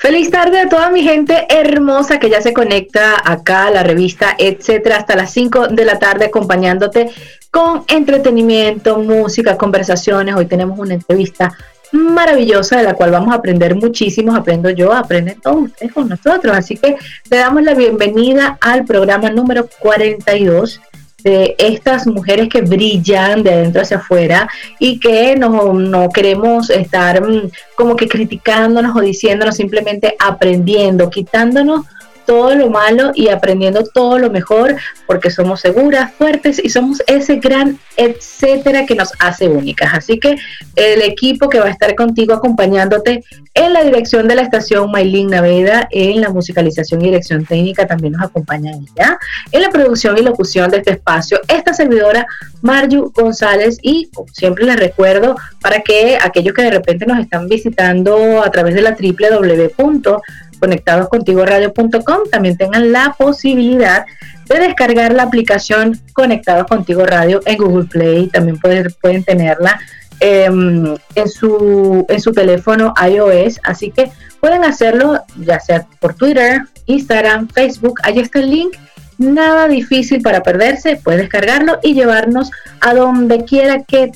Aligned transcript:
Feliz 0.00 0.30
tarde 0.30 0.58
a 0.58 0.66
toda 0.66 0.88
mi 0.88 1.02
gente 1.02 1.46
hermosa 1.50 2.18
que 2.18 2.30
ya 2.30 2.40
se 2.40 2.54
conecta 2.54 3.16
acá 3.22 3.66
a 3.66 3.70
la 3.70 3.82
revista, 3.82 4.34
etcétera, 4.38 4.96
hasta 4.96 5.14
las 5.14 5.30
5 5.30 5.68
de 5.68 5.84
la 5.84 5.98
tarde 5.98 6.24
acompañándote 6.24 7.10
con 7.50 7.84
entretenimiento, 7.86 8.96
música, 8.96 9.58
conversaciones. 9.58 10.36
Hoy 10.36 10.46
tenemos 10.46 10.78
una 10.78 10.94
entrevista 10.94 11.52
maravillosa 11.92 12.78
de 12.78 12.84
la 12.84 12.94
cual 12.94 13.10
vamos 13.10 13.34
a 13.34 13.36
aprender 13.36 13.74
muchísimo. 13.74 14.34
Aprendo 14.34 14.70
yo, 14.70 14.90
aprenden 14.90 15.38
todos 15.38 15.64
ustedes 15.64 15.92
con 15.92 16.08
nosotros. 16.08 16.56
Así 16.56 16.78
que 16.78 16.96
le 17.30 17.36
damos 17.36 17.62
la 17.62 17.74
bienvenida 17.74 18.56
al 18.62 18.86
programa 18.86 19.28
número 19.28 19.68
42 19.80 20.80
de 21.22 21.54
estas 21.58 22.06
mujeres 22.06 22.48
que 22.48 22.62
brillan 22.62 23.42
de 23.42 23.52
adentro 23.52 23.82
hacia 23.82 23.98
afuera 23.98 24.48
y 24.78 24.98
que 24.98 25.36
no, 25.36 25.72
no 25.72 26.08
queremos 26.08 26.70
estar 26.70 27.22
mm, 27.22 27.50
como 27.76 27.96
que 27.96 28.08
criticándonos 28.08 28.96
o 28.96 29.00
diciéndonos, 29.00 29.56
simplemente 29.56 30.14
aprendiendo, 30.18 31.10
quitándonos 31.10 31.86
todo 32.26 32.54
lo 32.54 32.70
malo 32.70 33.12
y 33.14 33.28
aprendiendo 33.28 33.84
todo 33.84 34.18
lo 34.18 34.30
mejor 34.30 34.76
porque 35.06 35.30
somos 35.30 35.60
seguras, 35.60 36.12
fuertes 36.14 36.60
y 36.62 36.68
somos 36.68 37.02
ese 37.06 37.36
gran 37.36 37.78
etcétera 37.96 38.86
que 38.86 38.94
nos 38.94 39.12
hace 39.18 39.48
únicas. 39.48 39.92
Así 39.92 40.18
que 40.18 40.36
el 40.74 41.02
equipo 41.02 41.48
que 41.48 41.60
va 41.60 41.66
a 41.66 41.70
estar 41.70 41.94
contigo 41.94 42.32
acompañándote 42.32 43.22
en 43.52 43.72
la 43.72 43.84
dirección 43.84 44.26
de 44.26 44.36
la 44.36 44.42
estación 44.42 44.90
Maylin 44.90 45.28
Naveda, 45.28 45.86
en 45.90 46.20
la 46.20 46.30
musicalización 46.30 47.02
y 47.02 47.06
dirección 47.06 47.44
técnica 47.44 47.86
también 47.86 48.14
nos 48.14 48.22
acompaña 48.22 48.72
ella, 48.72 49.18
en 49.52 49.62
la 49.62 49.70
producción 49.70 50.16
y 50.16 50.22
locución 50.22 50.70
de 50.70 50.78
este 50.78 50.92
espacio, 50.92 51.40
esta 51.48 51.74
servidora 51.74 52.26
Marju 52.62 53.12
González 53.14 53.78
y 53.82 54.08
como 54.14 54.28
siempre 54.28 54.64
les 54.64 54.76
recuerdo 54.76 55.36
para 55.60 55.80
que 55.80 56.16
aquellos 56.20 56.54
que 56.54 56.62
de 56.62 56.70
repente 56.70 57.04
nos 57.06 57.18
están 57.18 57.48
visitando 57.48 58.42
a 58.42 58.50
través 58.50 58.74
de 58.74 58.82
la 58.82 58.96
www 58.98 60.20
conectadoscontigoradio.com 60.60 62.18
también 62.30 62.56
tengan 62.56 62.92
la 62.92 63.14
posibilidad 63.18 64.04
de 64.46 64.58
descargar 64.58 65.12
la 65.12 65.24
aplicación 65.24 66.00
Conectados 66.12 66.66
Contigo 66.66 67.06
Radio 67.06 67.40
en 67.46 67.56
Google 67.56 67.86
Play, 67.86 68.28
también 68.28 68.58
pueden, 68.58 69.24
tenerla 69.24 69.80
em, 70.20 70.94
en, 71.14 71.28
su, 71.28 72.04
en 72.08 72.20
su 72.20 72.32
teléfono 72.32 72.92
iOS, 73.00 73.60
así 73.62 73.90
que 73.90 74.10
pueden 74.40 74.64
hacerlo 74.64 75.22
ya 75.38 75.60
sea 75.60 75.86
por 76.00 76.14
Twitter, 76.14 76.62
Instagram, 76.86 77.48
Facebook, 77.48 78.00
ahí 78.02 78.18
está 78.18 78.40
el 78.40 78.50
link, 78.50 78.76
nada 79.18 79.68
difícil 79.68 80.22
para 80.22 80.42
perderse, 80.42 80.96
puedes 80.96 81.20
descargarlo 81.20 81.78
y 81.82 81.94
llevarnos 81.94 82.50
a 82.80 82.94
donde 82.94 83.44
quiera 83.44 83.84
que 83.84 84.10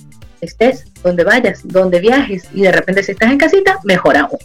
estés, 0.44 0.84
donde 1.02 1.24
vayas, 1.24 1.60
donde 1.64 2.00
viajes 2.00 2.44
y 2.54 2.62
de 2.62 2.72
repente 2.72 3.02
si 3.02 3.12
estás 3.12 3.30
en 3.30 3.36
casita, 3.38 3.78
mejor 3.84 4.16
aún. 4.16 4.38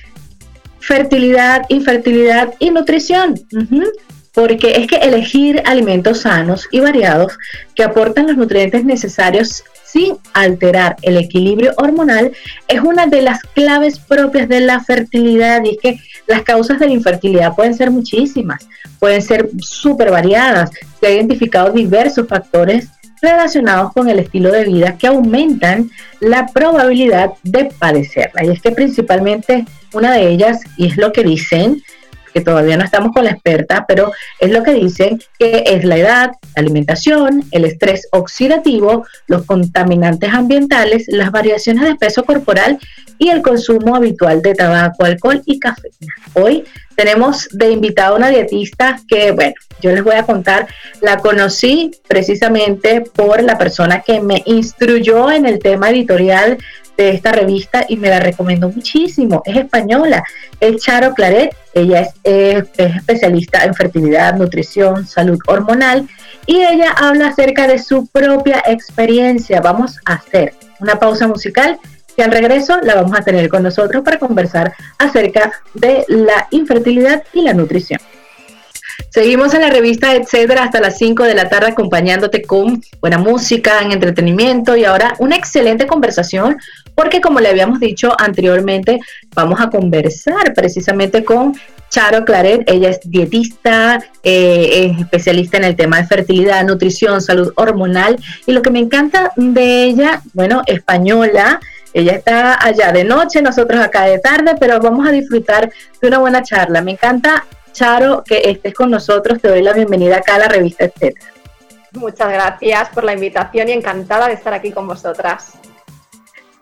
fertilidad, 0.80 1.62
infertilidad 1.70 2.56
y 2.60 2.72
nutrición. 2.72 3.40
Porque 4.34 4.78
es 4.78 4.88
que 4.88 4.98
elegir 4.98 5.62
alimentos 5.66 6.22
sanos 6.22 6.68
y 6.72 6.80
variados 6.80 7.38
que 7.76 7.84
aportan 7.84 8.26
los 8.28 8.36
nutrientes 8.36 8.84
necesarios 8.84 9.64
sin 9.96 10.18
alterar 10.34 10.98
el 11.04 11.16
equilibrio 11.16 11.74
hormonal 11.78 12.34
es 12.68 12.82
una 12.82 13.08
de 13.08 13.22
las 13.22 13.42
claves 13.42 13.98
propias 13.98 14.50
de 14.50 14.60
la 14.60 14.82
fertilidad 14.82 15.64
y 15.64 15.70
es 15.70 15.78
que 15.82 16.00
las 16.28 16.42
causas 16.42 16.80
de 16.80 16.88
la 16.88 16.92
infertilidad 16.92 17.56
pueden 17.56 17.74
ser 17.74 17.92
muchísimas, 17.92 18.68
pueden 19.00 19.22
ser 19.22 19.50
súper 19.60 20.12
variadas. 20.12 20.72
Se 21.00 21.08
han 21.08 21.14
identificado 21.14 21.72
diversos 21.72 22.28
factores 22.28 22.90
relacionados 23.22 23.94
con 23.94 24.10
el 24.10 24.20
estilo 24.20 24.52
de 24.52 24.66
vida 24.66 24.98
que 24.98 25.08
aumentan 25.08 25.90
la 26.20 26.48
probabilidad 26.48 27.32
de 27.44 27.72
padecerla. 27.80 28.44
Y 28.44 28.50
es 28.50 28.62
que 28.62 28.72
principalmente 28.72 29.64
una 29.94 30.12
de 30.12 30.28
ellas, 30.28 30.60
y 30.76 30.88
es 30.88 30.98
lo 30.98 31.14
que 31.14 31.24
dicen, 31.24 31.82
que 32.36 32.42
todavía 32.42 32.76
no 32.76 32.84
estamos 32.84 33.14
con 33.14 33.24
la 33.24 33.32
experta, 33.32 33.86
pero 33.88 34.12
es 34.42 34.52
lo 34.52 34.62
que 34.62 34.74
dicen 34.74 35.22
que 35.40 35.64
es 35.68 35.86
la 35.86 35.96
edad, 35.96 36.32
la 36.54 36.62
alimentación, 36.62 37.46
el 37.52 37.64
estrés 37.64 38.10
oxidativo, 38.12 39.06
los 39.28 39.46
contaminantes 39.46 40.34
ambientales, 40.34 41.06
las 41.08 41.32
variaciones 41.32 41.86
de 41.86 41.96
peso 41.96 42.26
corporal 42.26 42.78
y 43.18 43.30
el 43.30 43.42
consumo 43.42 43.96
habitual 43.96 44.42
de 44.42 44.54
tabaco, 44.54 45.06
alcohol 45.06 45.42
y 45.46 45.60
café. 45.60 45.88
Hoy 46.34 46.66
tenemos 46.98 47.48
de 47.54 47.72
invitada 47.72 48.14
una 48.14 48.28
dietista 48.28 49.00
que, 49.08 49.32
bueno, 49.32 49.54
yo 49.80 49.92
les 49.92 50.04
voy 50.04 50.16
a 50.16 50.24
contar, 50.24 50.68
la 51.02 51.20
conocí 51.20 51.92
precisamente 52.06 53.00
por 53.00 53.42
la 53.44 53.58
persona 53.58 54.02
que 54.02 54.20
me 54.20 54.44
instruyó 54.46 55.32
en 55.32 55.46
el 55.46 55.60
tema 55.60 55.90
editorial 55.90 56.58
de 56.98 57.10
esta 57.10 57.32
revista 57.32 57.86
y 57.88 57.98
me 57.98 58.10
la 58.10 58.20
recomiendo 58.20 58.70
muchísimo. 58.70 59.42
Es 59.46 59.58
española, 59.58 60.24
es 60.60 60.78
Charo 60.78 61.14
Claret. 61.14 61.56
Ella 61.74 62.02
es, 62.24 62.66
es, 62.78 62.96
especialista 62.96 63.64
en 63.64 63.74
fertilidad, 63.74 64.36
nutrición, 64.36 65.06
salud 65.06 65.40
hormonal 65.48 66.08
y 66.46 66.58
ella 66.58 66.92
habla 66.92 67.28
acerca 67.28 67.68
de 67.68 67.80
su 67.80 68.08
propia 68.08 68.64
experiencia. 68.68 69.62
Vamos 69.62 70.00
a 70.06 70.14
hacer 70.14 70.54
una 70.80 71.00
pausa 71.00 71.28
musical 71.28 71.80
y 72.18 72.22
al 72.22 72.32
regreso 72.32 72.80
la 72.82 72.96
vamos 72.96 73.18
a 73.18 73.24
tener 73.24 73.50
con 73.50 73.64
nosotros 73.64 74.04
para 74.04 74.20
conversar 74.20 74.74
acerca 74.98 75.52
de 75.74 76.06
la 76.08 76.48
infertilidad 76.52 77.24
y 77.34 77.42
la 77.42 77.54
nutrición. 77.54 78.00
Seguimos 79.10 79.54
en 79.54 79.62
la 79.62 79.70
revista 79.70 80.14
Etcétera 80.14 80.64
hasta 80.64 80.80
las 80.80 80.98
5 80.98 81.24
de 81.24 81.36
la 81.36 81.50
tarde 81.50 81.68
acompañándote 81.68 82.42
con 82.44 82.82
buena 83.00 83.18
música, 83.18 83.82
en 83.82 83.92
entretenimiento 83.92 84.76
y 84.76 84.86
ahora 84.86 85.16
una 85.20 85.36
excelente 85.36 85.88
conversación 85.88 86.58
porque 86.96 87.22
como 87.22 87.40
le 87.40 87.50
habíamos 87.50 87.80
dicho 87.80 88.16
anteriormente, 88.18 89.00
vamos 89.36 89.60
a 89.62 89.70
conversar 89.70 90.54
precisamente 90.54 91.24
con 91.24 91.54
Charo 91.90 92.26
Claret, 92.26 92.64
ella 92.70 92.90
es 92.90 93.00
dietista, 93.04 94.00
eh, 94.24 94.92
es 94.92 95.00
especialista 95.00 95.58
en 95.58 95.66
el 95.66 95.76
tema 95.76 95.98
de 95.98 96.08
fertilidad, 96.08 96.66
nutrición, 96.66 97.22
salud 97.22 97.54
hormonal 97.56 98.18
y 98.46 98.54
lo 98.54 98.62
que 98.62 98.72
me 98.72 98.80
encanta 98.80 99.32
de 99.36 99.84
ella, 99.84 100.22
bueno, 100.34 100.62
española, 100.66 101.60
ella 101.94 102.14
está 102.14 102.62
allá 102.62 102.92
de 102.92 103.06
noche, 103.06 103.42
nosotros 103.42 103.80
acá 103.80 104.04
de 104.04 104.20
tarde, 104.20 104.56
pero 104.60 104.80
vamos 104.82 105.08
a 105.08 105.12
disfrutar 105.12 105.72
de 106.02 106.08
una 106.08 106.18
buena 106.18 106.44
charla. 106.44 106.82
Me 106.82 106.92
encanta, 106.92 107.46
Charo, 107.72 108.24
que 108.26 108.42
estés 108.50 108.74
con 108.74 108.92
nosotros, 108.92 109.40
te 109.42 109.48
doy 109.48 109.62
la 109.62 109.72
bienvenida 109.72 110.18
acá 110.18 110.36
a 110.36 110.40
la 110.40 110.48
revista, 110.50 110.84
etcétera. 110.86 111.32
Muchas 111.94 112.30
gracias 112.30 112.90
por 112.90 113.06
la 113.06 113.14
invitación 113.14 113.70
y 113.70 113.72
encantada 113.72 114.28
de 114.28 114.34
estar 114.34 114.54
aquí 114.54 114.72
con 114.72 114.86
vosotras. 114.86 115.54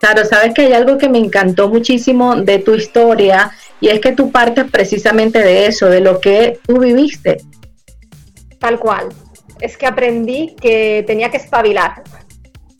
Claro, 0.00 0.24
sabes 0.24 0.52
que 0.54 0.62
hay 0.62 0.72
algo 0.72 0.98
que 0.98 1.08
me 1.08 1.18
encantó 1.18 1.68
muchísimo 1.68 2.36
de 2.36 2.58
tu 2.58 2.74
historia 2.74 3.52
y 3.80 3.88
es 3.88 4.00
que 4.00 4.12
tú 4.12 4.30
partes 4.30 4.70
precisamente 4.70 5.38
de 5.38 5.66
eso, 5.66 5.88
de 5.88 6.00
lo 6.00 6.20
que 6.20 6.58
tú 6.66 6.80
viviste. 6.80 7.38
Tal 8.58 8.78
cual. 8.78 9.08
Es 9.60 9.76
que 9.76 9.86
aprendí 9.86 10.54
que 10.60 11.04
tenía 11.06 11.30
que 11.30 11.36
espabilar. 11.38 12.02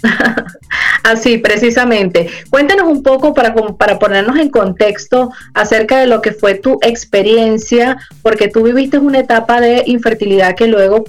Así, 1.04 1.38
precisamente. 1.38 2.28
Cuéntanos 2.50 2.86
un 2.86 3.02
poco 3.02 3.34
para, 3.34 3.54
para 3.54 3.98
ponernos 3.98 4.36
en 4.38 4.50
contexto 4.50 5.30
acerca 5.54 5.98
de 5.98 6.06
lo 6.06 6.20
que 6.22 6.32
fue 6.32 6.54
tu 6.54 6.78
experiencia, 6.82 7.96
porque 8.22 8.48
tú 8.48 8.62
viviste 8.62 8.98
una 8.98 9.20
etapa 9.20 9.60
de 9.60 9.82
infertilidad 9.86 10.54
que 10.54 10.66
luego 10.66 11.04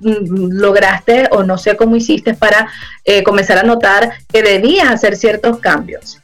lograste 0.00 1.28
o 1.30 1.42
no 1.42 1.58
sé 1.58 1.76
cómo 1.76 1.96
hiciste 1.96 2.34
para 2.34 2.68
eh, 3.04 3.22
comenzar 3.22 3.58
a 3.58 3.62
notar 3.62 4.12
que 4.32 4.42
debías 4.42 4.90
hacer 4.90 5.16
ciertos 5.16 5.58
cambios? 5.58 6.20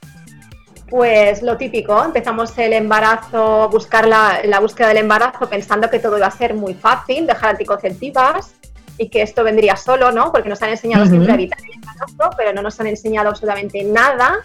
Pues 0.88 1.42
lo 1.42 1.56
típico, 1.56 2.04
empezamos 2.04 2.56
el 2.58 2.74
embarazo, 2.74 3.68
buscar 3.70 4.06
la, 4.06 4.40
la, 4.44 4.60
búsqueda 4.60 4.88
del 4.88 4.98
embarazo 4.98 5.48
pensando 5.48 5.88
que 5.88 5.98
todo 5.98 6.18
iba 6.18 6.26
a 6.26 6.30
ser 6.30 6.52
muy 6.52 6.74
fácil, 6.74 7.26
dejar 7.26 7.50
anticonceptivas 7.50 8.52
y 8.98 9.08
que 9.08 9.22
esto 9.22 9.42
vendría 9.42 9.76
solo, 9.76 10.12
¿no? 10.12 10.32
Porque 10.32 10.48
nos 10.48 10.60
han 10.62 10.70
enseñado 10.70 11.06
siempre 11.06 11.32
a 11.32 11.34
evitar 11.34 11.58
el 11.60 11.72
embarazo, 11.74 12.36
pero 12.36 12.52
no 12.52 12.62
nos 12.62 12.78
han 12.78 12.88
enseñado 12.88 13.30
absolutamente 13.30 13.82
nada 13.84 14.38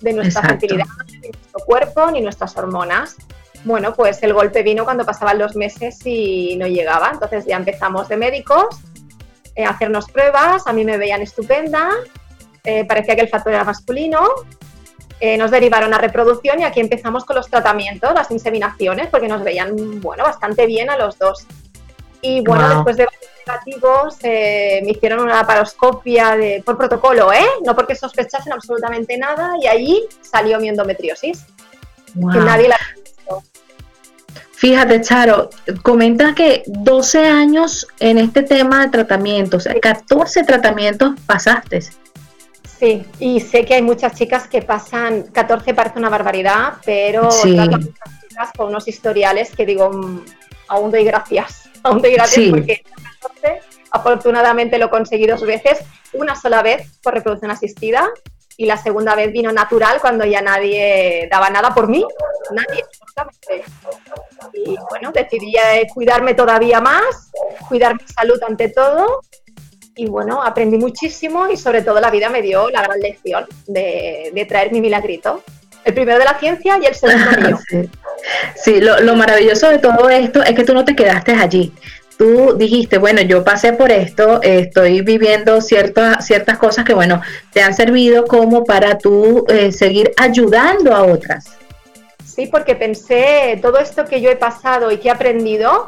de 0.00 0.12
nuestra 0.12 0.42
fertilidad, 0.42 0.86
ni 1.06 1.28
nuestro 1.28 1.60
cuerpo, 1.66 2.10
ni 2.10 2.20
nuestras 2.20 2.56
hormonas. 2.56 3.16
Bueno, 3.64 3.92
pues 3.94 4.22
el 4.22 4.32
golpe 4.32 4.62
vino 4.62 4.84
cuando 4.84 5.04
pasaban 5.04 5.38
los 5.38 5.54
meses 5.54 5.98
y 6.04 6.56
no 6.56 6.66
llegaba. 6.66 7.10
Entonces 7.12 7.44
ya 7.46 7.56
empezamos 7.56 8.08
de 8.08 8.16
médicos 8.16 8.66
eh, 9.54 9.64
a 9.64 9.70
hacernos 9.70 10.10
pruebas, 10.10 10.66
a 10.66 10.72
mí 10.72 10.84
me 10.84 10.96
veían 10.96 11.22
estupenda 11.22 11.90
eh, 12.62 12.84
parecía 12.84 13.14
que 13.16 13.22
el 13.22 13.28
factor 13.28 13.54
era 13.54 13.64
masculino, 13.64 14.22
eh, 15.18 15.38
nos 15.38 15.50
derivaron 15.50 15.94
a 15.94 15.98
reproducción 15.98 16.60
y 16.60 16.64
aquí 16.64 16.78
empezamos 16.80 17.24
con 17.24 17.36
los 17.36 17.48
tratamientos, 17.48 18.12
las 18.12 18.30
inseminaciones, 18.30 19.08
porque 19.08 19.28
nos 19.28 19.42
veían, 19.42 20.00
bueno, 20.02 20.24
bastante 20.24 20.66
bien 20.66 20.90
a 20.90 20.98
los 20.98 21.18
dos. 21.18 21.46
Y 22.20 22.42
bueno, 22.42 22.68
después 22.68 22.98
de 22.98 23.06
varios 23.06 23.30
negativos 23.46 24.18
me 24.22 24.90
hicieron 24.90 25.20
una 25.20 25.36
laparoscopia 25.36 26.36
de, 26.36 26.62
por 26.62 26.76
protocolo, 26.76 27.32
¿eh? 27.32 27.46
No 27.64 27.74
porque 27.74 27.94
sospechasen 27.94 28.52
absolutamente 28.52 29.16
nada 29.16 29.54
y 29.58 29.66
allí 29.66 30.02
salió 30.20 30.60
mi 30.60 30.68
endometriosis. 30.68 31.46
Que 32.12 32.38
nadie 32.40 32.68
la 32.68 32.76
Fíjate, 34.60 35.00
Charo, 35.00 35.48
comenta 35.82 36.34
que 36.34 36.64
12 36.66 37.26
años 37.26 37.86
en 37.98 38.18
este 38.18 38.42
tema 38.42 38.84
de 38.84 38.90
tratamiento, 38.90 39.56
o 39.56 39.60
sea, 39.60 39.72
14 39.80 40.44
tratamientos 40.44 41.14
pasaste. 41.24 41.80
Sí, 42.78 43.02
y 43.18 43.40
sé 43.40 43.64
que 43.64 43.76
hay 43.76 43.80
muchas 43.80 44.14
chicas 44.14 44.48
que 44.48 44.60
pasan, 44.60 45.22
14 45.32 45.72
parece 45.72 45.98
una 45.98 46.10
barbaridad, 46.10 46.74
pero 46.84 47.30
sí. 47.30 47.56
chicas 47.56 48.50
con 48.54 48.68
unos 48.68 48.86
historiales 48.86 49.50
que 49.56 49.64
digo, 49.64 49.90
mm, 49.90 50.24
aún 50.68 50.90
doy 50.90 51.04
gracias, 51.04 51.70
aún 51.82 52.02
doy 52.02 52.12
gracias 52.12 52.50
porque 52.50 52.82
14, 53.22 53.60
afortunadamente 53.92 54.76
lo 54.76 54.90
conseguí 54.90 55.26
dos 55.26 55.40
veces, 55.40 55.78
una 56.12 56.36
sola 56.36 56.60
vez 56.60 56.98
por 57.02 57.14
reproducción 57.14 57.50
asistida 57.50 58.10
y 58.60 58.66
la 58.66 58.76
segunda 58.76 59.14
vez 59.14 59.32
vino 59.32 59.50
natural 59.50 60.02
cuando 60.02 60.22
ya 60.26 60.42
nadie 60.42 61.26
daba 61.30 61.48
nada 61.48 61.72
por 61.72 61.88
mí, 61.88 62.04
nadie, 62.52 62.84
Y 64.52 64.76
bueno, 64.90 65.12
decidí 65.14 65.56
eh, 65.56 65.86
cuidarme 65.94 66.34
todavía 66.34 66.78
más, 66.78 67.30
cuidar 67.70 67.94
mi 67.94 68.06
salud 68.06 68.38
ante 68.46 68.68
todo. 68.68 69.22
Y 69.96 70.08
bueno, 70.08 70.42
aprendí 70.42 70.76
muchísimo 70.76 71.48
y 71.48 71.56
sobre 71.56 71.80
todo 71.80 72.00
la 72.00 72.10
vida 72.10 72.28
me 72.28 72.42
dio 72.42 72.68
la 72.68 72.82
gran 72.82 73.00
lección 73.00 73.46
de, 73.66 74.46
traer 74.46 74.72
mi 74.72 74.82
milagrito. 74.82 75.42
El 75.82 75.94
primero 75.94 76.18
de 76.18 76.26
la 76.26 76.38
ciencia 76.38 76.78
y 76.82 76.84
el 76.84 76.94
segundo 76.94 77.30
mío. 77.40 77.58
Sí, 78.56 78.78
lo, 78.82 79.00
lo 79.00 79.16
maravilloso 79.16 79.70
de 79.70 79.78
todo 79.78 80.10
esto 80.10 80.42
es 80.42 80.54
que 80.54 80.64
tú 80.64 80.74
no 80.74 80.84
te 80.84 80.94
quedaste 80.94 81.32
allí 81.32 81.72
tú 82.20 82.54
dijiste, 82.54 82.98
bueno, 82.98 83.22
yo 83.22 83.42
pasé 83.42 83.72
por 83.72 83.90
esto, 83.90 84.42
estoy 84.42 85.00
viviendo 85.00 85.62
ciertas, 85.62 86.26
ciertas 86.26 86.58
cosas 86.58 86.84
que, 86.84 86.92
bueno, 86.92 87.22
te 87.50 87.62
han 87.62 87.72
servido 87.72 88.26
como 88.26 88.62
para 88.62 88.98
tú 88.98 89.46
eh, 89.48 89.72
seguir 89.72 90.12
ayudando 90.18 90.94
a 90.94 91.04
otras. 91.04 91.56
Sí, 92.22 92.46
porque 92.46 92.74
pensé, 92.74 93.58
todo 93.62 93.78
esto 93.78 94.04
que 94.04 94.20
yo 94.20 94.28
he 94.28 94.36
pasado 94.36 94.90
y 94.90 94.98
que 94.98 95.08
he 95.08 95.10
aprendido, 95.10 95.86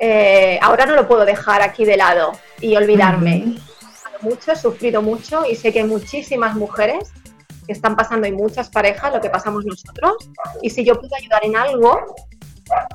eh, 0.00 0.58
ahora 0.60 0.86
no 0.86 0.96
lo 0.96 1.06
puedo 1.06 1.24
dejar 1.24 1.62
aquí 1.62 1.84
de 1.84 1.96
lado 1.96 2.32
y 2.60 2.74
olvidarme. 2.74 3.54
He 4.20 4.26
mucho, 4.26 4.50
he 4.50 4.56
sufrido 4.56 5.02
mucho 5.02 5.44
y 5.48 5.54
sé 5.54 5.72
que 5.72 5.78
hay 5.78 5.86
muchísimas 5.86 6.56
mujeres 6.56 7.12
que 7.64 7.72
están 7.72 7.94
pasando 7.94 8.26
y 8.26 8.32
muchas 8.32 8.70
parejas 8.70 9.14
lo 9.14 9.20
que 9.20 9.30
pasamos 9.30 9.64
nosotros. 9.64 10.14
Y 10.62 10.70
si 10.70 10.84
yo 10.84 10.98
puedo 10.98 11.14
ayudar 11.14 11.44
en 11.44 11.54
algo, 11.54 12.16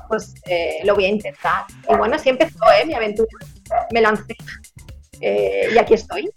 pues 0.08 0.34
eh, 0.46 0.78
lo 0.84 0.94
voy 0.94 1.04
a 1.04 1.08
intentar. 1.08 1.64
Y 1.90 1.94
bueno, 1.94 2.16
así 2.16 2.28
empezó 2.28 2.58
¿eh? 2.80 2.86
mi 2.86 2.94
aventura. 2.94 3.28
Me 3.92 4.00
lancé 4.00 4.36
eh, 5.20 5.68
y 5.74 5.78
aquí 5.78 5.94
estoy. 5.94 6.30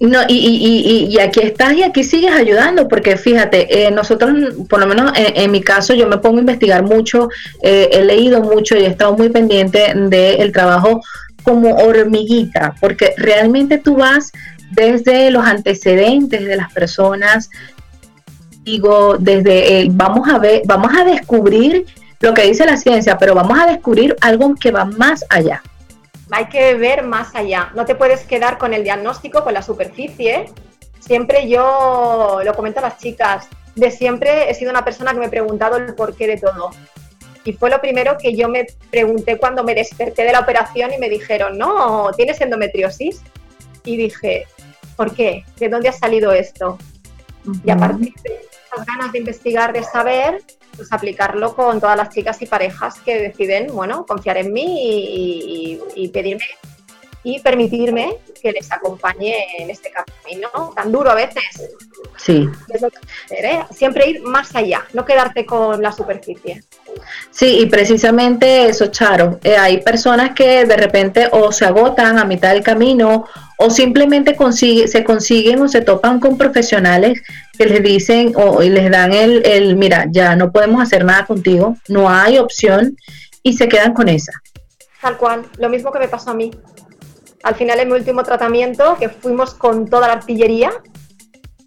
No, 0.00 0.22
y, 0.26 0.34
y, 0.34 1.14
y, 1.14 1.20
aquí 1.20 1.40
estás 1.40 1.74
y 1.74 1.82
aquí 1.82 2.04
sigues 2.04 2.32
ayudando, 2.32 2.88
porque 2.88 3.18
fíjate, 3.18 3.86
eh, 3.86 3.90
nosotros, 3.90 4.32
por 4.66 4.80
lo 4.80 4.86
menos 4.86 5.12
en, 5.14 5.50
mi 5.50 5.60
caso, 5.60 5.92
yo 5.92 6.08
me 6.08 6.16
pongo 6.16 6.38
a 6.38 6.40
investigar 6.40 6.82
mucho, 6.82 7.28
he 7.60 8.02
leído 8.02 8.40
mucho 8.40 8.78
y 8.78 8.84
he 8.84 8.86
estado 8.86 9.14
muy 9.14 9.28
pendiente 9.28 9.92
del 9.94 10.52
trabajo 10.52 11.02
como 11.42 11.74
hormiguita, 11.74 12.74
porque 12.80 13.12
realmente 13.18 13.76
tú 13.76 13.96
vas 13.96 14.32
desde 14.70 15.30
los 15.30 15.44
antecedentes 15.44 16.46
de 16.46 16.56
las 16.56 16.72
personas, 16.72 17.50
digo, 18.64 19.16
desde 19.18 19.86
vamos 19.90 20.28
a 20.28 20.38
ver, 20.38 20.62
vamos 20.66 20.92
a 20.98 21.04
descubrir 21.04 21.86
lo 22.20 22.34
que 22.34 22.42
dice 22.42 22.66
la 22.66 22.76
ciencia, 22.76 23.16
pero 23.18 23.34
vamos 23.34 23.58
a 23.58 23.66
descubrir 23.66 24.16
algo 24.20 24.54
que 24.54 24.70
va 24.70 24.84
más 24.84 25.24
allá. 25.30 25.62
Hay 26.30 26.46
que 26.46 26.74
ver 26.74 27.02
más 27.02 27.34
allá. 27.34 27.72
No 27.74 27.84
te 27.84 27.94
puedes 27.94 28.24
quedar 28.24 28.58
con 28.58 28.74
el 28.74 28.84
diagnóstico, 28.84 29.42
con 29.42 29.54
la 29.54 29.62
superficie. 29.62 30.46
Siempre 31.00 31.48
yo 31.48 32.40
lo 32.44 32.54
comento 32.54 32.78
a 32.78 32.82
las 32.82 32.98
chicas, 32.98 33.48
de 33.74 33.90
siempre 33.90 34.50
he 34.50 34.54
sido 34.54 34.70
una 34.70 34.84
persona 34.84 35.12
que 35.12 35.18
me 35.18 35.26
he 35.26 35.30
preguntado 35.30 35.76
el 35.76 35.94
porqué 35.94 36.26
de 36.26 36.36
todo. 36.36 36.70
Y 37.44 37.54
fue 37.54 37.70
lo 37.70 37.80
primero 37.80 38.18
que 38.18 38.36
yo 38.36 38.48
me 38.48 38.66
pregunté 38.90 39.38
cuando 39.38 39.64
me 39.64 39.74
desperté 39.74 40.24
de 40.24 40.32
la 40.32 40.40
operación 40.40 40.92
y 40.92 40.98
me 40.98 41.08
dijeron, 41.08 41.56
no, 41.56 42.10
tienes 42.16 42.40
endometriosis. 42.40 43.22
Y 43.84 43.96
dije, 43.96 44.46
¿por 44.94 45.14
qué? 45.14 45.44
¿De 45.58 45.70
dónde 45.70 45.88
ha 45.88 45.92
salido 45.92 46.32
esto? 46.32 46.76
Y 47.64 47.70
a 47.70 47.76
partir 47.76 48.12
de 48.22 48.39
ganas 48.84 49.12
de 49.12 49.18
investigar, 49.18 49.72
de 49.72 49.82
saber, 49.82 50.42
pues 50.76 50.92
aplicarlo 50.92 51.54
con 51.54 51.80
todas 51.80 51.96
las 51.96 52.10
chicas 52.10 52.40
y 52.42 52.46
parejas 52.46 53.00
que 53.00 53.20
deciden, 53.20 53.68
bueno, 53.68 54.06
confiar 54.06 54.38
en 54.38 54.52
mí 54.52 55.78
y, 55.94 56.08
pedirme 56.08 56.44
y 57.22 57.38
permitirme 57.40 58.16
que 58.40 58.50
les 58.50 58.72
acompañe 58.72 59.34
en 59.58 59.68
este 59.68 59.90
camino 59.90 60.72
tan 60.74 60.90
duro 60.90 61.10
a 61.10 61.14
veces. 61.14 61.44
Sí. 62.16 62.48
¿eh? 63.30 63.60
Siempre 63.70 64.08
ir 64.08 64.22
más 64.22 64.54
allá, 64.56 64.86
no 64.94 65.04
quedarte 65.04 65.44
con 65.44 65.82
la 65.82 65.92
superficie. 65.92 66.62
Sí, 67.30 67.60
y 67.60 67.66
precisamente 67.66 68.66
eso, 68.66 68.86
Charo. 68.86 69.38
Eh, 69.44 69.56
hay 69.56 69.82
personas 69.82 70.34
que 70.34 70.64
de 70.64 70.76
repente 70.76 71.28
o 71.30 71.52
se 71.52 71.66
agotan 71.66 72.18
a 72.18 72.24
mitad 72.24 72.52
del 72.52 72.62
camino 72.62 73.26
o 73.58 73.70
simplemente 73.70 74.34
consigue, 74.34 74.88
se 74.88 75.04
consiguen 75.04 75.60
o 75.60 75.68
se 75.68 75.82
topan 75.82 76.20
con 76.20 76.38
profesionales 76.38 77.20
que 77.60 77.66
les 77.66 77.82
dicen 77.82 78.32
o 78.36 78.62
les 78.62 78.90
dan 78.90 79.12
el, 79.12 79.44
el, 79.44 79.76
mira, 79.76 80.06
ya 80.10 80.34
no 80.34 80.50
podemos 80.50 80.82
hacer 80.82 81.04
nada 81.04 81.26
contigo, 81.26 81.76
no 81.88 82.08
hay 82.08 82.38
opción 82.38 82.96
y 83.42 83.52
se 83.52 83.68
quedan 83.68 83.92
con 83.92 84.08
esa. 84.08 84.32
Tal 85.02 85.18
cual, 85.18 85.44
lo 85.58 85.68
mismo 85.68 85.92
que 85.92 85.98
me 85.98 86.08
pasó 86.08 86.30
a 86.30 86.34
mí. 86.34 86.50
Al 87.42 87.54
final 87.54 87.78
en 87.80 87.88
mi 87.88 87.94
último 87.94 88.22
tratamiento, 88.22 88.96
que 88.98 89.10
fuimos 89.10 89.52
con 89.52 89.86
toda 89.86 90.06
la 90.06 90.14
artillería, 90.14 90.72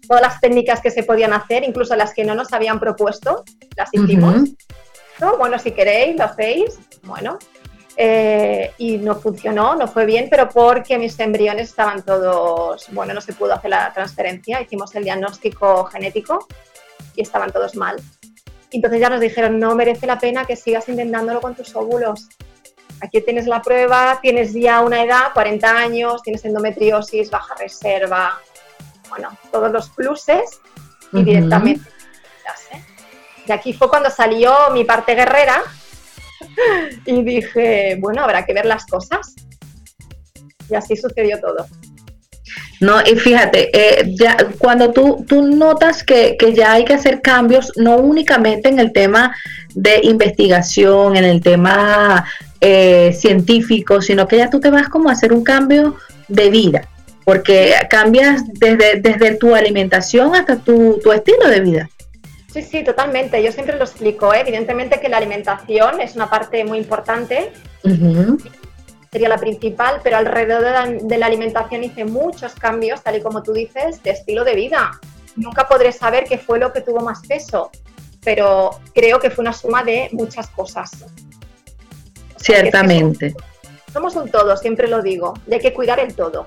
todas 0.08 0.20
las 0.20 0.40
técnicas 0.40 0.80
que 0.80 0.90
se 0.90 1.04
podían 1.04 1.32
hacer, 1.32 1.62
incluso 1.62 1.94
las 1.94 2.12
que 2.12 2.24
no 2.24 2.34
nos 2.34 2.52
habían 2.52 2.80
propuesto, 2.80 3.44
las 3.76 3.88
hicimos. 3.92 4.50
Bueno, 5.38 5.60
si 5.60 5.70
queréis, 5.70 6.16
lo 6.16 6.24
hacéis. 6.24 6.80
Bueno, 7.04 7.38
eh, 7.96 8.72
y 8.78 8.98
no 8.98 9.14
funcionó, 9.14 9.76
no 9.76 9.86
fue 9.86 10.04
bien, 10.04 10.28
pero 10.28 10.48
porque 10.48 10.98
mis 10.98 11.18
embriones 11.20 11.70
estaban 11.70 12.02
todos, 12.02 12.86
bueno, 12.92 13.14
no 13.14 13.20
se 13.20 13.32
pudo 13.32 13.54
hacer 13.54 13.70
la 13.70 13.92
transferencia, 13.92 14.60
hicimos 14.60 14.94
el 14.94 15.04
diagnóstico 15.04 15.84
genético 15.84 16.46
y 17.14 17.22
estaban 17.22 17.52
todos 17.52 17.76
mal. 17.76 17.96
Entonces 18.72 19.00
ya 19.00 19.08
nos 19.08 19.20
dijeron, 19.20 19.60
no 19.60 19.76
merece 19.76 20.06
la 20.06 20.18
pena 20.18 20.44
que 20.44 20.56
sigas 20.56 20.88
intentándolo 20.88 21.40
con 21.40 21.54
tus 21.54 21.76
óvulos. 21.76 22.28
Aquí 23.00 23.20
tienes 23.20 23.46
la 23.46 23.62
prueba, 23.62 24.18
tienes 24.20 24.52
ya 24.52 24.80
una 24.80 25.02
edad, 25.04 25.32
40 25.32 25.76
años, 25.76 26.22
tienes 26.22 26.44
endometriosis, 26.44 27.30
baja 27.30 27.54
reserva, 27.54 28.40
bueno, 29.08 29.36
todos 29.52 29.70
los 29.70 29.90
pluses 29.90 30.60
y 31.12 31.22
directamente. 31.22 31.88
Y 33.46 33.52
aquí 33.52 33.72
fue 33.72 33.88
cuando 33.88 34.10
salió 34.10 34.70
mi 34.72 34.84
parte 34.84 35.14
guerrera, 35.14 35.62
y 37.06 37.22
dije, 37.22 37.96
bueno, 38.00 38.22
habrá 38.22 38.44
que 38.44 38.54
ver 38.54 38.66
las 38.66 38.86
cosas. 38.86 39.34
Y 40.70 40.74
así 40.74 40.96
sucedió 40.96 41.40
todo. 41.40 41.66
No, 42.80 43.00
y 43.00 43.16
fíjate, 43.16 43.70
eh, 43.72 44.14
ya, 44.18 44.36
cuando 44.58 44.90
tú, 44.92 45.24
tú 45.28 45.42
notas 45.42 46.02
que, 46.02 46.36
ya 46.54 46.72
hay 46.72 46.84
que 46.84 46.94
hacer 46.94 47.20
cambios, 47.22 47.72
no 47.76 47.96
únicamente 47.96 48.68
en 48.68 48.78
el 48.78 48.92
tema 48.92 49.34
de 49.74 50.00
investigación, 50.02 51.16
en 51.16 51.24
el 51.24 51.40
tema 51.40 52.26
eh, 52.60 53.16
científico, 53.18 54.02
sino 54.02 54.26
que 54.26 54.38
ya 54.38 54.50
tú 54.50 54.60
te 54.60 54.70
vas 54.70 54.88
como 54.88 55.08
a 55.08 55.12
hacer 55.12 55.32
un 55.32 55.44
cambio 55.44 55.96
de 56.28 56.50
vida, 56.50 56.88
porque 57.24 57.74
cambias 57.88 58.42
desde, 58.54 59.00
desde 59.00 59.36
tu 59.36 59.54
alimentación 59.54 60.34
hasta 60.34 60.56
tu, 60.56 61.00
tu 61.02 61.12
estilo 61.12 61.48
de 61.48 61.60
vida. 61.60 61.90
Sí, 62.54 62.62
sí, 62.62 62.84
totalmente. 62.84 63.42
Yo 63.42 63.50
siempre 63.50 63.76
lo 63.76 63.82
explico. 63.82 64.32
¿eh? 64.32 64.42
Evidentemente 64.42 65.00
que 65.00 65.08
la 65.08 65.16
alimentación 65.16 66.00
es 66.00 66.14
una 66.14 66.30
parte 66.30 66.64
muy 66.64 66.78
importante, 66.78 67.50
sería 69.10 69.28
la 69.28 69.38
principal, 69.38 70.00
pero 70.04 70.18
alrededor 70.18 70.62
de 71.02 71.18
la, 71.18 71.26
alimentación 71.26 71.82
hice 71.82 72.04
muchos 72.04 72.54
cambios, 72.54 73.02
tal 73.02 73.16
y 73.16 73.22
como 73.22 73.42
tú 73.42 73.52
dices, 73.52 74.00
de 74.04 74.10
estilo 74.10 74.44
de 74.44 74.54
vida. 74.54 74.92
Nunca 75.34 75.66
podré 75.66 75.90
saber 75.90 76.26
qué 76.28 76.38
fue 76.38 76.60
lo 76.60 76.72
que 76.72 76.80
tuvo 76.80 77.00
más 77.00 77.26
peso, 77.26 77.72
pero 78.22 78.70
creo 78.94 79.18
que 79.18 79.30
fue 79.30 79.42
una 79.42 79.52
suma 79.52 79.82
de 79.82 80.08
muchas 80.12 80.46
cosas. 80.50 80.92
Ciertamente. 82.36 83.34
somos, 83.92 84.14
un 84.14 84.28
todo, 84.28 84.56
siempre 84.56 84.86
lo 84.86 85.02
digo, 85.02 85.34
y 85.48 85.54
hay 85.54 85.60
que 85.60 85.74
cuidar 85.74 85.98
el 85.98 86.14
todo. 86.14 86.46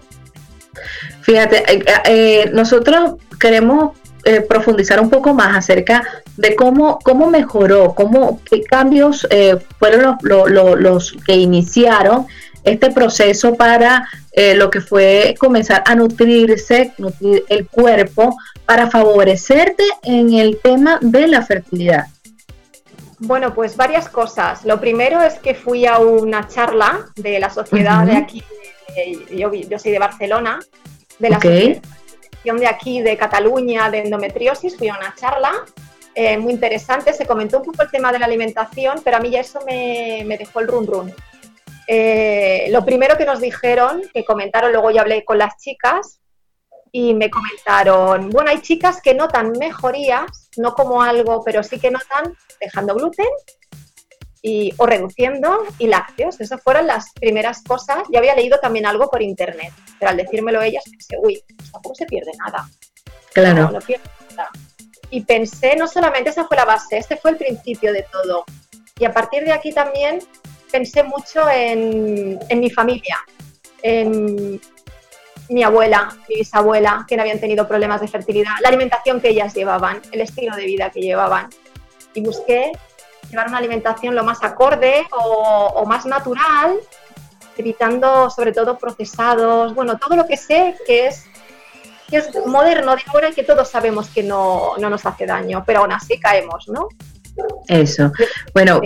Fíjate, 1.19 1.65
eh, 1.69 1.83
eh, 2.05 2.49
nosotros 2.53 3.15
queremos 3.41 3.97
eh, 4.27 4.41
profundizar 4.41 4.99
un 4.99 5.09
poco 5.09 5.33
más 5.33 5.55
acerca 5.55 6.03
de 6.35 6.53
cómo, 6.53 6.99
cómo 6.99 7.29
mejoró, 7.29 7.95
cómo, 7.95 8.41
qué 8.43 8.61
cambios 8.61 9.25
eh, 9.29 9.55
fueron 9.79 10.17
los, 10.21 10.51
los, 10.51 11.13
que 11.25 11.37
iniciaron 11.37 12.27
este 12.65 12.91
proceso 12.91 13.55
para 13.55 14.05
eh, 14.33 14.53
lo 14.53 14.69
que 14.69 14.81
fue 14.81 15.33
comenzar 15.39 15.81
a 15.85 15.95
nutrirse, 15.95 16.91
nutrir 16.97 17.45
el 17.47 17.67
cuerpo 17.67 18.35
para 18.65 18.91
favorecerte 18.91 19.85
en 20.03 20.33
el 20.33 20.59
tema 20.61 20.99
de 20.99 21.25
la 21.29 21.41
fertilidad? 21.41 22.07
Bueno, 23.19 23.53
pues 23.53 23.77
varias 23.77 24.09
cosas. 24.09 24.65
Lo 24.65 24.81
primero 24.81 25.21
es 25.21 25.35
que 25.35 25.55
fui 25.55 25.85
a 25.85 25.99
una 25.99 26.49
charla 26.49 27.05
de 27.15 27.39
la 27.39 27.49
sociedad 27.49 28.05
de 28.05 28.17
aquí, 28.17 28.43
yo, 29.31 29.53
yo, 29.53 29.79
soy 29.79 29.93
de 29.93 29.99
Barcelona, 29.99 30.59
de 31.17 31.29
la 31.29 31.37
asociación 31.37 31.96
de 32.43 32.67
aquí 32.67 33.01
de 33.01 33.17
Cataluña 33.17 33.89
de 33.89 33.99
endometriosis, 33.99 34.77
fui 34.77 34.87
a 34.87 34.97
una 34.97 35.13
charla 35.15 35.51
eh, 36.15 36.37
muy 36.37 36.53
interesante. 36.53 37.13
Se 37.13 37.25
comentó 37.25 37.57
un 37.57 37.65
poco 37.65 37.83
el 37.83 37.91
tema 37.91 38.11
de 38.11 38.19
la 38.19 38.25
alimentación, 38.25 39.01
pero 39.03 39.17
a 39.17 39.19
mí 39.19 39.29
ya 39.29 39.41
eso 39.41 39.59
me, 39.65 40.25
dejó 40.37 40.61
el 40.61 40.67
run 40.67 40.87
run. 40.87 41.13
Eh, 41.87 42.67
lo 42.71 42.83
primero 42.85 43.17
que 43.17 43.25
nos 43.25 43.39
dijeron, 43.39 44.01
que 44.13 44.25
comentaron, 44.25 44.71
luego 44.71 44.91
yo 44.91 45.01
hablé 45.01 45.23
con 45.25 45.37
las 45.37 45.57
chicas, 45.57 46.19
y 46.91 47.13
me 47.13 47.29
comentaron, 47.29 48.29
bueno, 48.29 48.49
hay 48.49 48.61
chicas 48.61 49.01
que 49.01 49.13
notan 49.13 49.51
mejorías, 49.59 50.49
no 50.57 50.73
como 50.73 51.03
algo, 51.03 51.43
pero 51.43 51.61
sí 51.61 51.79
que 51.79 51.91
notan 51.91 52.33
dejando 52.59 52.95
gluten 52.95 53.27
y, 54.41 54.73
o 54.77 54.85
reduciendo 54.85 55.63
y 55.77 55.87
lácteos. 55.87 56.39
Esas 56.39 56.61
fueron 56.61 56.87
las 56.87 57.11
primeras 57.13 57.63
cosas. 57.63 58.03
Yo 58.11 58.19
había 58.19 58.35
leído 58.35 58.59
también 58.59 58.85
algo 58.85 59.09
por 59.09 59.21
internet, 59.21 59.73
pero 59.99 60.11
al 60.11 60.17
decírmelo 60.17 60.61
ellas 60.61 60.83
pensé, 60.89 61.17
uy, 61.21 61.43
tampoco 61.71 61.95
se 61.95 62.05
pierde 62.05 62.31
nada. 62.45 62.69
Claro. 63.33 63.71
No, 63.71 63.79
pierde 63.79 64.03
nada. 64.35 64.49
Y 65.09 65.21
pensé, 65.21 65.75
no 65.75 65.87
solamente 65.87 66.29
esa 66.29 66.47
fue 66.47 66.57
la 66.57 66.65
base, 66.65 66.97
este 66.97 67.17
fue 67.17 67.31
el 67.31 67.37
principio 67.37 67.93
de 67.93 68.05
todo. 68.11 68.43
Y 68.99 69.05
a 69.05 69.13
partir 69.13 69.43
de 69.43 69.51
aquí 69.51 69.71
también 69.71 70.19
pensé 70.71 71.03
mucho 71.03 71.49
en, 71.49 72.39
en 72.49 72.59
mi 72.59 72.69
familia, 72.69 73.17
en 73.81 74.59
mi 75.49 75.63
abuela, 75.63 76.15
mi 76.27 76.35
bisabuela, 76.35 77.05
que 77.07 77.15
no 77.15 77.21
habían 77.21 77.39
tenido 77.39 77.67
problemas 77.67 78.01
de 78.01 78.07
fertilidad, 78.07 78.51
la 78.61 78.69
alimentación 78.69 79.21
que 79.21 79.29
ellas 79.29 79.53
llevaban, 79.53 80.01
el 80.11 80.21
estilo 80.21 80.55
de 80.55 80.65
vida 80.65 80.89
que 80.89 81.01
llevaban. 81.01 81.49
Y 82.13 82.21
busqué 82.21 82.71
llevar 83.29 83.47
una 83.47 83.57
alimentación 83.57 84.15
lo 84.15 84.23
más 84.23 84.43
acorde 84.43 85.05
o, 85.11 85.85
más 85.85 86.05
natural, 86.05 86.77
evitando 87.57 88.29
sobre 88.29 88.51
todo 88.51 88.77
procesados, 88.77 89.73
bueno, 89.73 89.97
todo 89.97 90.15
lo 90.15 90.25
que 90.25 90.37
sé 90.37 90.75
que 90.85 91.07
es, 91.07 91.25
que 92.09 92.17
es 92.17 92.45
moderno 92.45 92.95
de 92.95 93.01
ahora 93.07 93.29
y 93.29 93.33
que 93.33 93.43
todos 93.43 93.69
sabemos 93.69 94.09
que 94.09 94.23
no, 94.23 94.77
no 94.77 94.89
nos 94.89 95.05
hace 95.05 95.25
daño, 95.25 95.63
pero 95.65 95.79
aún 95.79 95.91
así 95.91 96.19
caemos, 96.19 96.67
¿no? 96.67 96.87
Eso. 97.67 98.11
Bueno, 98.53 98.81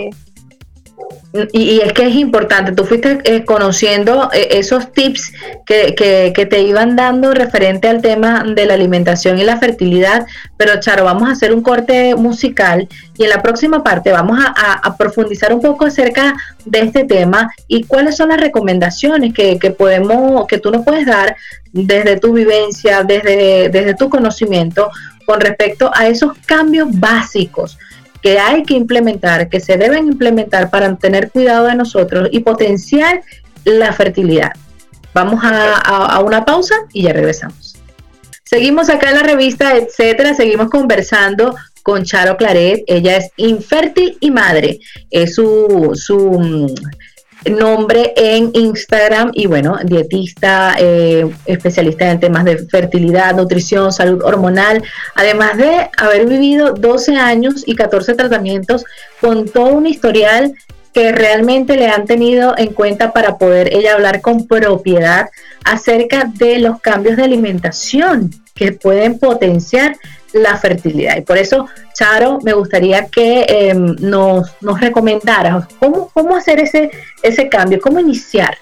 y, 1.52 1.80
es 1.80 1.92
que 1.94 2.06
es 2.08 2.14
importante, 2.16 2.72
tú 2.72 2.84
fuiste 2.84 3.20
eh, 3.24 3.44
conociendo 3.44 4.30
eh, 4.32 4.48
esos 4.52 4.92
tips 4.92 5.32
que, 5.64 5.94
que, 5.94 6.46
te 6.46 6.60
iban 6.60 6.94
dando 6.94 7.32
referente 7.32 7.88
al 7.88 8.02
tema 8.02 8.44
de 8.44 8.66
la 8.66 8.74
alimentación 8.74 9.38
y 9.38 9.44
la 9.44 9.56
fertilidad, 9.56 10.26
pero 10.58 10.78
Charo, 10.80 11.04
vamos 11.04 11.28
a 11.28 11.32
hacer 11.32 11.54
un 11.54 11.62
corte 11.62 12.14
musical 12.16 12.86
y 13.16 13.24
en 13.24 13.30
la 13.30 13.40
próxima 13.40 13.82
parte 13.82 14.12
vamos 14.12 14.38
a, 14.44 14.96
profundizar 14.98 15.54
un 15.54 15.62
poco 15.62 15.86
acerca 15.86 16.34
de 16.66 16.80
este 16.80 17.04
tema 17.04 17.50
y 17.66 17.84
cuáles 17.84 18.16
son 18.16 18.28
las 18.28 18.40
recomendaciones 18.40 19.32
que, 19.32 19.58
que, 19.58 19.70
podemos, 19.70 20.46
que 20.46 20.58
tú 20.58 20.70
nos 20.70 20.84
puedes 20.84 21.06
dar 21.06 21.34
desde 21.72 22.20
tu 22.20 22.34
vivencia, 22.34 23.02
desde, 23.04 23.70
desde 23.70 23.94
tu 23.94 24.10
conocimiento 24.10 24.90
con 25.24 25.40
respecto 25.40 25.90
a 25.94 26.08
esos 26.08 26.32
cambios 26.44 26.88
básicos 26.90 27.78
que 28.22 28.38
hay 28.38 28.62
que 28.62 28.74
implementar, 28.74 29.48
que 29.48 29.60
se 29.60 29.76
deben 29.76 30.06
implementar 30.06 30.70
para 30.70 30.94
tener 30.96 31.30
cuidado 31.30 31.66
de 31.66 31.74
nosotros 31.74 32.28
y 32.30 32.40
potenciar 32.40 33.22
la 33.64 33.92
fertilidad. 33.92 34.52
Vamos 35.12 35.40
a, 35.42 36.20
una 36.24 36.44
pausa 36.44 36.74
y 36.92 37.02
ya 37.02 37.12
regresamos. 37.12 37.76
Seguimos 38.44 38.88
acá 38.88 39.10
en 39.10 39.16
la 39.16 39.22
revista, 39.22 39.76
etcétera, 39.76 40.34
seguimos 40.34 40.70
conversando 40.70 41.54
con 41.82 42.04
Charo 42.04 42.36
Claret. 42.36 42.82
Ella 42.86 43.16
es 43.16 43.30
infértil 43.36 44.16
y 44.20 44.30
madre. 44.30 44.78
Es 45.10 45.34
su, 45.34 45.92
su 45.94 46.72
nombre 47.50 48.12
en 48.16 48.50
Instagram 48.54 49.30
y 49.34 49.46
bueno, 49.46 49.78
dietista, 49.84 50.76
eh, 50.78 51.28
especialista 51.46 52.10
en 52.10 52.20
temas 52.20 52.44
de 52.44 52.58
fertilidad, 52.68 53.34
nutrición, 53.34 53.92
salud 53.92 54.22
hormonal, 54.22 54.82
además 55.14 55.56
de 55.56 55.90
haber 55.96 56.26
vivido 56.26 56.72
12 56.72 57.16
años 57.16 57.62
y 57.66 57.74
14 57.74 58.14
tratamientos 58.14 58.84
con 59.20 59.46
todo 59.48 59.74
un 59.74 59.86
historial 59.86 60.54
que 60.92 61.12
realmente 61.12 61.76
le 61.76 61.88
han 61.88 62.04
tenido 62.04 62.54
en 62.56 62.72
cuenta 62.74 63.12
para 63.12 63.38
poder 63.38 63.74
ella 63.74 63.94
hablar 63.94 64.20
con 64.20 64.46
propiedad 64.46 65.30
acerca 65.64 66.30
de 66.34 66.58
los 66.58 66.80
cambios 66.80 67.16
de 67.16 67.24
alimentación 67.24 68.30
que 68.54 68.72
pueden 68.72 69.18
potenciar 69.18 69.96
la 70.32 70.56
fertilidad. 70.56 71.16
Y 71.16 71.22
por 71.22 71.38
eso, 71.38 71.66
Charo, 71.94 72.38
me 72.42 72.52
gustaría 72.52 73.06
que 73.06 73.44
em, 73.48 73.96
nos, 74.00 74.52
nos 74.60 74.80
recomendaras 74.80 75.66
cómo, 75.78 76.10
cómo 76.12 76.36
hacer 76.36 76.60
ese, 76.60 76.90
ese 77.22 77.48
cambio, 77.48 77.80
cómo 77.80 78.00
iniciar. 78.00 78.56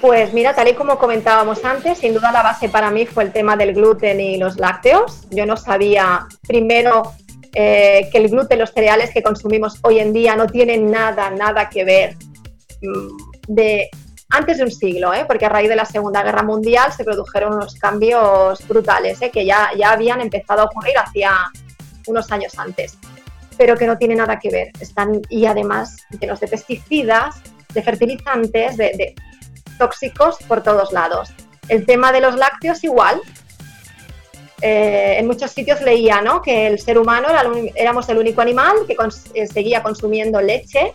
Pues 0.00 0.32
mira, 0.32 0.54
tal 0.54 0.68
y 0.68 0.74
como 0.74 0.98
comentábamos 0.98 1.64
antes, 1.64 1.98
sin 1.98 2.14
duda 2.14 2.32
la 2.32 2.42
base 2.42 2.70
para 2.70 2.90
mí 2.90 3.04
fue 3.04 3.24
el 3.24 3.32
tema 3.32 3.56
del 3.56 3.74
gluten 3.74 4.18
y 4.18 4.38
los 4.38 4.56
lácteos. 4.56 5.26
Yo 5.30 5.44
no 5.44 5.58
sabía 5.58 6.26
primero 6.46 7.12
eh, 7.54 8.08
que 8.10 8.18
el 8.18 8.28
gluten, 8.30 8.58
los 8.58 8.70
cereales 8.70 9.10
que 9.12 9.22
consumimos 9.22 9.78
hoy 9.82 9.98
en 9.98 10.12
día 10.12 10.36
no 10.36 10.46
tienen 10.46 10.90
nada, 10.90 11.30
nada 11.30 11.68
que 11.68 11.84
ver 11.84 12.16
mm, 12.80 13.16
de 13.48 13.90
antes 14.30 14.58
de 14.58 14.64
un 14.64 14.70
siglo, 14.70 15.12
¿eh? 15.12 15.24
porque 15.26 15.46
a 15.46 15.48
raíz 15.48 15.68
de 15.68 15.76
la 15.76 15.84
Segunda 15.84 16.22
Guerra 16.22 16.42
Mundial 16.42 16.92
se 16.92 17.04
produjeron 17.04 17.54
unos 17.54 17.74
cambios 17.74 18.66
brutales 18.66 19.20
¿eh? 19.22 19.30
que 19.30 19.44
ya, 19.44 19.70
ya 19.76 19.90
habían 19.92 20.20
empezado 20.20 20.62
a 20.62 20.64
ocurrir 20.64 20.96
hacía 20.98 21.50
unos 22.06 22.30
años 22.30 22.56
antes, 22.56 22.96
pero 23.58 23.76
que 23.76 23.86
no 23.86 23.98
tiene 23.98 24.14
nada 24.14 24.38
que 24.38 24.50
ver. 24.50 24.70
Están, 24.78 25.20
y 25.28 25.46
además 25.46 25.96
llenos 26.20 26.38
de 26.40 26.46
pesticidas, 26.46 27.42
de 27.74 27.82
fertilizantes, 27.82 28.76
de, 28.76 29.14
tóxicos 29.78 30.36
por 30.46 30.62
todos 30.62 30.92
lados. 30.92 31.30
El 31.68 31.84
tema 31.84 32.12
de 32.12 32.20
los 32.20 32.36
lácteos 32.36 32.84
igual. 32.84 33.20
Eh, 34.62 35.16
en 35.18 35.26
muchos 35.26 35.52
sitios 35.52 35.80
leía 35.80 36.20
¿no? 36.20 36.42
que 36.42 36.66
el 36.66 36.78
ser 36.78 36.98
humano 36.98 37.30
era 37.30 37.44
éramos 37.76 38.06
el 38.10 38.18
único 38.18 38.42
animal 38.42 38.76
que 38.86 39.46
seguía 39.46 39.82
consumiendo 39.82 40.42
leche 40.42 40.92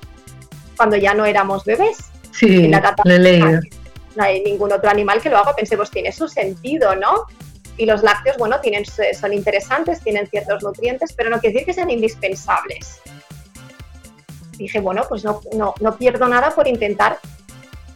cuando 0.78 0.98
ya 0.98 1.16
no 1.16 1.26
éramos 1.26 1.66
bebés 1.66 2.12
Sí, 2.38 2.72
lo 3.04 3.14
he 3.14 3.20
leído. 3.20 3.60
No 4.16 4.24
hay 4.24 4.44
ningún 4.44 4.72
otro 4.72 4.90
animal 4.90 5.22
que 5.22 5.30
lo 5.30 5.38
haga. 5.38 5.56
Pensé, 5.56 5.78
pues 5.78 5.90
tiene 5.90 6.12
su 6.12 6.28
sentido, 6.28 6.96
¿no? 6.96 7.26
Y 7.78 7.86
los 7.86 8.04
lácteos, 8.04 8.38
bueno, 8.38 8.60
tienen, 8.62 8.86
son 8.86 9.34
interesantes, 9.34 10.02
tienen 10.02 10.28
ciertos 10.28 10.64
nutrientes, 10.64 11.14
pero 11.14 11.30
no 11.30 11.40
quiere 11.40 11.54
decir 11.54 11.66
que 11.66 11.74
sean 11.74 11.90
indispensables. 11.90 13.02
Dije, 14.58 14.80
bueno, 14.80 15.04
pues 15.10 15.26
no, 15.26 15.42
no, 15.54 15.74
no 15.82 15.98
pierdo 15.98 16.28
nada 16.30 16.52
por 16.52 16.68
intentar 16.68 17.20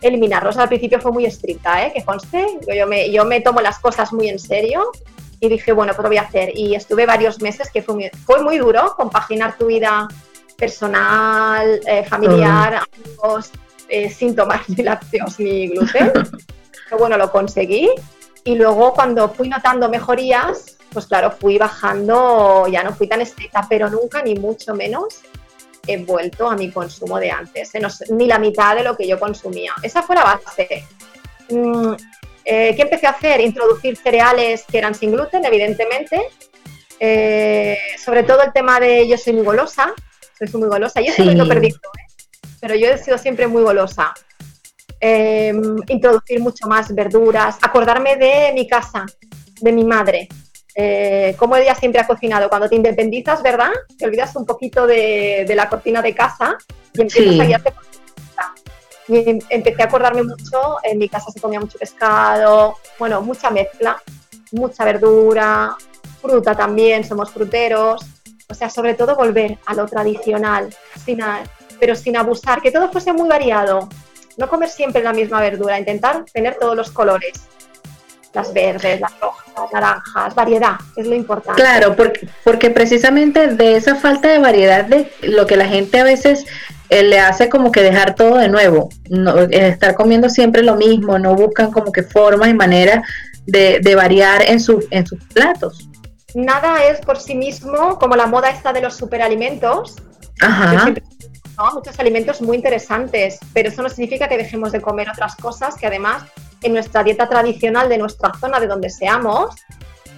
eliminarlos. 0.01 0.57
Al 0.57 0.67
principio 0.67 0.99
fue 0.99 1.11
muy 1.11 1.25
estricta, 1.25 1.85
¿eh? 1.85 1.91
que 1.93 2.03
conste, 2.03 2.45
yo 2.75 2.87
me, 2.87 3.11
yo 3.11 3.23
me 3.25 3.39
tomo 3.41 3.61
las 3.61 3.79
cosas 3.79 4.11
muy 4.11 4.29
en 4.29 4.39
serio 4.39 4.91
y 5.39 5.47
dije, 5.47 5.71
bueno, 5.71 5.93
pues 5.93 6.03
lo 6.03 6.09
voy 6.09 6.17
a 6.17 6.23
hacer. 6.23 6.51
Y 6.57 6.75
estuve 6.75 7.05
varios 7.05 7.41
meses 7.41 7.69
que 7.71 7.81
fue 7.81 7.95
muy, 7.95 8.11
fue 8.25 8.43
muy 8.43 8.57
duro 8.57 8.93
compaginar 8.97 9.57
tu 9.57 9.67
vida 9.67 10.07
personal, 10.57 11.79
eh, 11.85 12.03
familiar, 12.03 12.81
amigos, 12.97 13.51
eh, 13.89 14.09
sin 14.09 14.35
tomar 14.35 14.61
ni 14.67 14.75
lácteos 14.83 15.39
ni 15.39 15.67
gluten. 15.67 16.11
Pero 16.13 16.97
bueno, 16.97 17.17
lo 17.17 17.31
conseguí. 17.31 17.89
Y 18.43 18.55
luego 18.55 18.93
cuando 18.93 19.29
fui 19.29 19.49
notando 19.49 19.89
mejorías, 19.89 20.77
pues 20.91 21.07
claro, 21.07 21.31
fui 21.31 21.57
bajando, 21.57 22.67
ya 22.67 22.83
no 22.83 22.93
fui 22.93 23.07
tan 23.07 23.21
estricta, 23.21 23.65
pero 23.69 23.89
nunca, 23.89 24.21
ni 24.21 24.35
mucho 24.35 24.73
menos, 24.75 25.21
he 25.85 25.97
vuelto 25.97 26.49
a 26.49 26.55
mi 26.55 26.71
consumo 26.71 27.19
de 27.19 27.31
antes, 27.31 27.73
eh, 27.75 27.81
ni 28.11 28.27
la 28.27 28.39
mitad 28.39 28.75
de 28.75 28.83
lo 28.83 28.95
que 28.95 29.07
yo 29.07 29.19
consumía. 29.19 29.73
Esa 29.83 30.03
fue 30.03 30.15
la 30.15 30.23
base. 30.23 30.85
Mm, 31.49 31.93
eh, 32.45 32.73
¿Qué 32.75 32.81
empecé 32.81 33.07
a 33.07 33.11
hacer? 33.11 33.41
Introducir 33.41 33.97
cereales 33.97 34.63
que 34.69 34.77
eran 34.77 34.95
sin 34.95 35.11
gluten, 35.11 35.43
evidentemente. 35.45 36.21
sobre 38.03 38.23
todo 38.23 38.41
el 38.43 38.51
tema 38.51 38.79
de 38.79 39.07
yo 39.07 39.17
soy 39.17 39.33
muy 39.33 39.45
golosa, 39.45 39.93
soy 40.37 40.59
muy 40.59 40.69
golosa, 40.69 41.01
y 41.01 41.07
eso 41.07 41.23
sí. 41.23 41.35
lo 41.35 41.47
perdí, 41.47 41.73
pero 42.59 42.75
yo 42.75 42.87
he 42.87 42.97
sido 42.97 43.17
siempre 43.17 43.47
muy 43.47 43.63
golosa. 43.63 44.13
Em, 44.99 45.77
introducir 45.87 46.41
mucho 46.41 46.67
más 46.67 46.93
verduras, 46.93 47.57
acordarme 47.61 48.17
de 48.17 48.51
mi 48.53 48.67
casa, 48.67 49.05
de 49.61 49.71
mi 49.71 49.85
madre, 49.85 50.27
eh, 50.75 51.35
cómo 51.37 51.55
ella 51.55 51.73
siempre 51.73 52.01
ha 52.01 52.07
cocinado. 52.07 52.49
Cuando 52.49 52.67
te 52.67 52.75
independizas, 52.75 53.41
¿verdad? 53.41 53.71
Te 53.97 54.05
olvidas 54.05 54.35
un 54.35 54.45
poquito 54.45 54.85
de, 54.85 55.51
la 55.55 55.69
cocina 55.69 56.01
de 56.01 56.13
casa 56.13 56.57
y 56.93 57.01
empiezas 57.01 57.39
a 57.39 57.45
guiarte 57.45 57.71
por 57.71 57.89
y 59.09 59.27
em, 59.27 59.39
empecé 59.49 59.81
a 59.81 59.85
acordarme 59.85 60.23
mucho, 60.23 60.77
en 60.83 60.99
mi 60.99 61.09
casa 61.09 61.31
se 61.31 61.41
comía 61.41 61.59
mucho 61.59 61.79
pescado, 61.79 62.75
bueno, 62.99 63.21
mucha 63.21 63.49
mezcla, 63.49 64.01
mucha 64.51 64.85
verdura, 64.85 65.75
fruta 66.21 66.55
también, 66.55 67.03
somos 67.03 67.31
fruteros, 67.31 68.05
o 68.47 68.53
sea, 68.53 68.69
sobre 68.69 68.93
todo 68.93 69.15
volver 69.15 69.57
a 69.65 69.73
lo 69.73 69.87
tradicional, 69.87 70.69
sin, 71.03 71.21
pero 71.79 71.95
sin 71.95 72.17
abusar, 72.17 72.61
que 72.61 72.71
todo 72.71 72.91
fuese 72.91 73.13
muy 73.13 73.29
variado. 73.29 73.89
no 74.37 74.47
comer 74.47 74.69
siempre 74.69 75.03
la 75.03 75.13
misma 75.13 75.41
verdura, 75.41 75.77
intentar 75.77 76.23
tener 76.31 76.55
todos 76.55 76.75
los 76.75 76.91
colores, 76.91 77.33
las 78.33 78.53
verdes, 78.53 79.01
las 79.01 79.19
rojas, 79.19 79.45
las 79.57 79.73
naranjas, 79.73 80.35
variedad, 80.35 80.75
es 80.95 81.07
lo 81.07 81.15
importante. 81.15 81.61
Claro, 81.61 81.95
porque, 81.95 82.27
porque 82.43 82.69
precisamente 82.69 83.47
de 83.47 83.75
esa 83.75 83.95
falta 83.95 84.29
de 84.29 84.39
variedad 84.39 84.85
de 84.85 85.11
lo 85.21 85.45
que 85.45 85.57
la 85.57 85.67
gente 85.67 85.99
a 85.99 86.03
veces 86.03 86.45
eh, 86.89 87.03
le 87.03 87.19
hace 87.19 87.49
como 87.49 87.71
que 87.71 87.81
dejar 87.81 88.15
todo 88.15 88.37
de 88.37 88.49
nuevo, 88.49 88.89
no, 89.09 89.37
eh, 89.39 89.49
estar 89.51 89.95
comiendo 89.95 90.29
siempre 90.29 90.63
lo 90.63 90.75
mismo, 90.75 91.19
no 91.19 91.35
buscan 91.35 91.71
como 91.71 91.91
que 91.91 92.03
formas 92.03 92.49
y 92.49 92.53
maneras 92.53 93.03
de, 93.45 93.79
de 93.81 93.95
variar 93.95 94.43
en, 94.43 94.59
su, 94.59 94.85
en 94.91 95.05
sus 95.05 95.23
platos. 95.33 95.89
Nada 96.35 96.85
es 96.85 96.99
por 96.99 97.19
sí 97.19 97.35
mismo 97.35 97.97
como 97.97 98.15
la 98.15 98.27
moda 98.27 98.49
esta 98.49 98.71
de 98.71 98.81
los 98.81 98.95
superalimentos. 98.95 99.95
Ajá. 100.41 100.93
Muchos 101.73 101.99
alimentos 101.99 102.41
muy 102.41 102.55
interesantes, 102.55 103.37
pero 103.53 103.69
eso 103.69 103.81
no 103.81 103.89
significa 103.89 104.29
que 104.29 104.37
dejemos 104.37 104.71
de 104.71 104.81
comer 104.81 105.09
otras 105.09 105.35
cosas 105.35 105.75
que 105.75 105.87
además 105.87 106.23
en 106.63 106.73
nuestra 106.73 107.03
dieta 107.03 107.27
tradicional 107.27 107.89
de 107.89 107.97
nuestra 107.97 108.31
zona, 108.39 108.59
de 108.59 108.67
donde 108.67 108.89
seamos, 108.89 109.55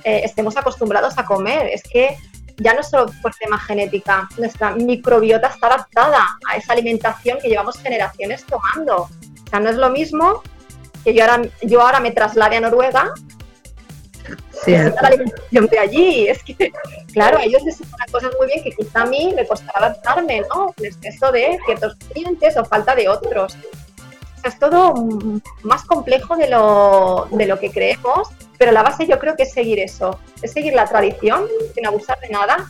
eh, 0.04 0.22
estemos 0.24 0.56
acostumbrados 0.56 1.18
a 1.18 1.26
comer. 1.26 1.68
Es 1.68 1.82
que 1.84 2.16
ya 2.58 2.74
no 2.74 2.84
solo 2.84 3.12
por 3.24 3.34
tema 3.36 3.60
genética, 3.60 4.30
nuestra 4.38 4.72
microbiota 4.76 5.48
está 5.48 5.68
adaptada 5.68 6.26
a 6.48 6.58
esa 6.58 6.74
alimentación 6.74 7.40
que 7.42 7.50
llevamos 7.50 7.80
generaciones 7.80 8.46
tomando. 8.46 9.04
O 9.04 9.50
sea, 9.50 9.60
no 9.60 9.70
es 9.70 9.78
lo 9.78 9.90
mismo 9.90 10.44
que 11.04 11.14
yo 11.14 11.24
ahora, 11.24 11.42
yo 11.64 11.82
ahora 11.82 12.00
me 12.00 12.12
traslade 12.12 12.58
a 12.58 12.62
Noruega. 12.62 13.14
La 14.68 15.08
alimentación 15.08 15.68
de 15.68 15.80
allí. 15.80 16.28
Es 16.28 16.44
que, 16.44 16.72
claro, 17.14 17.38
a 17.38 17.44
ellos 17.44 17.64
les 17.64 17.80
una 17.82 18.06
cosas 18.12 18.32
muy 18.38 18.48
bien 18.48 18.64
que 18.64 18.72
quizá 18.72 19.02
a 19.02 19.06
mí 19.06 19.34
me 19.36 19.46
costará 19.46 19.88
adaptarme, 19.88 20.42
¿no? 20.54 20.74
El 20.78 20.86
exceso 20.86 21.32
de 21.32 21.60
ciertos 21.66 21.96
clientes 22.12 22.58
o 22.58 22.66
falta 22.66 22.96
de 22.96 23.10
otros. 23.10 23.56
O 23.56 24.42
sea, 24.42 24.50
es 24.50 24.60
todo 24.60 24.94
más 25.64 25.84
complejo 25.84 26.36
de 26.36 26.50
lo, 26.50 27.28
de 27.32 27.46
lo 27.46 27.60
que 27.60 27.72
creemos, 27.72 28.30
pero 28.58 28.72
la 28.72 28.84
base 28.84 29.08
yo 29.08 29.20
creo 29.20 29.36
que 29.36 29.44
es 29.44 29.54
seguir 29.54 29.80
eso, 29.80 30.20
es 30.42 30.52
seguir 30.52 30.74
la 30.74 30.86
tradición 30.86 31.46
sin 31.74 31.86
abusar 31.86 32.20
de 32.20 32.30
nada, 32.30 32.70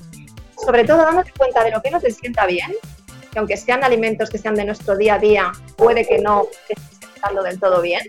sobre 0.65 0.83
todo 0.83 0.97
dándote 0.97 1.31
cuenta 1.37 1.63
de 1.63 1.71
lo 1.71 1.81
que 1.81 1.91
no 1.91 1.99
te 1.99 2.11
sienta 2.11 2.45
bien, 2.45 2.71
que 3.31 3.39
aunque 3.39 3.57
sean 3.57 3.83
alimentos 3.83 4.29
que 4.29 4.37
sean 4.37 4.55
de 4.55 4.65
nuestro 4.65 4.97
día 4.97 5.15
a 5.15 5.19
día, 5.19 5.51
puede 5.77 6.05
que 6.05 6.19
no 6.19 6.47
estés 6.69 6.99
sentando 7.13 7.43
del 7.43 7.59
todo 7.59 7.81
bien, 7.81 8.01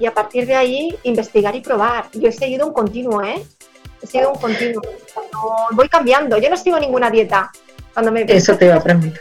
y 0.00 0.06
a 0.06 0.14
partir 0.14 0.46
de 0.46 0.56
ahí 0.56 0.98
investigar 1.04 1.54
y 1.54 1.60
probar. 1.60 2.06
Yo 2.12 2.28
he 2.28 2.32
seguido 2.32 2.66
un 2.66 2.72
continuo, 2.72 3.22
¿eh? 3.22 3.44
He 4.02 4.06
seguido 4.06 4.32
un 4.32 4.38
continuo. 4.40 4.82
Cuando 5.14 5.66
voy 5.72 5.88
cambiando, 5.88 6.38
yo 6.38 6.48
no 6.48 6.56
sigo 6.56 6.80
ninguna 6.80 7.10
dieta. 7.10 7.52
Cuando 7.92 8.10
me 8.10 8.24
Eso 8.26 8.56
te 8.56 8.64
iba 8.64 8.76
a 8.76 8.82
preguntar. 8.82 9.20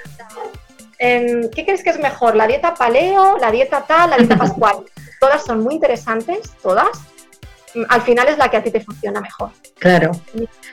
¿Qué 0.98 1.63
crees 1.65 1.83
que 1.83 1.89
es 1.89 2.00
mejor? 2.00 2.36
¿La 2.36 2.48
dieta 2.48 2.74
paleo, 2.74 3.38
la 3.38 3.51
dieta 3.51 3.83
tal, 3.86 4.09
la 4.09 4.17
dieta 4.17 4.38
pascual? 4.38 4.77
todas 5.19 5.43
son 5.43 5.62
muy 5.62 5.75
interesantes, 5.75 6.51
todas. 6.63 6.89
Al 7.89 8.01
final 8.01 8.27
es 8.29 8.38
la 8.38 8.50
que 8.50 8.57
a 8.57 8.63
ti 8.63 8.71
te 8.71 8.81
funciona 8.81 9.19
mejor. 9.19 9.51
Claro. 9.77 10.12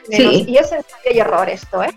Sí. 0.09 0.45
Y 0.47 0.57
es 0.57 0.71
ensayo 0.71 1.11
y 1.11 1.19
error 1.19 1.49
esto, 1.49 1.83
¿eh? 1.83 1.93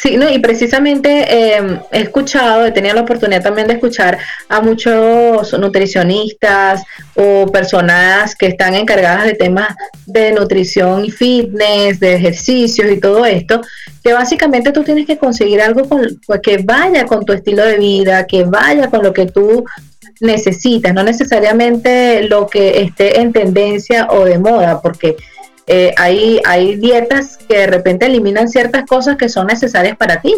Sí, 0.00 0.16
no, 0.16 0.30
y 0.30 0.38
precisamente 0.38 1.56
eh, 1.56 1.80
he 1.90 2.02
escuchado, 2.02 2.64
he 2.64 2.70
tenido 2.70 2.94
la 2.94 3.00
oportunidad 3.00 3.42
también 3.42 3.66
de 3.66 3.74
escuchar 3.74 4.16
a 4.48 4.60
muchos 4.60 5.52
nutricionistas 5.58 6.84
o 7.16 7.46
personas 7.50 8.36
que 8.36 8.46
están 8.46 8.76
encargadas 8.76 9.24
de 9.24 9.34
temas 9.34 9.74
de 10.06 10.30
nutrición 10.30 11.04
y 11.04 11.10
fitness, 11.10 11.98
de 11.98 12.14
ejercicios 12.14 12.88
y 12.92 13.00
todo 13.00 13.26
esto, 13.26 13.60
que 14.04 14.12
básicamente 14.12 14.70
tú 14.70 14.84
tienes 14.84 15.04
que 15.04 15.18
conseguir 15.18 15.60
algo 15.60 15.88
con, 15.88 16.20
pues, 16.24 16.40
que 16.42 16.58
vaya 16.58 17.04
con 17.04 17.24
tu 17.24 17.32
estilo 17.32 17.64
de 17.64 17.78
vida, 17.78 18.24
que 18.24 18.44
vaya 18.44 18.90
con 18.90 19.02
lo 19.02 19.12
que 19.12 19.26
tú 19.26 19.64
necesitas, 20.20 20.94
no 20.94 21.02
necesariamente 21.02 22.22
lo 22.22 22.46
que 22.46 22.82
esté 22.82 23.20
en 23.20 23.32
tendencia 23.32 24.06
o 24.10 24.24
de 24.24 24.38
moda, 24.38 24.80
porque 24.80 25.16
eh, 25.68 25.94
hay, 25.98 26.40
hay 26.46 26.76
dietas 26.76 27.36
que 27.36 27.58
de 27.58 27.66
repente 27.66 28.06
eliminan 28.06 28.48
ciertas 28.48 28.84
cosas 28.86 29.16
que 29.16 29.28
son 29.28 29.46
necesarias 29.46 29.96
para 29.96 30.20
ti. 30.20 30.34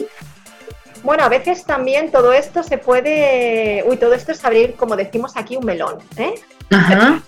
Bueno, 1.02 1.24
a 1.24 1.28
veces 1.28 1.64
también 1.64 2.10
todo 2.10 2.32
esto 2.32 2.62
se 2.62 2.76
puede, 2.76 3.84
uy, 3.86 3.96
todo 3.96 4.12
esto 4.12 4.32
es 4.32 4.44
abrir, 4.44 4.74
como 4.74 4.96
decimos 4.96 5.36
aquí, 5.36 5.56
un 5.56 5.64
melón. 5.64 5.98
¿eh? 6.16 6.34
Ajá. 6.70 7.22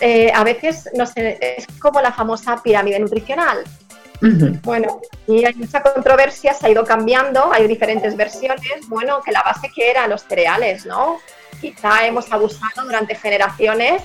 Eh, 0.00 0.32
a 0.34 0.44
veces 0.44 0.88
no 0.94 1.04
sé, 1.04 1.38
es 1.58 1.66
como 1.78 2.00
la 2.00 2.12
famosa 2.12 2.62
pirámide 2.62 2.98
nutricional. 2.98 3.64
Bueno, 4.62 5.02
y 5.26 5.44
hay 5.44 5.54
mucha 5.54 5.82
controversia, 5.82 6.54
se 6.54 6.66
ha 6.66 6.70
ido 6.70 6.82
cambiando, 6.84 7.52
hay 7.52 7.68
diferentes 7.68 8.16
versiones. 8.16 8.88
Bueno, 8.88 9.20
que 9.22 9.32
la 9.32 9.42
base 9.42 9.68
que 9.74 9.90
era 9.90 10.08
los 10.08 10.22
cereales, 10.22 10.86
¿no? 10.86 11.18
Quizá 11.60 12.06
hemos 12.06 12.32
abusado 12.32 12.84
durante 12.84 13.16
generaciones 13.16 14.02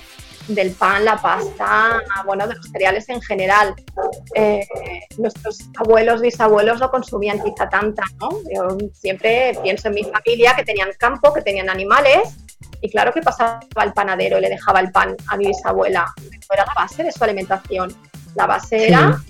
del 0.54 0.72
pan, 0.72 1.04
la 1.04 1.16
pasta, 1.16 2.02
bueno, 2.24 2.46
de 2.46 2.54
los 2.54 2.66
cereales 2.66 3.08
en 3.08 3.20
general. 3.20 3.74
Eh, 4.34 4.66
nuestros 5.18 5.58
abuelos, 5.78 6.20
bisabuelos 6.20 6.80
no 6.80 6.90
consumían 6.90 7.42
quizá 7.42 7.68
tanta, 7.68 8.02
¿no? 8.20 8.30
Yo 8.52 8.76
siempre 8.92 9.58
pienso 9.62 9.88
en 9.88 9.94
mi 9.94 10.04
familia 10.04 10.54
que 10.56 10.64
tenían 10.64 10.90
campo, 10.98 11.32
que 11.32 11.42
tenían 11.42 11.70
animales, 11.70 12.36
y 12.80 12.90
claro 12.90 13.12
que 13.12 13.22
pasaba 13.22 13.60
el 13.82 13.92
panadero 13.92 14.38
y 14.38 14.42
le 14.42 14.48
dejaba 14.48 14.80
el 14.80 14.90
pan 14.90 15.16
a 15.28 15.36
mi 15.36 15.46
bisabuela. 15.46 16.12
Era 16.52 16.64
la 16.66 16.74
base 16.74 17.02
de 17.02 17.12
su 17.12 17.22
alimentación. 17.22 17.94
La 18.34 18.46
base 18.46 18.88
era 18.88 19.20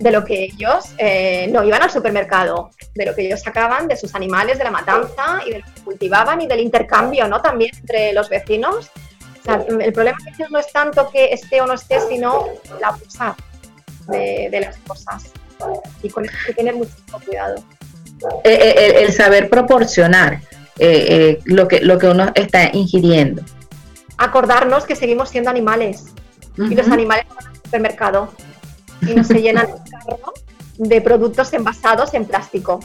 de 0.00 0.10
lo 0.10 0.24
que 0.24 0.44
ellos 0.44 0.94
eh, 0.98 1.48
no 1.52 1.62
iban 1.62 1.82
al 1.82 1.90
supermercado, 1.90 2.70
de 2.94 3.06
lo 3.06 3.14
que 3.14 3.26
ellos 3.26 3.40
sacaban 3.40 3.86
de 3.86 3.96
sus 3.96 4.14
animales, 4.14 4.58
de 4.58 4.64
la 4.64 4.70
matanza 4.70 5.40
y 5.46 5.52
de 5.52 5.58
lo 5.60 5.64
que 5.64 5.80
cultivaban 5.82 6.40
y 6.40 6.46
del 6.46 6.60
intercambio, 6.60 7.28
¿no? 7.28 7.40
También 7.40 7.70
entre 7.76 8.12
los 8.12 8.28
vecinos 8.28 8.90
el 9.46 9.92
problema 9.92 10.18
no 10.50 10.58
es 10.58 10.72
tanto 10.72 11.10
que 11.10 11.32
esté 11.32 11.60
o 11.60 11.66
no 11.66 11.74
esté, 11.74 12.00
sino 12.08 12.46
la 12.80 12.96
usar 13.06 13.34
de, 14.08 14.60
las 14.60 14.76
cosas. 14.78 15.30
Y 16.02 16.08
con 16.10 16.24
eso 16.24 16.34
hay 16.38 16.46
que 16.46 16.54
tener 16.54 16.74
muchísimo 16.74 17.20
cuidado. 17.24 17.56
Eh, 18.44 18.74
eh, 18.76 19.02
el, 19.02 19.12
saber 19.12 19.48
proporcionar 19.48 20.40
eh, 20.78 21.40
lo, 21.44 21.68
que, 21.68 21.80
lo 21.80 21.98
que 21.98 22.08
uno 22.08 22.30
está 22.34 22.70
ingiriendo. 22.72 23.42
Acordarnos 24.18 24.84
que 24.84 24.94
seguimos 24.94 25.30
siendo 25.30 25.50
animales 25.50 26.06
y 26.56 26.74
los 26.74 26.88
animales 26.88 27.24
van 27.34 27.46
al 27.46 27.56
supermercado 27.56 28.32
y 29.02 29.14
no 29.14 29.24
se 29.24 29.40
llenan 29.40 29.68
el 29.68 29.90
carro 29.90 30.34
de 30.76 31.00
productos 31.00 31.52
envasados 31.54 32.12
en 32.12 32.26
plástico 32.26 32.80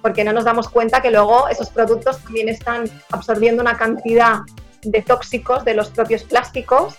porque 0.00 0.24
no 0.24 0.32
nos 0.32 0.44
damos 0.44 0.68
cuenta 0.68 1.02
que 1.02 1.10
luego 1.10 1.48
esos 1.48 1.70
productos 1.70 2.18
también 2.20 2.48
están 2.48 2.84
absorbiendo 3.10 3.62
una 3.62 3.76
cantidad 3.76 4.40
de 4.82 5.02
tóxicos 5.02 5.64
de 5.64 5.74
los 5.74 5.88
propios 5.88 6.22
plásticos, 6.24 6.94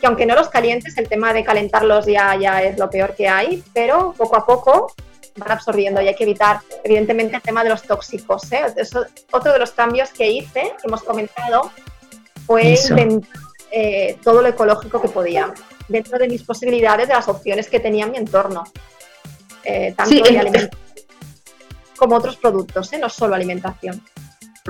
que 0.00 0.06
aunque 0.06 0.26
no 0.26 0.34
los 0.34 0.48
calientes, 0.48 0.96
el 0.98 1.08
tema 1.08 1.32
de 1.32 1.44
calentarlos 1.44 2.06
ya, 2.06 2.36
ya 2.36 2.62
es 2.62 2.78
lo 2.78 2.90
peor 2.90 3.14
que 3.14 3.28
hay, 3.28 3.62
pero 3.72 4.14
poco 4.16 4.36
a 4.36 4.46
poco 4.46 4.92
van 5.36 5.52
absorbiendo 5.52 6.00
y 6.00 6.08
hay 6.08 6.14
que 6.14 6.24
evitar, 6.24 6.60
evidentemente, 6.84 7.36
el 7.36 7.42
tema 7.42 7.64
de 7.64 7.70
los 7.70 7.82
tóxicos. 7.82 8.50
¿eh? 8.52 8.66
Eso, 8.76 9.04
otro 9.32 9.52
de 9.52 9.58
los 9.58 9.72
cambios 9.72 10.10
que 10.10 10.30
hice, 10.30 10.60
que 10.60 10.86
hemos 10.86 11.02
comentado, 11.02 11.72
fue 12.46 12.76
eh, 13.70 14.18
todo 14.22 14.42
lo 14.42 14.48
ecológico 14.48 15.00
que 15.00 15.08
podía, 15.08 15.52
dentro 15.88 16.18
de 16.18 16.28
mis 16.28 16.42
posibilidades, 16.42 17.08
de 17.08 17.14
las 17.14 17.28
opciones 17.28 17.68
que 17.68 17.80
tenía 17.80 18.04
en 18.04 18.12
mi 18.12 18.18
entorno, 18.18 18.64
eh, 19.64 19.94
tanto 19.96 20.22
de 20.22 20.38
alimentos 20.38 20.78
como 21.96 22.16
otros 22.16 22.36
productos, 22.36 22.90
no 23.00 23.08
solo 23.08 23.34
alimentación. 23.34 24.02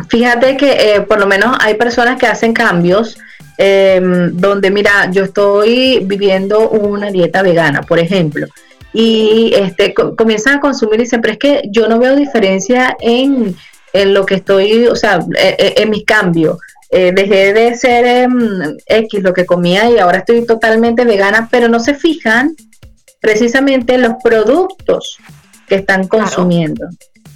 Fíjate 0.09 0.57
que 0.57 0.97
eh, 0.97 1.01
por 1.03 1.21
lo 1.21 1.27
menos 1.27 1.57
hay 1.61 1.75
personas 1.75 2.19
que 2.19 2.27
hacen 2.27 2.53
cambios 2.53 3.17
em, 3.59 4.37
donde, 4.37 4.71
mira, 4.71 5.09
yo 5.13 5.25
estoy 5.25 6.01
viviendo 6.05 6.69
una 6.69 7.13
dieta 7.13 7.43
vegana, 7.43 7.83
por 7.83 8.01
ejemplo, 8.01 8.47
y 8.93 9.53
este, 9.55 9.95
comienzan 9.95 10.59
a 10.59 10.61
consumir 10.61 10.97
y 10.97 11.05
dicen, 11.05 11.21
pero 11.21 11.33
es 11.33 11.39
que 11.39 11.63
yo 11.71 11.89
no 11.89 11.99
veo 12.01 12.17
diferencia 12.17 12.97
en, 13.01 13.57
lo 13.93 14.27
que 14.27 14.37
estoy, 14.37 14.87
o 14.87 14.97
sea, 14.97 15.21
e, 15.39 15.57
e, 15.59 15.83
en, 15.83 15.91
mis 15.91 16.05
cambios. 16.05 16.59
Eh, 16.91 17.13
dejé 17.15 17.53
de 17.53 17.75
ser 17.77 18.05
em, 18.05 18.77
X 18.87 19.23
lo 19.23 19.33
que 19.33 19.47
comía 19.47 19.89
y 19.91 19.99
ahora 19.99 20.19
estoy 20.19 20.45
totalmente 20.45 21.05
vegana, 21.05 21.49
pero 21.51 21.69
no 21.69 21.79
se 21.79 21.95
fijan 21.95 22.55
precisamente 23.21 23.95
en 23.95 24.03
los 24.03 24.15
productos 24.23 25.19
que 25.69 25.77
están 25.77 26.09
consumiendo. 26.09 26.87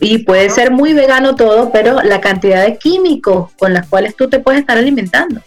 Y 0.01 0.19
puede 0.19 0.51
ser 0.51 0.71
muy 0.71 0.95
vegano 0.95 1.35
todo, 1.35 1.71
pero 1.71 2.03
la 2.03 2.21
cantidad 2.21 2.65
de 2.65 2.79
químicos 2.79 3.51
con 3.59 3.73
las 3.73 3.89
cuales 3.89 4.15
tú 4.17 4.29
te 4.29 4.39
puedes 4.39 4.61
estar 4.61 4.79
alimentando. 4.79 5.41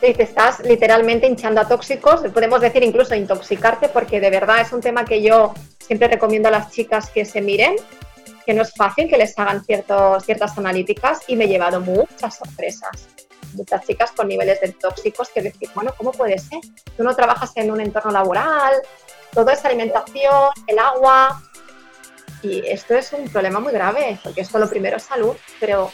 Sí, 0.00 0.12
te 0.12 0.22
estás 0.22 0.60
literalmente 0.60 1.26
hinchando 1.26 1.60
a 1.60 1.68
tóxicos, 1.68 2.20
podemos 2.32 2.60
decir 2.60 2.82
incluso 2.82 3.14
intoxicarte, 3.14 3.88
porque 3.88 4.20
de 4.20 4.30
verdad 4.30 4.60
es 4.60 4.72
un 4.72 4.80
tema 4.80 5.04
que 5.04 5.22
yo 5.22 5.54
siempre 5.78 6.08
recomiendo 6.08 6.48
a 6.48 6.52
las 6.52 6.70
chicas 6.70 7.10
que 7.10 7.24
se 7.24 7.40
miren, 7.40 7.76
que 8.44 8.54
no 8.54 8.62
es 8.62 8.72
fácil 8.74 9.08
que 9.08 9.16
les 9.16 9.38
hagan 9.38 9.64
ciertos, 9.64 10.24
ciertas 10.24 10.56
analíticas 10.58 11.20
y 11.26 11.36
me 11.36 11.44
he 11.44 11.48
llevado 11.48 11.80
muchas 11.80 12.36
sorpresas. 12.36 13.08
Muchas 13.54 13.86
chicas 13.86 14.12
con 14.12 14.28
niveles 14.28 14.60
de 14.60 14.72
tóxicos 14.72 15.28
que 15.28 15.40
decir, 15.40 15.68
bueno, 15.74 15.92
¿cómo 15.96 16.12
puede 16.12 16.38
ser? 16.38 16.60
Tú 16.96 17.04
no 17.04 17.14
trabajas 17.14 17.52
en 17.56 17.70
un 17.70 17.80
entorno 17.80 18.10
laboral, 18.10 18.74
todo 19.32 19.50
es 19.50 19.64
alimentación, 19.64 20.50
el 20.66 20.78
agua, 20.78 21.42
y 22.44 22.62
esto 22.66 22.94
es 22.94 23.12
un 23.12 23.28
problema 23.28 23.58
muy 23.58 23.72
grave, 23.72 24.18
porque 24.22 24.42
esto 24.42 24.58
lo 24.58 24.68
primero 24.68 24.98
es 24.98 25.04
salud, 25.04 25.34
pero 25.58 25.90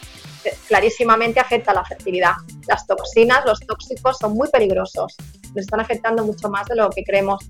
clarísimamente 0.67 1.39
afecta 1.39 1.71
a 1.71 1.75
la 1.75 1.85
fertilidad. 1.85 2.33
Las 2.67 2.87
toxinas, 2.87 3.45
los 3.47 3.61
tóxicos 3.61 4.19
son 4.19 4.35
muy 4.35 4.49
peligrosos, 4.49 5.17
nos 5.49 5.57
están 5.57 5.81
afectando 5.81 6.25
mucho 6.25 6.49
más 6.49 6.67
de 6.67 6.75
lo 6.77 6.91
que 6.91 7.05
creemos. 7.05 7.49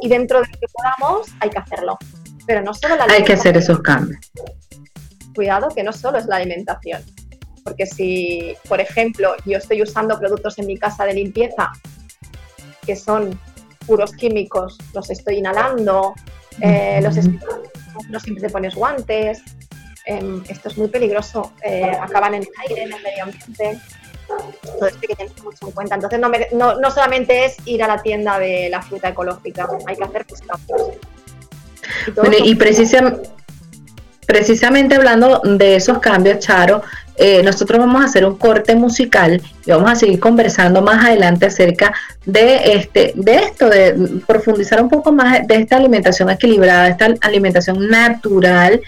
Y 0.00 0.08
dentro 0.08 0.40
de 0.40 0.46
lo 0.46 0.52
que 0.52 0.66
podamos 0.72 1.28
hay 1.40 1.50
que 1.50 1.58
hacerlo. 1.58 1.98
Pero 2.46 2.62
no 2.62 2.72
solo 2.74 2.96
la 2.96 3.04
Hay 3.04 3.24
que 3.24 3.34
hacer 3.34 3.56
esos 3.56 3.80
cambios. 3.80 4.18
Cuidado 5.34 5.68
que 5.68 5.82
no 5.82 5.92
solo 5.92 6.18
es 6.18 6.26
la 6.26 6.36
alimentación. 6.36 7.02
Porque 7.62 7.86
si, 7.86 8.56
por 8.68 8.80
ejemplo, 8.80 9.34
yo 9.44 9.58
estoy 9.58 9.82
usando 9.82 10.18
productos 10.18 10.58
en 10.58 10.66
mi 10.66 10.78
casa 10.78 11.04
de 11.04 11.14
limpieza 11.14 11.72
que 12.86 12.96
son 12.96 13.38
puros 13.86 14.12
químicos, 14.12 14.78
los 14.94 15.10
estoy 15.10 15.36
inhalando, 15.36 16.14
eh, 16.60 17.00
los 17.02 17.16
no 18.08 18.20
siempre 18.20 18.46
te 18.46 18.50
pones 18.50 18.74
guantes, 18.74 19.42
em, 20.06 20.42
esto 20.48 20.68
es 20.68 20.78
muy 20.78 20.88
peligroso, 20.88 21.52
eh, 21.62 21.90
acaban 22.00 22.34
en 22.34 22.42
el 22.42 22.48
aire, 22.68 22.82
en 22.82 22.92
el 22.92 23.02
medio 23.02 23.24
ambiente. 23.24 23.80
Todo 24.26 24.86
esto 24.86 24.98
hay 25.02 25.08
que 25.08 25.16
tener 25.16 25.32
mucho 25.42 25.66
en 25.66 25.72
cuenta. 25.72 25.94
Entonces, 25.96 26.20
no, 26.52 26.78
no, 26.78 26.90
solamente 26.90 27.46
es 27.46 27.56
ir 27.64 27.82
a 27.82 27.88
la 27.88 28.00
tienda 28.00 28.38
de 28.38 28.68
la 28.70 28.80
fruta 28.80 29.08
ecológica, 29.08 29.68
hay 29.86 29.96
que 29.96 30.04
hacer 30.04 30.24
pues, 30.26 30.42
Y, 32.40 32.50
y 32.50 32.54
precisamente 32.54 33.28
hablando 34.94 35.40
de 35.44 35.76
esos 35.76 35.98
cambios, 35.98 36.38
Charo, 36.38 36.82
eh, 37.16 37.42
nosotros 37.42 37.78
vamos 37.78 38.02
a 38.02 38.06
hacer 38.06 38.24
un 38.24 38.36
corte 38.36 38.74
musical 38.74 39.42
y 39.66 39.70
vamos 39.70 39.90
a 39.90 39.94
seguir 39.94 40.18
conversando 40.18 40.80
más 40.80 41.04
adelante 41.04 41.46
acerca 41.46 41.92
de 42.24 42.74
este, 42.74 43.12
de 43.14 43.36
esto, 43.36 43.68
de 43.68 44.22
profundizar 44.26 44.82
un 44.82 44.88
poco 44.88 45.12
más 45.12 45.46
de 45.46 45.56
esta 45.56 45.76
alimentación 45.76 46.30
equilibrada, 46.30 46.88
esta 46.88 47.14
alimentación 47.20 47.88
natural 47.88 48.80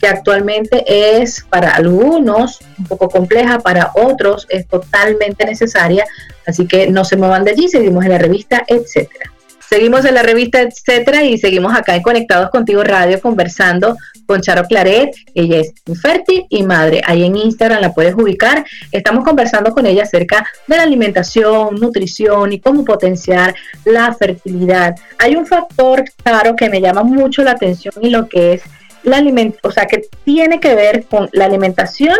que 0.00 0.06
actualmente 0.06 0.84
es 0.86 1.44
para 1.48 1.70
algunos 1.70 2.60
un 2.78 2.86
poco 2.86 3.08
compleja, 3.08 3.58
para 3.60 3.92
otros 3.94 4.46
es 4.48 4.66
totalmente 4.66 5.44
necesaria. 5.44 6.04
Así 6.46 6.66
que 6.66 6.88
no 6.88 7.04
se 7.04 7.16
muevan 7.16 7.44
de 7.44 7.52
allí, 7.52 7.68
seguimos 7.68 8.04
en 8.04 8.12
la 8.12 8.18
revista, 8.18 8.64
etcétera. 8.66 9.32
Seguimos 9.68 10.06
en 10.06 10.14
la 10.14 10.22
revista, 10.22 10.62
etcétera, 10.62 11.24
y 11.24 11.36
seguimos 11.36 11.76
acá 11.76 11.94
en 11.94 12.00
Conectados 12.00 12.48
Contigo 12.48 12.82
Radio 12.84 13.20
conversando 13.20 13.98
con 14.24 14.40
Charo 14.40 14.64
Claret. 14.64 15.14
Ella 15.34 15.58
es 15.58 15.74
infértil 15.84 16.46
y 16.48 16.62
madre. 16.62 17.02
Ahí 17.04 17.22
en 17.24 17.36
Instagram 17.36 17.82
la 17.82 17.92
puedes 17.92 18.14
ubicar. 18.14 18.64
Estamos 18.92 19.24
conversando 19.24 19.72
con 19.72 19.84
ella 19.84 20.04
acerca 20.04 20.46
de 20.66 20.76
la 20.78 20.84
alimentación, 20.84 21.74
nutrición 21.74 22.50
y 22.54 22.60
cómo 22.60 22.82
potenciar 22.82 23.54
la 23.84 24.14
fertilidad. 24.14 24.94
Hay 25.18 25.36
un 25.36 25.44
factor, 25.44 26.02
claro, 26.22 26.56
que 26.56 26.70
me 26.70 26.80
llama 26.80 27.02
mucho 27.02 27.42
la 27.42 27.50
atención 27.50 27.92
y 28.00 28.08
lo 28.08 28.26
que 28.26 28.54
es 28.54 28.62
la 29.02 29.18
alimentación, 29.18 29.70
o 29.70 29.70
sea, 29.70 29.84
que 29.84 30.00
tiene 30.24 30.60
que 30.60 30.74
ver 30.74 31.04
con 31.04 31.28
la 31.32 31.44
alimentación 31.44 32.16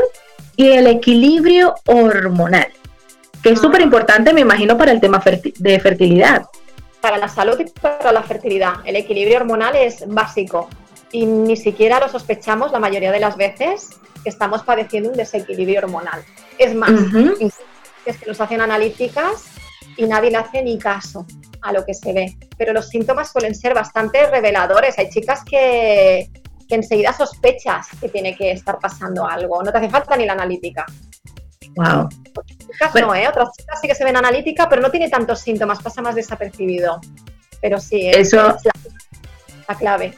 y 0.55 0.69
el 0.69 0.87
equilibrio 0.87 1.77
hormonal, 1.87 2.69
que 3.43 3.51
es 3.51 3.59
ah. 3.59 3.63
súper 3.63 3.81
importante, 3.81 4.35
me 4.35 4.43
imagino, 4.43 4.77
para 4.77 4.93
el 4.93 5.01
tema 5.01 5.23
de 5.57 5.81
fertilidad 5.81 6.43
para 7.01 7.19
la 7.19 7.29
salud 7.29 7.59
y 7.61 7.65
para 7.81 8.13
la 8.13 8.23
fertilidad. 8.23 8.75
El 8.85 8.97
equilibrio 8.97 9.39
hormonal 9.39 9.77
es 9.77 10.07
básico 10.07 10.69
y 11.13 11.27
ni 11.27 11.57
siquiera 11.57 12.01
lo 12.01 12.09
sospechamos 12.09 12.73
la 12.73 12.79
mayoría 12.79 13.13
de 13.13 13.21
las 13.21 13.37
veces 13.37 13.91
que 14.23 14.29
estamos 14.29 14.63
padeciendo 14.63 15.11
un 15.11 15.17
desequilibrio 15.17 15.81
hormonal. 15.81 16.25
Es 16.59 16.75
más, 16.75 16.91
es 18.05 18.19
que 18.19 18.27
nos 18.27 18.41
hacen 18.41 18.61
analíticas 18.61 19.45
y 19.97 20.07
nadie 20.07 20.31
le 20.31 20.39
hace 20.39 20.63
ni 20.63 20.79
caso 20.79 21.27
a 21.63 21.73
lo 21.73 21.85
que 21.85 21.95
se 21.95 22.13
ve. 22.13 22.37
Pero 22.57 22.73
los 22.73 22.89
síntomas 22.89 23.31
suelen 23.31 23.55
ser 23.55 23.75
bastante 23.75 24.29
reveladores. 24.31 24.99
Hay 24.99 25.11
chicas 25.11 25.45
que, 25.45 26.31
que 26.69 26.75
enseguida 26.75 27.13
sospechas 27.13 27.89
que 28.01 28.09
tiene 28.09 28.37
que 28.37 28.53
estar 28.53 28.79
pasando 28.79 29.27
algo. 29.27 29.63
No 29.63 29.73
te 29.73 29.79
hace 29.79 29.91
falta 29.91 30.17
ni 30.17 30.27
la 30.27 30.35
analítica. 30.35 30.87
Wow. 31.77 32.09
Otras 32.35 32.95
no, 32.95 33.15
¿eh? 33.15 33.29
Otras 33.29 33.51
chicas 33.57 33.81
sí 33.81 33.89
que 33.89 33.95
se 33.95 34.05
ven 34.05 34.17
analítica, 34.17 34.69
pero 34.69 34.83
no 34.83 34.91
tiene 34.91 35.09
tantos 35.09 35.41
síntomas, 35.41 35.83
pasa 35.83 36.03
más 36.03 36.15
desapercibido. 36.15 37.01
Pero 37.61 37.81
sí, 37.81 38.09
eso 38.09 38.57
es 38.57 38.63
la, 39.69 39.75
clave. 39.75 40.15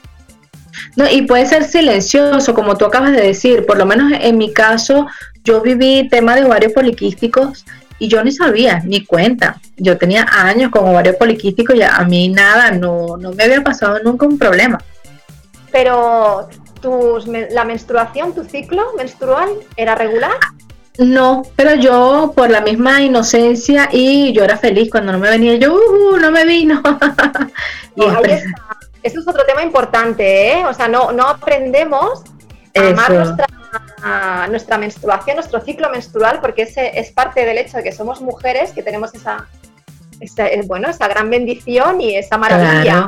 No, 0.97 1.09
y 1.09 1.23
puede 1.23 1.47
ser 1.47 1.65
silencioso, 1.65 2.55
como 2.55 2.77
tú 2.77 2.85
acabas 2.85 3.13
de 3.13 3.23
decir. 3.23 3.67
Por 3.67 3.79
lo 3.79 3.87
menos 3.87 4.13
en 4.21 4.39
mi 4.39 4.53
caso, 4.53 5.07
yo 5.45 5.61
viví 5.61 6.09
tema 6.09 6.35
de 6.37 6.45
ovarios 6.45 6.73
poliquísticos 6.73 7.65
y 7.99 8.09
yo 8.09 8.23
ni 8.25 8.33
sabía, 8.33 8.83
ni 8.85 9.05
cuenta. 9.05 9.61
Yo 9.77 9.97
tenía 9.97 10.27
años 10.31 10.71
con 10.71 10.89
ovarios 10.89 11.17
poliquísticos 11.17 11.77
y 11.77 11.83
a 11.83 12.01
mí 12.01 12.29
nada, 12.29 12.71
no, 12.71 13.17
no 13.17 13.33
me 13.33 13.45
había 13.45 13.63
pasado 13.63 13.99
nunca 14.03 14.27
un 14.27 14.39
problema. 14.39 14.79
Pero 15.71 16.49
tus, 16.81 17.27
la 17.27 17.65
menstruación, 17.65 18.35
tu 18.35 18.45
ciclo 18.45 18.93
menstrual, 18.97 19.51
¿era 19.77 19.95
regular? 19.95 20.33
No, 21.01 21.45
pero 21.57 21.77
yo 21.77 22.35
por 22.37 22.51
la 22.51 22.61
misma 22.61 23.01
inocencia 23.01 23.89
y 23.91 24.35
yo 24.35 24.45
era 24.45 24.59
feliz 24.59 24.91
cuando 24.91 25.13
no 25.13 25.19
me 25.19 25.31
venía, 25.31 25.55
yo, 25.57 25.75
uh, 25.75 26.19
no 26.19 26.31
me 26.31 26.45
vino. 26.45 26.83
y 27.97 28.05
Eso 28.05 29.21
es 29.21 29.27
otro 29.27 29.47
tema 29.47 29.63
importante, 29.63 30.53
¿eh? 30.53 30.67
O 30.67 30.75
sea, 30.75 30.89
no, 30.89 31.11
no 31.13 31.27
aprendemos 31.27 32.23
a 32.77 32.89
amar 32.89 33.13
nuestra, 33.13 34.47
nuestra 34.51 34.77
menstruación, 34.77 35.37
nuestro 35.37 35.63
ciclo 35.63 35.89
menstrual, 35.89 36.39
porque 36.43 36.63
ese 36.65 37.01
es 37.01 37.11
parte 37.13 37.47
del 37.47 37.57
hecho 37.57 37.79
de 37.79 37.85
que 37.85 37.93
somos 37.93 38.21
mujeres, 38.21 38.73
que 38.73 38.83
tenemos 38.83 39.15
esa, 39.15 39.49
eh, 40.21 40.63
bueno, 40.67 40.91
esa 40.91 41.09
gran 41.09 41.31
bendición 41.31 42.03
y 42.03 42.15
esa 42.15 42.37
maravilla. 42.37 43.07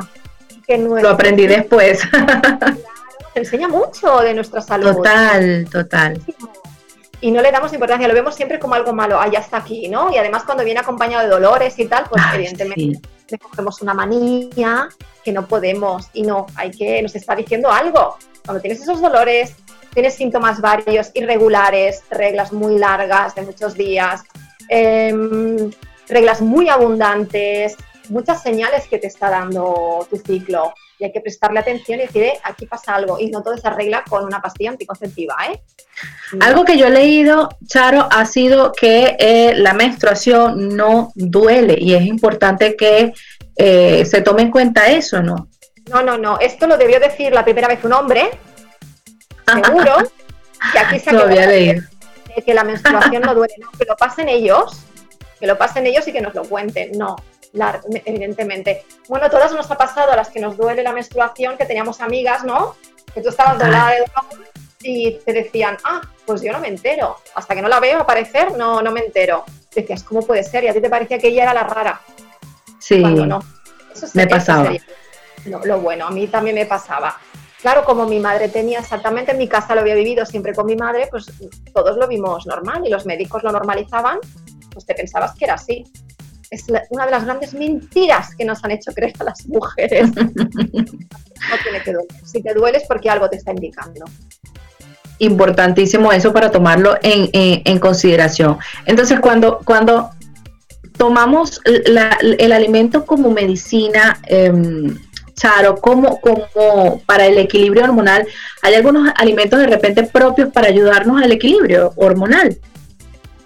Que 0.65 0.79
Lo 0.79 1.09
aprendí 1.09 1.45
después. 1.45 2.01
Te 3.35 3.39
enseña 3.39 3.67
mucho 3.67 4.21
de 4.21 4.33
nuestra 4.33 4.61
salud. 4.61 4.95
Total, 4.95 5.67
total 5.71 6.19
y 7.23 7.31
no 7.31 7.41
le 7.41 7.53
damos 7.53 7.71
importancia, 7.71 8.05
lo 8.05 8.13
vemos 8.13 8.35
siempre 8.35 8.59
como 8.59 8.75
algo 8.75 8.91
malo, 8.91 9.17
ah, 9.17 9.29
ya 9.31 9.39
está 9.39 9.55
aquí, 9.55 9.87
¿no? 9.87 10.11
Y 10.13 10.17
además 10.17 10.43
cuando 10.43 10.65
viene 10.65 10.81
acompañado 10.81 11.23
de 11.23 11.29
dolores 11.29 11.79
y 11.79 11.85
tal, 11.85 12.03
pues 12.09 12.21
evidentemente 12.33 12.99
le 13.29 13.37
cogemos 13.37 13.81
una 13.81 13.93
manía 13.93 14.89
que 15.23 15.31
no 15.31 15.47
podemos 15.47 16.09
y 16.11 16.23
no, 16.23 16.47
hay 16.55 16.71
que, 16.71 17.01
nos 17.01 17.15
está 17.15 17.33
diciendo 17.33 17.71
algo. 17.71 18.17
Cuando 18.43 18.59
tienes 18.59 18.81
esos 18.81 19.01
dolores, 19.01 19.55
tienes 19.93 20.15
síntomas 20.15 20.59
varios, 20.59 21.11
irregulares, 21.13 22.03
reglas 22.11 22.51
muy 22.51 22.77
largas 22.77 23.35
de 23.35 23.43
muchos 23.43 23.75
días, 23.75 24.23
em, 24.67 25.71
reglas 26.09 26.41
muy 26.41 26.67
abundantes, 26.67 27.77
muchas 28.09 28.43
señales 28.43 28.85
que 28.89 28.97
te 28.97 29.07
está 29.07 29.29
dando 29.29 30.05
tu 30.09 30.17
ciclo 30.17 30.73
y 30.99 31.05
hay 31.05 31.11
que 31.11 31.21
prestarle 31.21 31.59
atención 31.59 31.99
y 31.99 32.03
decir, 32.03 32.23
eh, 32.23 32.39
aquí 32.43 32.65
pasa 32.65 32.95
algo 32.95 33.19
y 33.19 33.27
no 33.29 33.41
todo 33.41 33.57
se 33.57 33.67
arregla 33.67 34.03
con 34.07 34.25
una 34.25 34.41
pastilla 34.41 34.71
anticonceptiva. 34.71 35.35
¿eh? 35.51 35.61
Algo 36.39 36.63
que 36.63 36.77
yo 36.77 36.87
he 36.87 36.91
leído, 36.91 37.49
Charo, 37.67 38.07
ha 38.11 38.25
sido 38.25 38.71
que 38.71 39.15
eh, 39.19 39.53
la 39.55 39.73
menstruación 39.73 40.75
no 40.75 41.11
duele 41.15 41.75
y 41.79 41.93
es 41.93 42.03
importante 42.03 42.75
que 42.75 43.13
eh, 43.55 44.05
se 44.05 44.21
tome 44.21 44.43
en 44.43 44.51
cuenta 44.51 44.87
eso, 44.87 45.21
¿no? 45.21 45.49
No, 45.89 46.01
no, 46.01 46.17
no. 46.17 46.39
Esto 46.39 46.67
lo 46.67 46.77
debió 46.77 46.99
decir 46.99 47.33
la 47.33 47.43
primera 47.43 47.67
vez 47.67 47.83
un 47.83 47.93
hombre, 47.93 48.29
seguro, 49.45 49.97
que 50.71 50.79
aquí 50.79 50.99
se 50.99 51.09
ha 51.09 51.47
leído. 51.47 51.83
que 52.45 52.53
la 52.53 52.63
menstruación 52.63 53.21
no 53.21 53.35
duele, 53.35 53.53
no, 53.59 53.69
que 53.77 53.85
lo 53.85 53.95
pasen 53.95 54.29
ellos, 54.29 54.83
que 55.39 55.47
lo 55.47 55.57
pasen 55.57 55.85
ellos 55.87 56.07
y 56.07 56.13
que 56.13 56.21
nos 56.21 56.33
lo 56.33 56.43
cuenten. 56.43 56.97
No, 56.97 57.15
evidentemente. 58.05 58.85
Bueno, 59.07 59.29
todas 59.29 59.53
nos 59.53 59.69
ha 59.69 59.77
pasado 59.77 60.11
a 60.11 60.15
las 60.15 60.29
que 60.29 60.39
nos 60.39 60.57
duele 60.57 60.83
la 60.83 60.91
menstruación, 60.91 61.57
que 61.57 61.65
teníamos 61.65 62.01
amigas, 62.01 62.43
¿no? 62.43 62.75
Que 63.13 63.21
tú 63.21 63.29
estabas 63.29 63.59
de 63.59 63.65
dolor 63.65 63.91
y 64.81 65.19
te 65.19 65.33
decían, 65.33 65.77
ah, 65.83 66.01
pues 66.25 66.41
yo 66.41 66.51
no 66.51 66.59
me 66.59 66.67
entero. 66.67 67.17
Hasta 67.35 67.55
que 67.55 67.61
no 67.61 67.69
la 67.69 67.79
veo 67.79 68.01
aparecer, 68.01 68.57
no, 68.57 68.81
no 68.81 68.91
me 68.91 69.01
entero. 69.01 69.45
Decías, 69.73 70.03
¿cómo 70.03 70.21
puede 70.23 70.43
ser? 70.43 70.63
Y 70.63 70.67
a 70.67 70.73
ti 70.73 70.81
te 70.81 70.89
parecía 70.89 71.19
que 71.19 71.27
ella 71.27 71.43
era 71.43 71.53
la 71.53 71.63
rara. 71.63 72.01
Sí. 72.79 72.99
Cuando 72.99 73.25
no. 73.25 73.43
Eso 73.93 74.07
me 74.13 74.27
pasaba. 74.27 74.71
lo 75.45 75.79
bueno, 75.79 76.07
a 76.07 76.11
mí 76.11 76.27
también 76.27 76.55
me 76.55 76.65
pasaba. 76.65 77.17
Claro, 77.61 77.85
como 77.85 78.05
mi 78.05 78.19
madre 78.19 78.49
tenía 78.49 78.79
exactamente 78.79 79.31
en 79.31 79.37
mi 79.37 79.47
casa, 79.47 79.73
lo 79.73 79.81
había 79.81 79.95
vivido 79.95 80.25
siempre 80.25 80.53
con 80.53 80.65
mi 80.65 80.75
madre, 80.75 81.07
pues 81.09 81.31
todos 81.73 81.95
lo 81.95 82.07
vimos 82.09 82.45
normal 82.45 82.85
y 82.85 82.89
los 82.89 83.05
médicos 83.05 83.41
lo 83.41 83.53
normalizaban, 83.53 84.19
pues 84.73 84.85
te 84.85 84.93
pensabas 84.93 85.33
que 85.35 85.45
era 85.45 85.53
así 85.53 85.85
es 86.53 86.65
una 86.89 87.05
de 87.05 87.11
las 87.11 87.25
grandes 87.25 87.53
mentiras 87.53 88.35
que 88.35 88.45
nos 88.45 88.63
han 88.63 88.71
hecho 88.71 88.91
creer 88.93 89.13
a 89.19 89.23
las 89.25 89.45
mujeres. 89.47 90.09
no 90.15 90.23
tiene 91.63 91.81
que 91.83 91.93
doler. 91.93 92.07
Si 92.23 92.41
te 92.41 92.53
dueles 92.53 92.83
porque 92.87 93.09
algo 93.09 93.29
te 93.29 93.37
está 93.37 93.51
indicando. 93.51 94.05
Importantísimo 95.19 96.11
eso 96.11 96.31
para 96.33 96.51
tomarlo 96.51 96.95
en, 97.01 97.79
consideración. 97.79 98.57
Entonces, 98.85 99.19
cuando, 99.19 99.59
cuando 99.65 100.09
tomamos 100.97 101.61
el 101.65 102.51
alimento 102.51 103.05
como 103.05 103.31
medicina, 103.31 104.19
eh, 104.27 104.51
Charo, 105.35 105.77
como, 105.77 106.19
como 106.21 107.01
para 107.05 107.25
el 107.25 107.37
equilibrio 107.37 107.83
hormonal, 107.83 108.27
¿hay 108.61 108.75
algunos 108.75 109.11
alimentos 109.15 109.59
de 109.59 109.67
repente 109.67 110.03
propios 110.03 110.51
para 110.51 110.67
ayudarnos 110.67 111.21
al 111.21 111.31
equilibrio 111.31 111.93
hormonal? 111.95 112.57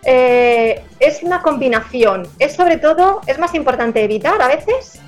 Eh, 0.10 0.82
es 1.02 1.22
una 1.22 1.42
combinación. 1.42 2.26
Es 2.40 2.56
sobre 2.56 2.78
todo, 2.78 3.20
es 3.28 3.38
más 3.40 3.54
importante 3.54 4.02
evitar 4.02 4.42
a 4.42 4.48
veces 4.48 5.02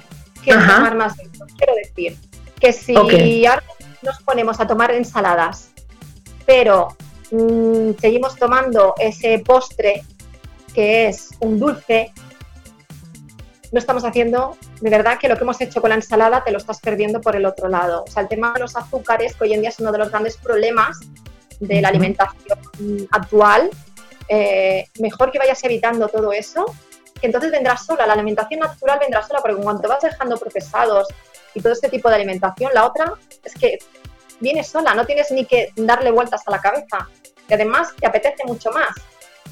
que 0.43 0.51
tomar 0.51 0.93
más. 0.95 1.15
Quiero 1.57 1.73
decir 1.75 2.17
que 2.59 2.73
si 2.73 3.45
ahora 3.45 3.63
nos 4.01 4.21
ponemos 4.23 4.59
a 4.59 4.67
tomar 4.67 4.91
ensaladas, 4.91 5.71
pero 6.45 6.89
mm, 7.31 7.91
seguimos 7.97 8.35
tomando 8.35 8.93
ese 8.99 9.39
postre 9.39 10.03
que 10.73 11.07
es 11.07 11.29
un 11.39 11.59
dulce, 11.59 12.11
no 13.71 13.79
estamos 13.79 14.03
haciendo, 14.03 14.57
de 14.81 14.89
verdad 14.89 15.17
que 15.17 15.29
lo 15.29 15.37
que 15.37 15.43
hemos 15.43 15.61
hecho 15.61 15.79
con 15.79 15.91
la 15.91 15.95
ensalada 15.95 16.43
te 16.43 16.51
lo 16.51 16.57
estás 16.57 16.81
perdiendo 16.81 17.21
por 17.21 17.37
el 17.37 17.45
otro 17.45 17.69
lado. 17.69 18.03
O 18.05 18.11
sea, 18.11 18.23
el 18.23 18.27
tema 18.27 18.51
de 18.51 18.59
los 18.59 18.75
azúcares, 18.75 19.33
que 19.35 19.45
hoy 19.45 19.53
en 19.53 19.61
día 19.61 19.69
es 19.69 19.79
uno 19.79 19.93
de 19.93 19.97
los 19.97 20.09
grandes 20.09 20.35
problemas 20.35 20.99
de 21.61 21.81
la 21.81 21.87
alimentación 21.87 22.59
actual, 23.11 23.69
eh, 24.29 24.85
mejor 24.99 25.31
que 25.31 25.39
vayas 25.39 25.63
evitando 25.63 26.07
todo 26.07 26.31
eso, 26.31 26.65
que 27.19 27.27
entonces 27.27 27.51
vendrá 27.51 27.75
sola, 27.75 28.07
la 28.07 28.13
alimentación 28.13 28.59
natural 28.59 28.99
vendrá 28.99 29.21
sola, 29.27 29.39
porque 29.41 29.61
cuando 29.61 29.89
vas 29.89 30.01
dejando 30.01 30.37
procesados 30.37 31.07
y 31.53 31.61
todo 31.61 31.73
este 31.73 31.89
tipo 31.89 32.09
de 32.09 32.15
alimentación, 32.15 32.71
la 32.73 32.85
otra 32.85 33.13
es 33.43 33.53
que 33.55 33.79
viene 34.39 34.63
sola, 34.63 34.93
no 34.93 35.05
tienes 35.05 35.31
ni 35.31 35.45
que 35.45 35.73
darle 35.75 36.11
vueltas 36.11 36.43
a 36.45 36.51
la 36.51 36.61
cabeza. 36.61 37.09
Y 37.47 37.53
además 37.53 37.89
te 37.99 38.07
apetece 38.07 38.43
mucho 38.45 38.71
más 38.71 38.89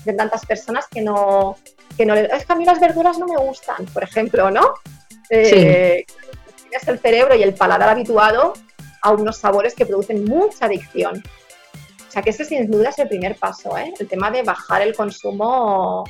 de 0.05 0.13
tantas 0.13 0.45
personas 0.45 0.85
que 0.87 1.01
no, 1.01 1.57
que 1.97 2.05
no 2.05 2.13
es 2.13 2.45
que 2.45 2.53
a 2.53 2.55
mí 2.55 2.63
las 2.63 2.79
verduras 2.79 3.17
no 3.17 3.25
me 3.25 3.37
gustan, 3.37 3.85
por 3.87 4.03
ejemplo, 4.03 4.51
¿no? 4.51 4.75
Eh, 5.29 6.05
tienes 6.61 6.87
el 6.87 6.99
cerebro 6.99 7.35
y 7.35 7.43
el 7.43 7.53
paladar 7.53 7.89
habituado 7.89 8.53
a 9.01 9.11
unos 9.11 9.37
sabores 9.37 9.73
que 9.73 9.85
producen 9.85 10.23
mucha 10.25 10.65
adicción. 10.65 11.23
O 12.07 12.11
sea 12.11 12.21
que 12.21 12.29
ese 12.29 12.45
sin 12.45 12.69
duda 12.71 12.89
es 12.89 12.99
el 12.99 13.07
primer 13.07 13.35
paso, 13.35 13.77
¿eh? 13.77 13.93
el 13.99 14.07
tema 14.07 14.31
de 14.31 14.43
bajar 14.43 14.81
el 14.81 14.95
consumo 14.95 16.05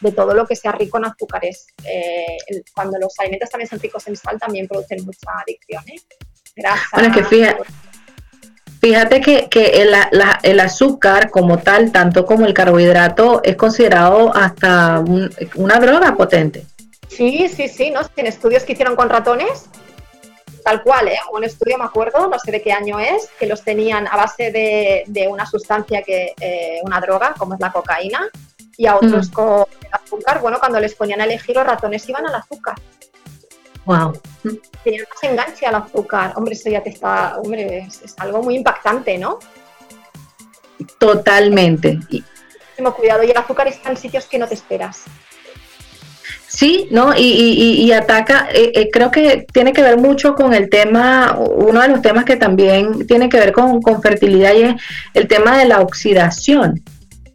de 0.00 0.12
todo 0.12 0.34
lo 0.34 0.46
que 0.46 0.56
sea 0.56 0.72
rico 0.72 0.98
en 0.98 1.06
azúcares. 1.06 1.66
Eh, 1.84 2.36
cuando 2.74 2.98
los 2.98 3.18
alimentos 3.18 3.50
también 3.50 3.68
son 3.68 3.80
ricos 3.80 4.06
en 4.06 4.16
sal, 4.16 4.38
también 4.38 4.68
producen 4.68 5.04
mucha 5.04 5.30
adicción. 5.42 5.82
¿eh? 5.88 6.00
bueno, 6.92 7.08
es 7.08 7.14
que 7.16 7.24
fíjate, 7.24 7.62
fíjate 8.80 9.20
que, 9.20 9.82
el, 10.42 10.60
azúcar 10.60 11.30
como 11.30 11.58
tal, 11.58 11.90
tanto 11.90 12.24
como 12.24 12.46
el 12.46 12.54
carbohidrato, 12.54 13.42
es 13.42 13.56
considerado 13.56 14.34
hasta 14.34 15.02
una 15.56 15.80
droga 15.80 16.16
potente. 16.16 16.64
Sí, 17.08 17.48
sí, 17.48 17.68
sí, 17.68 17.90
¿no? 17.90 18.00
En 18.16 18.26
estudios 18.26 18.64
que 18.64 18.72
hicieron 18.72 18.96
con 18.96 19.08
ratones, 19.08 19.68
tal 20.64 20.82
cual, 20.82 21.08
¿eh? 21.08 21.18
Un 21.32 21.44
estudio, 21.44 21.78
me 21.78 21.84
acuerdo, 21.84 22.26
no 22.26 22.38
sé 22.38 22.50
de 22.50 22.62
qué 22.62 22.72
año 22.72 22.98
es, 22.98 23.28
que 23.38 23.46
los 23.46 23.62
tenían 23.62 24.08
a 24.08 24.16
base 24.16 24.50
de, 24.50 25.28
una 25.28 25.46
sustancia 25.46 26.02
que, 26.02 26.34
eh, 26.40 26.80
una 26.82 27.00
droga, 27.00 27.34
como 27.38 27.54
es 27.54 27.60
la 27.60 27.70
cocaína, 27.70 28.28
y 28.76 28.86
a 28.86 28.96
otros 28.96 29.28
mm. 29.28 29.32
con 29.32 29.66
azúcar. 29.92 30.40
Bueno, 30.40 30.58
cuando 30.58 30.80
les 30.80 30.94
ponían 30.94 31.20
a 31.20 31.24
elegir, 31.24 31.54
los 31.54 31.66
ratones 31.66 32.08
iban 32.08 32.26
al 32.26 32.34
azúcar. 32.34 32.74
Wow. 33.84 34.18
Tenían 34.82 35.04
más 35.10 35.22
enganche 35.22 35.66
al 35.66 35.74
azúcar. 35.74 36.32
Hombre, 36.36 36.54
eso 36.54 36.70
ya 36.70 36.82
te 36.82 36.90
está, 36.90 37.36
hombre, 37.38 37.86
es, 37.86 38.14
algo 38.16 38.42
muy 38.42 38.56
impactante, 38.56 39.18
¿no? 39.18 39.38
Totalmente. 40.98 41.98
Cuidado, 42.96 43.22
y 43.22 43.30
el 43.30 43.36
azúcar 43.36 43.68
está 43.68 43.90
en 43.90 43.96
sitios 43.96 44.26
que 44.26 44.38
no 44.38 44.48
te 44.48 44.54
esperas. 44.54 45.04
Sí, 46.54 46.86
¿no? 46.92 47.12
Y, 47.16 47.90
ataca, 47.90 48.46
eh, 48.54 48.70
eh, 48.76 48.88
creo 48.92 49.10
que 49.10 49.44
tiene 49.52 49.72
que 49.72 49.82
ver 49.82 49.98
mucho 49.98 50.36
con 50.36 50.54
el 50.54 50.70
tema, 50.70 51.36
uno 51.36 51.82
de 51.82 51.88
los 51.88 52.00
temas 52.00 52.24
que 52.24 52.36
también 52.36 53.08
tiene 53.08 53.28
que 53.28 53.38
ver 53.38 53.50
con, 53.50 53.82
fertilidad 54.00 54.54
y 54.54 54.62
es 54.62 54.74
el 55.14 55.26
tema 55.26 55.58
de 55.58 55.64
la 55.64 55.80
oxidación. 55.80 56.80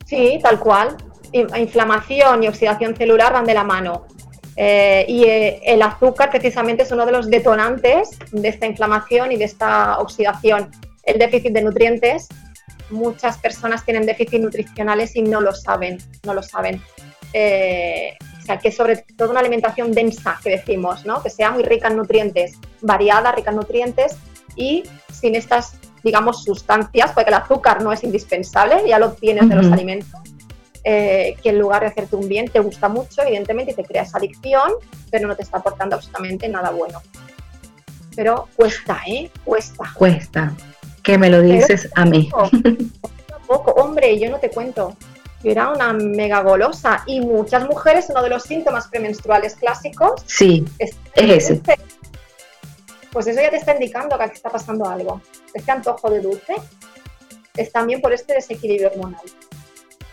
Sí, 0.06 0.40
tal 0.42 0.58
cual. 0.58 0.96
Inflamación 1.34 2.44
y 2.44 2.48
oxidación 2.48 2.96
celular 2.96 3.34
van 3.34 3.44
de 3.44 3.54
la 3.54 3.66
mano. 3.66 4.08
Eh, 4.56 5.06
y 5.10 5.26
el 5.26 5.82
azúcar 5.82 6.30
precisamente 6.30 6.84
es 6.84 6.92
uno 6.94 7.06
de 7.06 7.12
los 7.12 7.30
detonantes 7.30 8.12
de 8.32 8.48
esta 8.48 8.68
inflamación 8.68 9.34
y 9.34 9.36
de 9.36 9.44
esta 9.44 10.00
oxidación. 10.00 10.72
El 11.04 11.20
déficit 11.20 11.52
de 11.52 11.62
nutrientes, 11.62 12.30
muchas 12.90 13.38
personas 13.38 13.84
tienen 13.84 14.06
déficit 14.06 14.40
nutricionales 14.40 15.14
y 15.18 15.24
no 15.24 15.42
lo 15.42 15.54
saben, 15.54 15.98
no 16.24 16.34
lo 16.34 16.42
saben 16.42 16.82
que 18.58 18.72
sobre 18.72 18.98
todo 19.16 19.32
una 19.32 19.42
alimentación 19.42 19.92
densa, 19.92 20.40
que 20.42 20.50
decimos, 20.50 21.06
¿no? 21.06 21.22
Que 21.22 21.30
sea 21.30 21.52
muy 21.52 21.64
rica 21.64 21.90
en 21.90 21.98
nutrientes, 21.98 22.58
variada, 22.82 23.32
rica 23.32 23.52
en 23.52 23.58
nutrientes 23.58 24.16
y 24.56 24.84
sin 25.12 25.36
estas, 25.36 25.74
digamos, 26.04 26.44
sustancias, 26.44 27.12
porque 27.14 27.30
el 27.30 27.36
azúcar 27.36 27.84
no 27.84 27.92
es 27.92 28.04
indispensable, 28.04 28.82
ya 28.88 28.98
lo 28.98 29.12
tienes 29.14 29.48
de 29.48 29.56
los 29.56 29.72
alimentos, 29.72 30.20
eh, 30.84 31.36
que 31.44 31.50
en 31.50 31.60
lugar 31.60 31.82
de 31.82 31.88
hacerte 31.88 32.16
un 32.16 32.28
bien 32.28 32.48
te 32.48 32.60
gusta 32.60 32.90
mucho, 32.90 33.22
evidentemente, 33.22 33.74
y 33.74 33.76
te 33.76 33.84
creas 33.84 34.16
adicción, 34.16 34.72
pero 35.12 35.28
no 35.28 35.36
te 35.36 35.44
está 35.44 35.58
aportando 35.58 35.96
absolutamente 35.96 36.48
nada 36.48 36.72
bueno. 36.72 37.02
Pero 38.16 38.48
cuesta, 38.56 39.00
¿eh? 39.06 39.30
Cuesta. 39.44 39.92
Cuesta. 39.94 40.54
Que 41.04 41.18
me 41.18 41.30
lo 41.30 41.42
dices 41.42 41.90
a 41.96 42.06
mí. 42.06 42.30
poco, 43.48 43.72
hombre, 43.72 44.18
yo 44.20 44.30
no 44.30 44.38
te 44.38 44.50
cuento 44.50 44.96
era 45.44 45.70
una 45.70 45.94
mega 45.94 46.42
golosa. 46.42 47.04
Y 47.06 47.22
muchas 47.22 47.68
mujeres, 47.68 48.08
uno 48.10 48.22
de 48.24 48.30
los 48.30 48.44
síntomas 48.44 48.88
premenstruales 48.88 49.56
clásicos 49.56 50.22
sí, 50.26 50.66
es, 50.78 50.96
ese. 51.16 51.62
Pues 53.12 53.26
eso 53.28 53.42
ya 53.42 53.50
te 53.50 53.58
está 53.58 53.74
indicando 53.74 54.18
que 54.18 54.24
aquí 54.24 54.36
está 54.36 54.50
pasando 54.50 54.88
algo. 54.88 55.22
Este 55.54 55.72
antojo 55.72 56.10
de 56.10 56.22
dulce 56.22 56.56
es 57.56 57.72
también 57.72 58.02
por 58.02 58.14
este 58.14 58.34
desequilibrio 58.34 58.92
hormonal. 58.92 59.22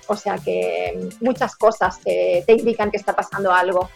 O 0.07 0.17
sea 0.17 0.39
que 0.39 1.09
muchas 1.21 1.57
cosas 1.57 2.01
te, 2.01 2.43
te 2.47 2.53
indican 2.53 2.91
que 2.91 2.97
está 2.97 3.15
pasando 3.15 3.53
algo. 3.53 3.91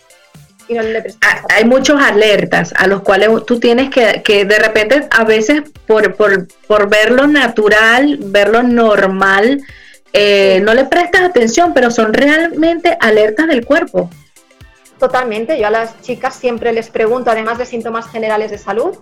Y 0.68 0.74
no 0.74 0.82
le 0.82 1.02
ah, 1.22 1.42
Hay 1.48 1.64
muchos 1.64 2.00
alertas 2.00 2.72
a 2.76 2.86
los 2.86 3.02
cuales 3.02 3.30
tú 3.46 3.58
tienes 3.58 3.90
que, 3.90 4.22
que 4.22 4.44
de 4.44 4.58
repente, 4.58 5.08
a 5.10 5.24
veces 5.24 5.62
por, 5.86 6.14
por, 6.14 6.46
por 6.66 6.88
verlo 6.88 7.26
natural, 7.26 8.18
verlo 8.20 8.62
normal, 8.62 9.62
eh, 10.12 10.60
no 10.62 10.74
le 10.74 10.84
prestas 10.84 11.22
atención, 11.22 11.72
pero 11.74 11.90
son 11.90 12.12
realmente 12.12 12.96
alertas 13.00 13.46
del 13.48 13.64
cuerpo. 13.64 14.10
Totalmente, 14.98 15.58
yo 15.58 15.66
a 15.66 15.70
las 15.70 16.00
chicas 16.02 16.34
siempre 16.34 16.72
les 16.72 16.90
pregunto, 16.90 17.30
además 17.30 17.58
de 17.58 17.66
síntomas 17.66 18.10
generales 18.10 18.50
de 18.50 18.58
salud, 18.58 18.98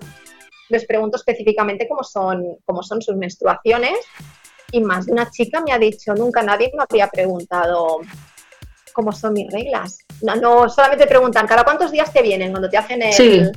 les 0.68 0.86
pregunto 0.86 1.16
específicamente 1.16 1.88
cómo 1.88 2.04
son, 2.04 2.58
cómo 2.64 2.82
son 2.82 3.02
sus 3.02 3.16
menstruaciones 3.16 3.98
y 4.70 4.80
más 4.80 5.06
de 5.06 5.12
una 5.12 5.30
chica 5.30 5.60
me 5.60 5.72
ha 5.72 5.78
dicho, 5.78 6.14
nunca 6.14 6.42
nadie 6.42 6.70
me 6.76 6.84
había 6.88 7.08
preguntado 7.08 8.00
cómo 8.92 9.12
son 9.12 9.32
mis 9.32 9.50
reglas. 9.50 9.98
No, 10.22 10.36
no 10.36 10.68
solamente 10.68 11.06
preguntan, 11.06 11.46
¿cada 11.46 11.64
cuántos 11.64 11.90
días 11.90 12.12
te 12.12 12.22
vienen 12.22 12.50
cuando 12.50 12.68
te 12.68 12.76
hacen 12.76 13.02
el, 13.02 13.52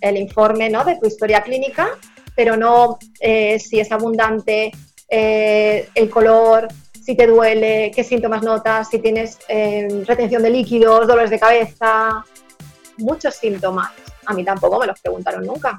el 0.00 0.16
informe 0.16 0.70
¿no? 0.70 0.84
de 0.84 0.96
tu 0.98 1.06
historia 1.06 1.42
clínica? 1.42 1.88
Pero 2.36 2.56
no 2.56 2.98
eh, 3.20 3.58
si 3.58 3.80
es 3.80 3.90
abundante, 3.90 4.72
eh, 5.08 5.88
el 5.94 6.10
color, 6.10 6.68
si 7.02 7.14
te 7.14 7.26
duele, 7.26 7.92
qué 7.94 8.02
síntomas 8.02 8.42
notas, 8.42 8.88
si 8.88 8.98
tienes 8.98 9.38
eh, 9.48 10.04
retención 10.06 10.42
de 10.42 10.50
líquidos, 10.50 11.06
dolores 11.06 11.30
de 11.30 11.38
cabeza, 11.38 12.24
muchos 12.98 13.34
síntomas. 13.34 13.90
A 14.26 14.34
mí 14.34 14.44
tampoco 14.44 14.80
me 14.80 14.86
los 14.86 15.00
preguntaron 15.00 15.44
nunca, 15.44 15.78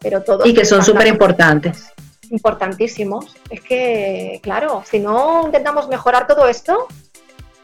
pero 0.00 0.22
todos. 0.22 0.46
Y 0.46 0.54
que 0.54 0.64
son 0.64 0.84
súper 0.84 1.08
importantes. 1.08 1.92
Importantísimos. 2.30 3.36
Es 3.50 3.60
que, 3.60 4.40
claro, 4.42 4.82
si 4.88 5.00
no 5.00 5.42
intentamos 5.46 5.88
mejorar 5.88 6.26
todo 6.26 6.46
esto, 6.46 6.86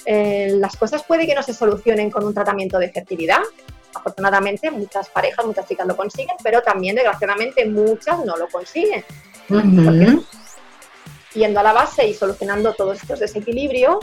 eh, 0.05 0.53
las 0.57 0.77
cosas 0.77 1.05
puede 1.05 1.27
que 1.27 1.35
no 1.35 1.43
se 1.43 1.55
solucionen 1.55 2.11
con 2.11 2.25
un 2.25 2.35
tratamiento 2.35 2.79
de 2.79 2.91
fertilidad. 2.91 3.41
Afortunadamente, 3.95 4.71
muchas 4.71 5.09
parejas, 5.09 5.45
muchas 5.45 5.67
chicas 5.67 5.87
lo 5.87 5.97
consiguen, 5.97 6.37
pero 6.43 6.63
también, 6.63 6.97
desgraciadamente, 6.97 7.67
muchas 7.67 8.25
no 8.25 8.37
lo 8.37 8.49
consiguen 8.49 9.05
yendo 11.35 11.61
a 11.61 11.63
la 11.63 11.73
base 11.73 12.07
y 12.07 12.15
solucionando 12.15 12.75
todos 12.75 13.01
estos 13.01 13.21
desequilibrios, 13.21 13.97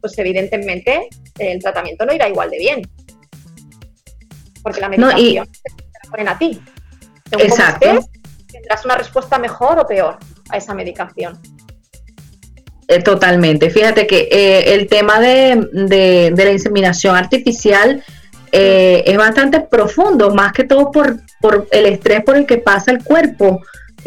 pues 0.00 0.18
evidentemente 0.18 1.08
el 1.38 1.60
tratamiento 1.60 2.04
no 2.06 2.14
irá 2.14 2.28
igual 2.28 2.50
de 2.50 2.58
bien. 2.58 2.82
Porque 4.62 4.80
la 4.80 4.88
medicación 4.88 5.46
te 5.46 5.70
la 6.04 6.10
ponen 6.10 6.28
a 6.28 6.38
ti. 6.38 6.60
Exacto. 7.30 8.00
tendrás 8.50 8.84
una 8.84 8.96
respuesta 8.96 9.38
mejor 9.38 9.78
o 9.78 9.86
peor 9.86 10.18
a 10.50 10.56
esa 10.56 10.74
medicación. 10.74 11.38
Eh, 12.88 13.02
totalmente. 13.02 13.68
Fíjate 13.68 14.06
que 14.06 14.28
eh, 14.30 14.74
el 14.74 14.88
tema 14.88 15.20
de, 15.20 16.32
la 16.34 16.50
inseminación 16.50 17.16
artificial 17.16 18.02
eh, 18.50 19.02
es 19.06 19.16
bastante 19.16 19.60
profundo, 19.60 20.34
más 20.34 20.52
que 20.52 20.64
todo 20.64 20.90
por, 20.90 21.20
por 21.40 21.68
el 21.70 21.84
estrés 21.84 22.24
por 22.24 22.36
el 22.36 22.46
que 22.46 22.56
pasa 22.56 22.90
el 22.90 23.04
cuerpo 23.04 23.60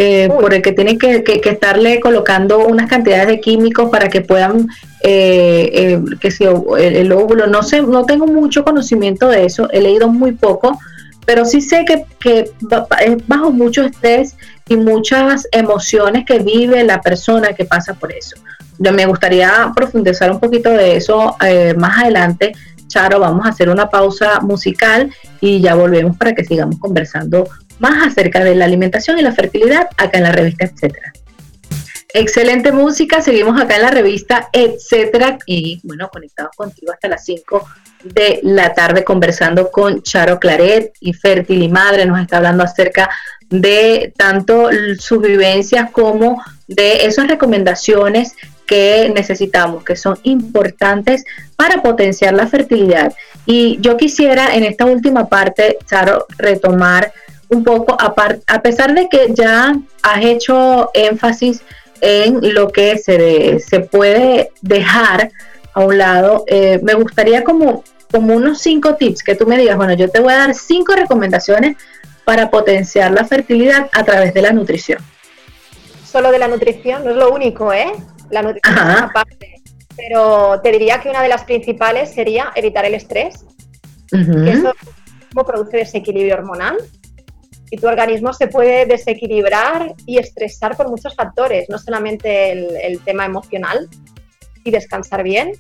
eh, 0.04 0.30
por 0.30 0.52
el 0.52 0.64
que 0.64 0.72
tienen 0.72 0.98
que, 0.98 1.22
estarle 1.46 2.00
colocando 2.00 2.66
unas 2.66 2.90
cantidades 2.90 3.28
de 3.28 3.40
químicos 3.40 3.92
para 3.92 4.10
que 4.10 4.22
puedan, 4.22 4.68
eh, 5.04 5.70
eh, 5.72 6.02
que 6.20 6.32
si 6.32 6.44
el, 6.44 7.12
óvulo, 7.12 7.46
no 7.46 7.62
sé, 7.62 7.84
no 7.84 8.04
tengo 8.04 8.26
mucho 8.26 8.64
conocimiento 8.64 9.28
de 9.28 9.46
eso, 9.46 9.70
he 9.70 9.80
leído 9.80 10.08
muy 10.08 10.32
poco, 10.32 10.80
pero 11.24 11.46
sí 11.46 11.62
sé 11.62 11.86
que, 11.86 12.06
es 12.26 13.28
bajo 13.28 13.52
mucho 13.52 13.84
estrés 13.84 14.36
y 14.68 14.76
muchas 14.76 15.48
emociones 15.52 16.26
que 16.26 16.40
vive 16.40 16.84
la 16.84 17.00
persona 17.00 17.54
que 17.54 17.66
pasa 17.66 17.94
por 17.94 18.12
eso. 18.12 18.38
Yo 18.80 18.92
me 18.94 19.06
gustaría 19.06 19.72
profundizar 19.76 20.32
un 20.32 20.40
poquito 20.40 20.72
de 20.72 20.96
eso 20.96 21.36
más 21.78 22.00
adelante. 22.00 22.54
Charo, 22.88 23.20
vamos 23.20 23.46
a 23.46 23.50
hacer 23.50 23.70
una 23.70 23.88
pausa 23.88 24.40
musical 24.40 25.14
y 25.40 25.62
ya 25.62 25.76
volvemos 25.76 26.18
para 26.18 26.34
que 26.34 26.44
sigamos 26.44 26.80
conversando 26.80 27.48
más 27.82 28.08
acerca 28.08 28.44
de 28.44 28.56
la 28.56 28.65
alimentación 28.65 29.20
y 29.20 29.24
la 29.24 29.34
fertilidad 29.34 29.89
acá 29.98 30.17
en 30.17 30.24
la 30.24 30.32
revista 30.32 30.65
Etcétera. 30.65 31.12
Excelente 32.13 32.74
música, 32.74 33.22
seguimos 33.22 33.60
acá 33.60 33.78
en 33.78 33.84
la 33.84 33.89
revista, 33.89 34.50
etcétera, 34.52 35.38
y 35.46 35.80
bueno, 35.84 36.10
conectados 36.10 36.52
contigo 36.58 36.91
hasta 36.91 37.08
las 37.08 37.24
5 37.24 37.65
de 38.04 38.41
la 38.44 38.74
tarde 38.74 39.06
conversando 39.06 39.72
con 39.72 40.02
Charo 40.04 40.38
Claret 40.38 40.91
y 41.00 41.13
Fértil 41.13 41.63
y 41.63 41.70
Madre, 41.70 42.06
nos 42.06 42.20
está 42.20 42.38
hablando 42.38 42.63
acerca 42.63 43.10
de 43.50 44.13
tanto 44.17 44.70
sus 45.00 45.22
vivencias 45.22 45.89
como 45.91 46.44
de 46.67 47.06
esas 47.06 47.30
recomendaciones 47.30 48.36
que 48.65 49.12
necesitamos, 49.13 49.84
que 49.84 49.96
son 49.96 50.17
importantes 50.24 51.24
para 51.56 51.82
potenciar 51.82 52.34
la 52.34 52.48
fertilidad. 52.48 53.13
Y 53.46 53.78
yo 53.82 53.98
quisiera 53.98 54.56
en 54.56 54.63
esta 54.63 54.86
última 54.86 55.28
parte, 55.28 55.78
Charo, 55.86 56.26
retomar 56.38 57.12
un 57.52 57.66
poco, 57.66 57.98
a, 58.00 58.62
pesar 58.62 58.96
de 58.96 59.10
que 59.10 59.34
ya 59.34 59.76
has 60.04 60.24
hecho 60.24 60.90
énfasis 60.94 61.62
en 62.00 62.54
lo 62.54 62.70
que 62.70 62.98
se, 62.98 63.60
se 63.60 63.82
puede 63.82 64.52
dejar 64.62 65.32
a 65.74 65.82
un 65.82 65.98
lado, 65.98 66.46
eh, 66.48 66.80
me 66.82 66.94
gustaría 66.94 67.44
como, 67.44 67.84
como 68.10 68.36
unos 68.36 68.62
cinco 68.62 68.96
tips 68.96 69.22
que 69.22 69.36
tú 69.36 69.46
me 69.46 69.58
digas, 69.58 69.76
bueno, 69.76 69.94
yo 69.94 70.10
te 70.10 70.22
voy 70.22 70.32
a 70.34 70.38
dar 70.38 70.56
cinco 70.56 70.94
recomendaciones 70.96 71.76
para 72.24 72.50
potenciar 72.50 73.12
la 73.12 73.26
fertilidad 73.26 73.90
a 73.92 74.04
través 74.06 74.34
de 74.34 74.42
la 74.42 74.54
nutrición. 74.54 75.00
Solo 76.06 76.32
de 76.32 76.40
la 76.40 76.48
nutrición, 76.48 77.04
no 77.04 77.12
es 77.12 77.18
lo 77.18 77.34
único, 77.34 77.74
¿eh? 77.74 77.92
La 78.30 78.42
nutrición 78.44 78.78
es 78.78 78.84
una 78.84 79.12
parte. 79.14 79.62
Pero 79.98 80.62
te 80.64 80.72
diría 80.72 81.02
que 81.02 81.10
una 81.10 81.22
de 81.22 81.28
las 81.28 81.44
principales 81.44 82.14
sería 82.14 82.52
evitar 82.56 82.86
el 82.86 82.94
estrés, 82.94 83.46
que 84.10 84.52
eso 84.52 84.74
produce 85.46 85.78
desequilibrio 85.78 86.36
hormonal 86.36 86.78
y 87.72 87.78
tu 87.78 87.88
organismo 87.88 88.34
se 88.34 88.48
puede 88.48 88.86
desequilibrar 88.86 89.96
y 90.06 90.20
estresar 90.20 90.76
por 90.76 90.90
muchos 90.90 91.16
factores, 91.16 91.70
no 91.70 91.80
solamente 91.80 92.52
el, 92.86 93.00
tema 93.00 93.26
emocional 93.26 93.88
y 94.66 94.72
descansar 94.72 95.24
bien, 95.24 95.54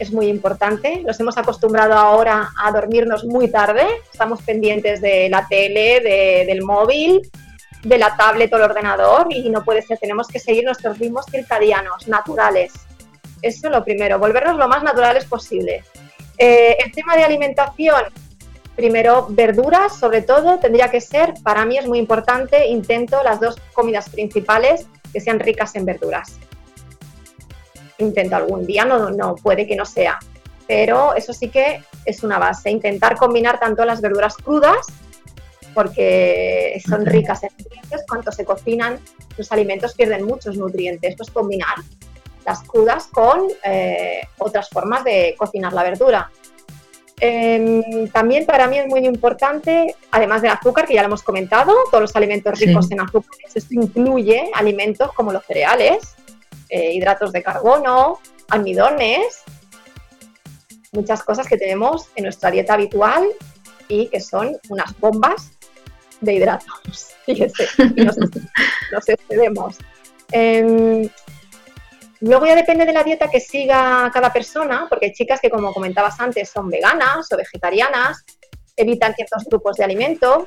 es 0.00 0.12
muy 0.12 0.26
importante. 0.26 1.00
Nos 1.06 1.18
hemos 1.20 1.38
acostumbrado 1.38 1.94
ahora 1.94 2.50
a 2.60 2.72
dormirnos 2.72 3.24
muy 3.24 3.46
tarde, 3.48 3.86
estamos 4.12 4.42
pendientes 4.42 5.00
de 5.00 5.28
la 5.28 5.46
tele, 5.48 6.00
del 6.44 6.62
móvil, 6.62 7.22
de 7.84 7.98
la 7.98 8.16
tablet 8.16 8.52
o 8.52 8.56
el 8.56 8.62
ordenador 8.62 9.28
y 9.30 9.48
no 9.48 9.64
puede 9.64 9.82
ser, 9.82 9.98
tenemos 9.98 10.26
que 10.26 10.40
seguir 10.40 10.64
nuestros 10.64 10.98
ritmos 10.98 11.26
circadianos, 11.30 12.08
naturales. 12.08 12.72
Eso 13.42 13.68
es 13.68 13.72
lo 13.72 13.84
primero, 13.84 14.18
volvernos 14.18 14.56
lo 14.56 14.66
más 14.66 14.82
naturales 14.82 15.24
posible. 15.26 15.84
Eh, 16.36 16.76
el 16.84 16.90
tema 16.90 17.14
de 17.14 17.22
alimentación, 17.22 18.02
Primero, 18.76 19.26
verduras, 19.30 19.96
sobre 19.96 20.22
todo, 20.22 20.58
tendría 20.58 20.90
que 20.90 21.00
ser, 21.00 21.34
para 21.42 21.64
mí 21.64 21.78
es 21.78 21.86
muy 21.86 21.98
importante, 21.98 22.66
intento 22.66 23.22
las 23.22 23.40
dos 23.40 23.56
comidas 23.72 24.08
principales 24.08 24.86
que 25.12 25.20
sean 25.20 25.38
ricas 25.38 25.76
en 25.76 25.84
verduras. 25.84 26.38
Intento 27.98 28.34
algún 28.34 28.66
día, 28.66 28.84
no, 28.84 29.10
no 29.10 29.36
puede 29.36 29.66
que 29.66 29.76
no 29.76 29.84
sea, 29.84 30.18
pero 30.66 31.14
eso 31.14 31.32
sí 31.32 31.48
que 31.48 31.82
es 32.04 32.24
una 32.24 32.38
base. 32.38 32.70
Intentar 32.70 33.16
combinar 33.16 33.60
tanto 33.60 33.84
las 33.84 34.00
verduras 34.00 34.36
crudas, 34.36 34.86
porque 35.72 36.80
son 36.86 37.04
ricas 37.06 37.42
en 37.42 37.50
nutrientes, 37.58 38.04
cuanto 38.08 38.32
se 38.32 38.44
cocinan, 38.44 38.98
los 39.36 39.50
alimentos 39.52 39.94
pierden 39.94 40.24
muchos 40.24 40.56
nutrientes. 40.56 41.16
Pues 41.16 41.30
combinar 41.30 41.74
las 42.46 42.62
crudas 42.62 43.06
con 43.06 43.48
eh, 43.64 44.20
otras 44.38 44.68
formas 44.68 45.04
de 45.04 45.34
cocinar 45.36 45.72
la 45.72 45.82
verdura. 45.82 46.30
Em, 47.20 48.08
también 48.08 48.44
para 48.44 48.66
mí 48.66 48.78
es 48.78 48.86
muy 48.86 49.06
importante, 49.06 49.94
además 50.10 50.42
del 50.42 50.50
azúcar, 50.50 50.86
que 50.86 50.94
ya 50.94 51.02
lo 51.02 51.06
hemos 51.06 51.22
comentado, 51.22 51.72
todos 51.90 52.02
los 52.02 52.16
alimentos 52.16 52.58
ricos 52.58 52.90
en 52.90 53.00
azúcar, 53.00 53.38
esto 53.54 53.74
incluye 53.74 54.50
alimentos 54.52 55.12
como 55.12 55.32
los 55.32 55.44
cereales, 55.46 56.16
eh, 56.68 56.92
hidratos 56.92 57.30
de 57.32 57.42
carbono, 57.42 58.18
almidones, 58.48 59.44
muchas 60.92 61.22
cosas 61.22 61.46
que 61.46 61.56
tenemos 61.56 62.08
en 62.16 62.24
nuestra 62.24 62.50
dieta 62.50 62.74
habitual 62.74 63.24
y 63.88 64.08
que 64.08 64.20
son 64.20 64.56
unas 64.68 64.98
bombas 64.98 65.52
de 66.20 66.34
hidratos. 66.34 67.10
Fíjese, 67.26 67.68
nos, 67.96 68.16
nos 68.92 69.08
excedemos. 69.08 69.78
Em, 70.32 71.08
Luego 72.20 72.46
ya 72.46 72.54
depende 72.54 72.84
de 72.86 72.92
la 72.92 73.02
dieta 73.02 73.28
que 73.28 73.40
siga 73.40 74.10
cada 74.12 74.32
persona, 74.32 74.86
porque 74.88 75.06
hay 75.06 75.12
chicas 75.12 75.40
que, 75.40 75.50
como 75.50 75.72
comentabas 75.72 76.18
antes, 76.20 76.50
son 76.50 76.68
veganas 76.68 77.30
o 77.32 77.36
vegetarianas, 77.36 78.24
evitan 78.76 79.14
ciertos 79.14 79.44
grupos 79.44 79.76
de 79.76 79.84
alimento. 79.84 80.46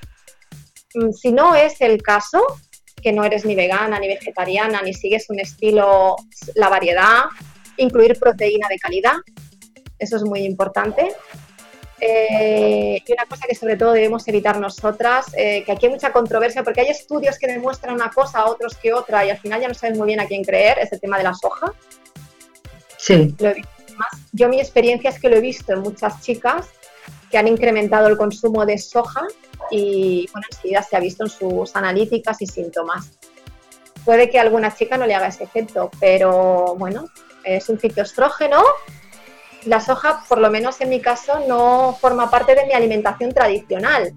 Mm, 0.93 1.11
si 1.11 1.31
no 1.31 1.55
es 1.55 1.79
el 1.81 2.01
caso, 2.01 2.41
que 3.01 3.11
no 3.11 3.23
eres 3.23 3.45
ni 3.45 3.55
vegana 3.55 3.99
ni 3.99 4.07
vegetariana, 4.07 4.81
ni 4.81 4.93
sigues 4.93 5.29
un 5.29 5.39
estilo, 5.39 6.15
la 6.55 6.69
variedad, 6.69 7.25
incluir 7.77 8.19
proteína 8.19 8.67
de 8.67 8.77
calidad, 8.77 9.15
eso 9.99 10.17
es 10.17 10.23
muy 10.23 10.41
importante. 10.41 11.13
Eh, 11.99 13.01
y 13.05 13.11
una 13.11 13.25
cosa 13.25 13.47
que 13.47 13.55
sobre 13.55 13.75
todo 13.75 13.93
debemos 13.93 14.27
evitar 14.27 14.59
nosotras, 14.59 15.27
eh, 15.35 15.63
que 15.65 15.71
aquí 15.71 15.87
hay 15.87 15.91
mucha 15.91 16.11
controversia 16.11 16.63
porque 16.63 16.81
hay 16.81 16.89
estudios 16.89 17.39
que 17.39 17.47
demuestran 17.47 17.95
una 17.95 18.11
cosa, 18.11 18.45
otros 18.45 18.75
que 18.75 18.93
otra, 18.93 19.25
y 19.25 19.31
al 19.31 19.37
final 19.37 19.61
ya 19.61 19.67
no 19.67 19.73
sabes 19.73 19.97
muy 19.97 20.07
bien 20.07 20.19
a 20.19 20.27
quién 20.27 20.43
creer, 20.43 20.77
es 20.79 20.91
el 20.91 20.99
tema 20.99 21.17
de 21.17 21.23
la 21.23 21.33
soja. 21.33 21.73
Sí. 22.97 23.35
yo 24.31 24.49
mi 24.49 24.59
experiencia 24.59 25.09
es 25.09 25.19
que 25.19 25.29
lo 25.29 25.37
he 25.37 25.41
visto 25.41 25.71
en 25.71 25.79
muchas 25.79 26.21
chicas 26.21 26.67
que 27.31 27.37
han 27.37 27.47
incrementado 27.47 28.07
el 28.07 28.17
consumo 28.17 28.65
de 28.65 28.77
soja 28.77 29.27
y 29.71 30.27
bueno, 30.31 30.47
enseguida 30.51 30.81
se 30.81 30.95
ha 30.95 30.99
visto 30.99 31.23
en 31.23 31.29
sus 31.29 31.75
analíticas 31.75 32.41
y 32.41 32.47
síntomas. 32.47 33.11
Puede 34.05 34.29
que 34.29 34.39
a 34.39 34.43
alguna 34.43 34.73
chica 34.73 34.97
no 34.97 35.05
le 35.05 35.15
haga 35.15 35.27
ese 35.27 35.43
efecto, 35.43 35.91
pero 35.99 36.75
bueno, 36.77 37.09
es 37.43 37.67
un 37.69 37.79
fitoestrógeno 37.79 38.63
la 39.65 39.79
soja, 39.79 40.23
por 40.27 40.39
lo 40.39 40.49
menos 40.49 40.79
en 40.81 40.89
mi 40.89 41.01
caso, 41.01 41.39
no 41.47 41.97
forma 41.99 42.29
parte 42.29 42.55
de 42.55 42.65
mi 42.65 42.73
alimentación 42.73 43.31
tradicional. 43.31 44.13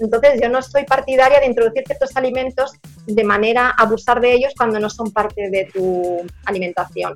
Entonces 0.00 0.40
yo 0.40 0.48
no 0.48 0.62
soy 0.62 0.84
partidaria 0.84 1.40
de 1.40 1.46
introducir 1.46 1.82
ciertos 1.84 2.16
alimentos 2.16 2.72
de 3.06 3.24
manera 3.24 3.70
a 3.70 3.82
abusar 3.82 4.20
de 4.20 4.32
ellos 4.32 4.52
cuando 4.56 4.78
no 4.78 4.88
son 4.88 5.12
parte 5.12 5.50
de 5.50 5.68
tu 5.72 6.24
alimentación. 6.44 7.14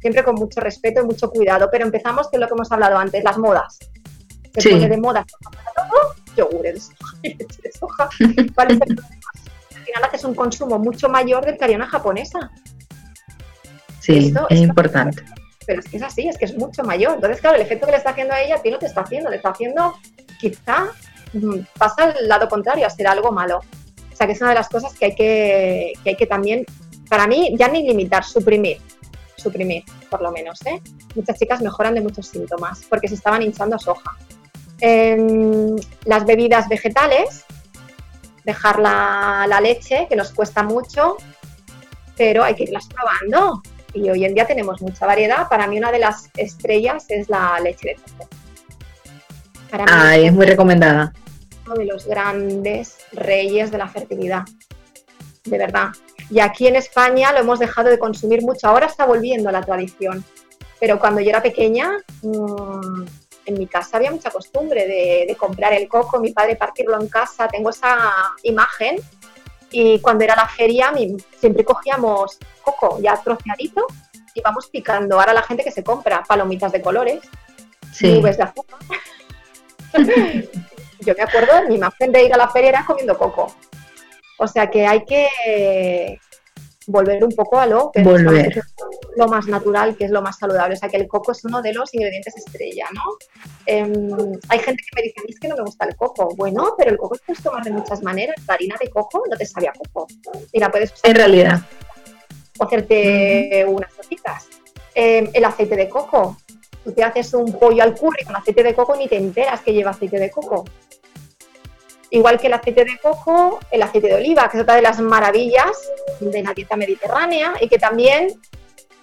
Siempre 0.00 0.24
con 0.24 0.34
mucho 0.34 0.60
respeto 0.60 1.00
y 1.00 1.04
mucho 1.04 1.30
cuidado. 1.30 1.68
Pero 1.70 1.84
empezamos 1.84 2.28
con 2.28 2.40
lo 2.40 2.48
que 2.48 2.54
hemos 2.54 2.70
hablado 2.72 2.98
antes, 2.98 3.22
las 3.22 3.38
modas. 3.38 3.78
Se 4.56 4.70
pone 4.70 4.88
de 4.88 4.96
moda 4.96 5.24
yogures 6.36 6.90
de 7.22 7.72
soja. 7.78 8.08
¿Cuál 8.54 8.72
es 8.72 8.80
el 8.80 8.96
problema? 8.96 9.08
Al 9.76 9.82
final 9.84 10.04
haces 10.04 10.24
un 10.24 10.34
consumo 10.34 10.78
mucho 10.78 11.08
mayor 11.08 11.44
del 11.46 11.56
que 11.56 11.64
haría 11.64 11.76
una 11.76 11.88
japonesa. 11.88 12.50
Sí, 14.00 14.34
es 14.50 14.60
importante 14.60 15.22
pero 15.66 15.80
es 15.80 15.88
que 15.88 15.96
es 15.96 16.02
así, 16.02 16.28
es 16.28 16.38
que 16.38 16.44
es 16.44 16.56
mucho 16.56 16.82
mayor. 16.82 17.14
Entonces, 17.14 17.40
claro, 17.40 17.56
el 17.56 17.62
efecto 17.62 17.86
que 17.86 17.92
le 17.92 17.98
está 17.98 18.10
haciendo 18.10 18.34
a 18.34 18.40
ella, 18.40 18.56
a 18.56 18.62
ti 18.62 18.70
no 18.70 18.78
te 18.78 18.86
está 18.86 19.02
haciendo, 19.02 19.30
le 19.30 19.36
está 19.36 19.50
haciendo 19.50 19.94
quizá 20.38 20.86
mm, 21.32 21.60
pasa 21.78 22.04
al 22.04 22.28
lado 22.28 22.48
contrario, 22.48 22.86
a 22.86 22.90
ser 22.90 23.06
algo 23.06 23.32
malo. 23.32 23.60
O 24.12 24.16
sea, 24.16 24.26
que 24.26 24.32
es 24.32 24.40
una 24.40 24.50
de 24.50 24.56
las 24.56 24.68
cosas 24.68 24.94
que 24.94 25.06
hay 25.06 25.14
que, 25.14 25.92
que 26.02 26.10
hay 26.10 26.16
que 26.16 26.26
también, 26.26 26.64
para 27.08 27.26
mí, 27.26 27.54
ya 27.58 27.68
ni 27.68 27.86
limitar, 27.86 28.24
suprimir, 28.24 28.78
suprimir, 29.36 29.84
por 30.08 30.22
lo 30.22 30.30
menos. 30.30 30.64
¿eh? 30.66 30.80
Muchas 31.14 31.38
chicas 31.38 31.60
mejoran 31.60 31.94
de 31.94 32.00
muchos 32.00 32.28
síntomas 32.28 32.82
porque 32.88 33.08
se 33.08 33.14
estaban 33.14 33.42
hinchando 33.42 33.76
a 33.76 33.78
soja. 33.78 34.16
las 34.80 36.24
bebidas 36.26 36.68
vegetales, 36.68 37.44
dejar 38.44 38.78
la, 38.78 39.46
la 39.48 39.60
leche, 39.60 40.06
que 40.08 40.16
nos 40.16 40.32
cuesta 40.32 40.62
mucho, 40.62 41.16
pero 42.16 42.44
hay 42.44 42.54
que 42.54 42.64
irlas 42.64 42.86
probando 42.86 43.62
y 43.94 44.10
hoy 44.10 44.24
en 44.24 44.34
día 44.34 44.46
tenemos 44.46 44.82
mucha 44.82 45.06
variedad. 45.06 45.48
Para 45.48 45.66
mí 45.66 45.78
una 45.78 45.92
de 45.92 46.00
las 46.00 46.28
estrellas 46.36 47.06
es 47.08 47.28
la 47.28 47.58
leche 47.60 47.90
de 47.90 47.94
coco. 47.94 48.28
ah, 49.88 50.16
es 50.16 50.32
muy 50.32 50.46
recomendada. 50.46 51.12
Uno 51.64 51.76
de 51.76 51.84
los 51.86 52.06
grandes 52.06 52.98
reyes 53.12 53.70
de 53.70 53.78
la 53.78 53.88
fertilidad, 53.88 54.42
de 55.44 55.58
verdad. 55.58 55.88
Y 56.28 56.40
aquí 56.40 56.66
en 56.66 56.76
España 56.76 57.32
lo 57.32 57.38
hemos 57.38 57.58
dejado 57.58 57.88
de 57.88 57.98
consumir 57.98 58.42
mucho. 58.42 58.68
Ahora 58.68 58.86
está 58.86 59.06
volviendo 59.06 59.48
a 59.48 59.52
la 59.52 59.62
tradición. 59.62 60.24
Pero 60.80 60.98
cuando 60.98 61.20
yo 61.20 61.30
era 61.30 61.42
pequeña, 61.42 61.92
mm, 62.22 63.04
en 63.46 63.58
mi 63.58 63.66
casa 63.66 63.96
había 63.96 64.10
mucha 64.10 64.30
costumbre 64.30 64.86
de, 64.86 65.24
de 65.26 65.36
comprar 65.36 65.72
el 65.72 65.88
coco, 65.88 66.18
mi 66.18 66.32
padre 66.32 66.56
partirlo 66.56 67.00
en 67.00 67.08
casa. 67.08 67.48
Tengo 67.48 67.70
esa 67.70 67.96
imagen 68.42 68.96
y 69.74 69.98
cuando 69.98 70.22
era 70.22 70.36
la 70.36 70.46
feria, 70.46 70.92
siempre 71.40 71.64
cogíamos 71.64 72.38
coco 72.62 73.00
ya 73.02 73.16
troceadito 73.16 73.84
y 74.32 74.40
vamos 74.40 74.68
picando. 74.68 75.18
Ahora 75.18 75.34
la 75.34 75.42
gente 75.42 75.64
que 75.64 75.72
se 75.72 75.82
compra 75.82 76.22
palomitas 76.22 76.70
de 76.70 76.80
colores, 76.80 77.20
nubes 78.00 78.36
de 78.36 78.42
azúcar. 78.44 78.78
Yo 81.00 81.14
me 81.16 81.22
acuerdo, 81.24 81.68
mi 81.68 81.74
imagen 81.74 82.12
de 82.12 82.24
ir 82.24 82.32
a 82.32 82.36
la 82.36 82.48
feria 82.48 82.68
era 82.68 82.84
comiendo 82.86 83.18
coco. 83.18 83.52
O 84.38 84.46
sea 84.46 84.70
que 84.70 84.86
hay 84.86 85.04
que 85.04 86.20
volver 86.86 87.24
un 87.24 87.32
poco 87.32 87.58
a 87.58 87.66
lo 87.66 87.90
que 87.92 88.02
volver. 88.04 88.62
Lo 89.16 89.28
más 89.28 89.46
natural, 89.46 89.96
que 89.96 90.04
es 90.04 90.10
lo 90.10 90.22
más 90.22 90.38
saludable. 90.38 90.74
O 90.74 90.78
sea 90.78 90.88
que 90.88 90.96
el 90.96 91.08
coco 91.08 91.32
es 91.32 91.44
uno 91.44 91.62
de 91.62 91.72
los 91.72 91.92
ingredientes 91.94 92.36
estrella, 92.36 92.86
¿no? 92.92 93.02
Em, 93.66 94.38
hay 94.48 94.58
gente 94.58 94.82
que 94.82 94.96
me 94.96 95.02
dice, 95.02 95.20
a 95.20 95.22
mí 95.22 95.28
es 95.30 95.40
que 95.40 95.48
no 95.48 95.56
me 95.56 95.62
gusta 95.62 95.86
el 95.86 95.96
coco. 95.96 96.28
Bueno, 96.36 96.74
pero 96.76 96.90
el 96.90 96.98
coco 96.98 97.16
puedes 97.26 97.42
tomar 97.42 97.62
de 97.64 97.70
muchas 97.70 98.02
maneras. 98.02 98.36
La 98.46 98.54
harina 98.54 98.76
de 98.80 98.90
coco 98.90 99.22
no 99.30 99.36
te 99.36 99.46
sabe 99.46 99.68
a 99.68 99.72
coco. 99.72 100.06
Y 100.52 100.60
la 100.60 100.70
puedes 100.70 100.92
usar. 100.92 101.10
En 101.10 101.16
realidad. 101.16 101.60
o 102.58 102.64
hacerte 102.64 103.64
unas 103.66 103.92
tortitas. 103.92 104.48
Em, 104.94 105.28
el 105.32 105.44
aceite 105.44 105.76
de 105.76 105.88
coco. 105.88 106.36
Tú 106.84 106.92
te 106.92 107.02
haces 107.02 107.32
un 107.34 107.52
pollo 107.58 107.82
al 107.82 107.94
curry 107.94 108.24
con 108.24 108.36
aceite 108.36 108.62
de 108.62 108.74
coco 108.74 108.94
ni 108.94 109.08
te 109.08 109.16
enteras 109.16 109.60
que 109.62 109.72
lleva 109.72 109.90
aceite 109.90 110.18
de 110.18 110.30
coco. 110.30 110.64
Igual 112.10 112.38
que 112.38 112.46
el 112.46 112.52
aceite 112.52 112.84
de 112.84 112.96
coco, 112.98 113.58
el 113.72 113.82
aceite 113.82 114.06
de 114.06 114.14
oliva, 114.14 114.48
que 114.48 114.58
es 114.58 114.62
otra 114.62 114.76
de 114.76 114.82
las 114.82 115.00
maravillas 115.00 115.76
de 116.20 116.44
la 116.44 116.54
dieta 116.54 116.76
mediterránea 116.76 117.54
y 117.60 117.68
que 117.68 117.78
también 117.78 118.28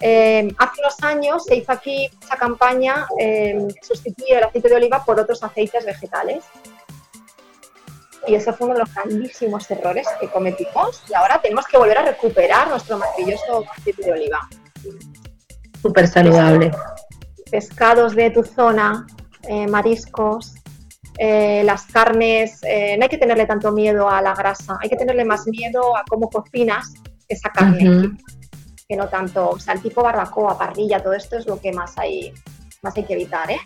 em, 0.02 0.54
hace 0.58 0.80
unos 0.80 1.02
años 1.02 1.44
se 1.44 1.56
hizo 1.56 1.72
aquí 1.72 2.10
esa 2.22 2.36
campaña 2.36 3.06
eh, 3.18 3.66
que 3.68 3.86
sustituye 3.86 4.36
el 4.36 4.44
aceite 4.44 4.68
de 4.68 4.74
oliva 4.76 5.04
por 5.04 5.18
otros 5.18 5.42
aceites 5.42 5.84
vegetales. 5.84 6.44
Y 8.26 8.34
ese 8.34 8.52
fue 8.52 8.66
uno 8.66 8.74
de 8.74 8.80
los 8.80 8.94
grandísimos 8.94 9.70
errores 9.70 10.06
que 10.20 10.28
cometimos 10.28 11.02
y 11.08 11.14
ahora 11.14 11.40
tenemos 11.40 11.66
que 11.66 11.76
volver 11.76 11.98
a 11.98 12.02
recuperar 12.02 12.68
nuestro 12.68 12.98
maravilloso 12.98 13.64
aceite 13.76 14.02
de 14.02 14.12
oliva. 14.12 14.48
Súper 15.80 16.06
saludable. 16.06 16.70
Pescados 17.50 18.14
de 18.14 18.30
tu 18.30 18.44
zona, 18.44 19.06
eh, 19.48 19.66
mariscos, 19.66 20.54
eh, 21.18 21.62
las 21.64 21.86
carnes, 21.86 22.60
eh, 22.62 22.96
no 22.96 23.04
hay 23.04 23.08
que 23.08 23.18
tenerle 23.18 23.46
tanto 23.46 23.70
miedo 23.72 24.08
a 24.08 24.22
la 24.22 24.34
grasa, 24.34 24.78
hay 24.80 24.88
que 24.88 24.96
tenerle 24.96 25.24
más 25.24 25.46
miedo 25.46 25.96
a 25.96 26.04
cómo 26.08 26.30
cocinas 26.30 26.94
esa 27.28 27.50
carne, 27.50 28.10
que 28.88 28.96
no 28.96 29.08
tanto, 29.08 29.50
o 29.50 29.58
sea, 29.58 29.74
el 29.74 29.82
tipo 29.82 30.02
barbacoa, 30.02 30.58
parrilla, 30.58 31.02
todo 31.02 31.14
esto 31.14 31.36
es 31.36 31.46
lo 31.46 31.60
que 31.60 31.72
más 31.72 31.96
hay, 31.98 32.32
más 32.82 32.96
hay 32.96 33.04
que 33.04 33.14
evitar, 33.14 33.50
¿eh? 33.50 33.60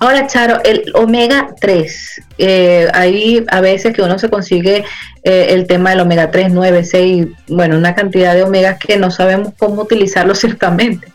Ahora, 0.00 0.26
Charo, 0.26 0.62
el 0.64 0.84
omega 0.94 1.54
3, 1.60 2.22
eh, 2.38 2.88
ahí 2.94 3.44
a 3.50 3.60
veces 3.60 3.94
que 3.94 4.02
uno 4.02 4.18
se 4.18 4.30
consigue 4.30 4.84
eh, 5.22 5.46
el 5.50 5.66
tema 5.66 5.90
del 5.90 6.00
omega 6.00 6.30
3, 6.30 6.52
9, 6.52 6.84
6, 6.84 7.26
bueno, 7.48 7.76
una 7.76 7.94
cantidad 7.94 8.34
de 8.34 8.44
omegas 8.44 8.78
que 8.78 8.96
no 8.96 9.10
sabemos 9.10 9.52
cómo 9.58 9.82
utilizarlo 9.82 10.34
ciertamente. 10.34 11.12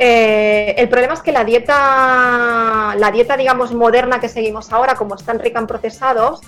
Eh, 0.00 0.76
el 0.78 0.88
problema 0.88 1.14
es 1.14 1.20
que 1.20 1.32
la 1.32 1.44
dieta, 1.44 2.94
la 2.96 3.10
dieta, 3.10 3.36
digamos, 3.36 3.72
moderna 3.72 4.20
que 4.20 4.28
seguimos 4.28 4.72
ahora, 4.72 4.94
como 4.94 5.16
es 5.16 5.24
tan 5.24 5.40
rica 5.40 5.58
en 5.58 5.66
procesados 5.66 6.40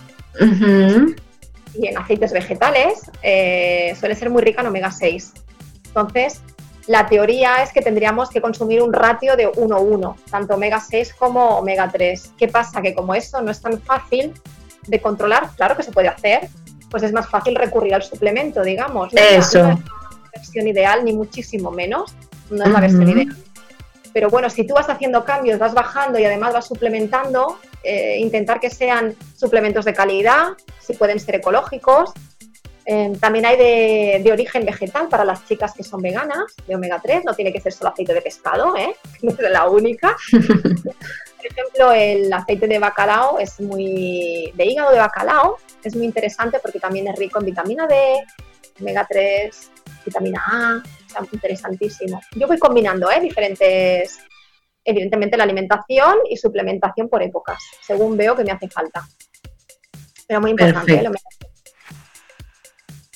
y 1.74 1.86
en 1.86 1.98
aceites 1.98 2.32
vegetales, 2.32 3.10
suele 3.98 4.14
ser 4.14 4.30
muy 4.30 4.42
rica 4.42 4.60
en 4.60 4.68
omega 4.68 4.90
6. 4.90 5.32
Entonces, 5.86 6.40
la 6.86 7.06
teoría 7.06 7.62
es 7.62 7.72
que 7.72 7.82
tendríamos 7.82 8.30
que 8.30 8.40
consumir 8.40 8.82
un 8.82 8.92
ratio 8.92 9.36
de 9.36 9.50
1-1, 9.52 10.16
tanto 10.30 10.54
omega 10.54 10.80
6 10.80 11.14
como 11.14 11.58
omega 11.58 11.88
3. 11.92 12.32
¿Qué 12.36 12.48
pasa? 12.48 12.82
Que 12.82 12.94
como 12.94 13.14
eso 13.14 13.40
no 13.40 13.50
es 13.50 13.60
tan 13.60 13.80
fácil 13.80 14.32
de 14.86 15.00
controlar, 15.00 15.50
claro 15.56 15.76
que 15.76 15.82
se 15.82 15.92
puede 15.92 16.08
hacer, 16.08 16.48
pues 16.90 17.02
es 17.04 17.12
más 17.12 17.28
fácil 17.28 17.54
recurrir 17.54 17.94
al 17.94 18.02
suplemento, 18.02 18.62
digamos. 18.62 19.12
eso. 19.38 19.62
No 19.62 19.70
es 19.74 19.78
la 19.78 20.30
versión 20.34 20.66
ideal, 20.66 21.04
ni 21.04 21.12
muchísimo 21.12 21.70
menos, 21.70 22.14
no 22.50 22.64
es 22.64 22.70
la 22.70 22.80
versión 22.80 23.08
ideal. 23.08 23.36
Pero 24.12 24.28
bueno, 24.28 24.50
si 24.50 24.66
tú 24.66 24.74
vas 24.74 24.88
haciendo 24.88 25.24
cambios, 25.24 25.60
vas 25.60 25.72
bajando 25.72 26.18
y 26.18 26.24
además 26.24 26.52
vas 26.52 26.66
suplementando, 26.66 27.60
eh, 27.82 28.18
intentar 28.18 28.60
que 28.60 28.70
sean 28.70 29.14
suplementos 29.36 29.84
de 29.84 29.94
calidad, 29.94 30.48
si 30.80 30.94
pueden 30.94 31.18
ser 31.20 31.36
ecológicos, 31.36 32.12
Em, 32.92 33.14
también 33.14 33.46
hay 33.46 33.56
de, 33.56 34.32
origen 34.32 34.64
vegetal 34.64 35.08
para 35.08 35.24
las 35.24 35.46
chicas 35.46 35.74
que 35.74 35.84
son 35.84 36.02
veganas, 36.02 36.56
de 36.66 36.74
omega 36.74 37.00
3, 37.00 37.24
no 37.24 37.34
tiene 37.34 37.52
que 37.52 37.60
ser 37.60 37.72
solo 37.72 37.90
aceite 37.90 38.14
de 38.14 38.20
pescado, 38.20 38.76
¿eh? 38.76 38.96
no 39.22 39.30
es 39.30 39.38
la 39.38 39.68
única. 39.68 40.16
Por 40.32 41.46
ejemplo, 41.46 41.92
el 41.92 42.32
aceite 42.32 42.66
de 42.66 42.80
bacalao 42.80 43.38
es 43.38 43.60
muy. 43.60 44.52
de 44.54 44.64
hígado 44.64 44.90
de 44.90 44.98
bacalao, 44.98 45.58
es 45.84 45.94
muy 45.94 46.04
interesante 46.04 46.58
porque 46.60 46.80
también 46.80 47.06
es 47.06 47.16
rico 47.16 47.38
en 47.38 47.46
vitamina 47.46 47.86
D, 47.86 48.24
omega 48.80 49.06
3, 49.08 49.70
vitamina 50.04 50.42
A, 50.46 50.82
o 50.82 51.08
sea, 51.08 51.22
interesantísimo. 51.30 52.20
Yo 52.34 52.48
voy 52.48 52.58
combinando 52.58 53.08
¿eh? 53.10 53.20
diferentes, 53.20 54.18
evidentemente 54.84 55.36
la 55.36 55.44
alimentación 55.44 56.14
y 56.28 56.36
suplementación 56.36 57.08
por 57.08 57.22
épocas, 57.22 57.58
según 57.86 58.16
veo 58.16 58.36
que 58.36 58.44
me 58.44 58.52
hace 58.52 58.68
falta. 58.68 59.06
Pero 60.26 60.40
muy 60.40 60.50
importante, 60.50 60.94
¿eh? 60.94 61.02
3. 61.02 61.10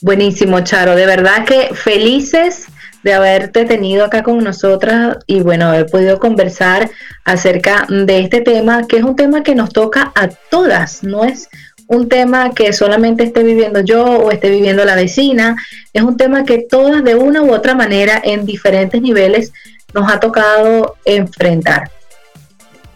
Buenísimo, 0.03 0.61
Charo. 0.61 0.97
De 0.97 1.07
verdad 1.07 1.45
que 1.47 1.75
felices 1.75 2.67
de 3.05 3.13
haberte 3.13 3.65
tenido 3.65 4.05
acá 4.05 4.23
con 4.23 4.43
nosotras 4.43 5.19
y 5.27 5.41
bueno, 5.41 5.67
haber 5.67 5.87
podido 5.87 6.19
conversar 6.19 6.91
acerca 7.25 7.87
de 7.89 8.21
este 8.21 8.41
tema, 8.41 8.87
que 8.87 8.97
es 8.97 9.05
un 9.05 9.15
tema 9.15 9.43
que 9.43 9.55
nos 9.55 9.71
toca 9.71 10.11
a 10.15 10.29
todas, 10.29 11.05
no 11.05 11.25
es 11.25 11.49
un 11.87 12.09
tema 12.09 12.53
que 12.55 12.73
solamente 12.73 13.25
esté 13.25 13.43
viviendo 13.43 13.81
yo 13.81 14.05
o 14.05 14.31
esté 14.31 14.49
viviendo 14.49 14.85
la 14.85 14.95
vecina, 14.95 15.57
es 15.93 16.03
un 16.03 16.17
tema 16.17 16.45
que 16.45 16.67
todas 16.69 17.05
de 17.05 17.15
una 17.15 17.43
u 17.43 17.53
otra 17.53 17.75
manera 17.75 18.21
en 18.25 18.47
diferentes 18.47 19.01
niveles 19.03 19.53
nos 19.95 20.13
ha 20.13 20.21
tocado 20.21 20.97
enfrentar. 21.05 21.91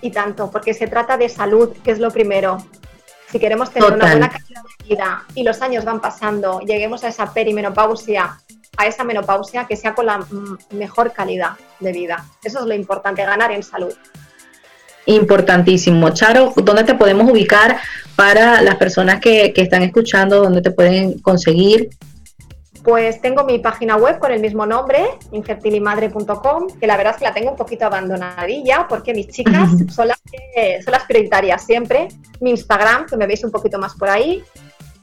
Y 0.00 0.10
tanto, 0.10 0.50
porque 0.50 0.74
se 0.74 0.86
trata 0.86 1.16
de 1.16 1.28
salud, 1.28 1.70
que 1.82 1.92
es 1.92 1.98
lo 1.98 2.10
primero. 2.10 2.58
Si 3.30 3.38
queremos 3.38 3.70
tener 3.70 3.92
una 3.92 4.06
buena 4.10 4.28
calidad 4.28 4.62
de 4.78 4.88
vida 4.88 5.24
y 5.34 5.42
los 5.42 5.60
años 5.62 5.84
van 5.84 6.00
pasando, 6.00 6.60
lleguemos 6.60 7.04
a 7.04 7.08
esa 7.08 7.32
perimenopausia, 7.32 8.38
a 8.76 8.86
esa 8.86 9.04
menopausia 9.04 9.66
que 9.66 9.76
sea 9.76 9.94
con 9.94 10.06
la 10.06 10.24
mejor 10.70 11.12
calidad 11.12 11.52
de 11.78 11.92
vida. 11.92 12.24
Eso 12.42 12.60
es 12.60 12.66
lo 12.66 12.74
importante, 12.74 13.24
ganar 13.24 13.52
en 13.52 13.62
salud. 13.62 13.92
Importantísimo. 15.06 16.10
Charo, 16.10 16.52
¿dónde 16.56 16.84
te 16.84 16.94
podemos 16.94 17.30
ubicar 17.30 17.78
para 18.16 18.60
las 18.60 18.76
personas 18.76 19.20
que, 19.20 19.52
que 19.52 19.62
están 19.62 19.82
escuchando, 19.82 20.42
dónde 20.42 20.62
te 20.62 20.70
pueden 20.70 21.18
conseguir? 21.18 21.90
Pues 22.82 23.20
tengo 23.20 23.44
mi 23.44 23.58
página 23.58 23.96
web 23.96 24.18
con 24.18 24.30
el 24.32 24.40
mismo 24.40 24.64
nombre, 24.64 25.18
infertilimadre.com, 25.32 26.66
que 26.80 26.86
la 26.86 26.96
verdad 26.96 27.14
es 27.14 27.18
que 27.18 27.24
la 27.24 27.34
tengo 27.34 27.50
un 27.50 27.56
poquito 27.56 27.86
abandonadilla 27.86 28.86
porque 28.88 29.12
mis 29.12 29.28
chicas 29.28 29.70
son 29.94 30.08
las, 30.08 30.20
son 30.84 30.92
las 30.92 31.04
prioritarias 31.04 31.64
siempre. 31.64 32.08
Mi 32.40 32.50
Instagram, 32.50 33.06
que 33.06 33.16
me 33.16 33.26
veis 33.26 33.44
un 33.44 33.50
poquito 33.50 33.78
más 33.78 33.94
por 33.94 34.08
ahí. 34.08 34.42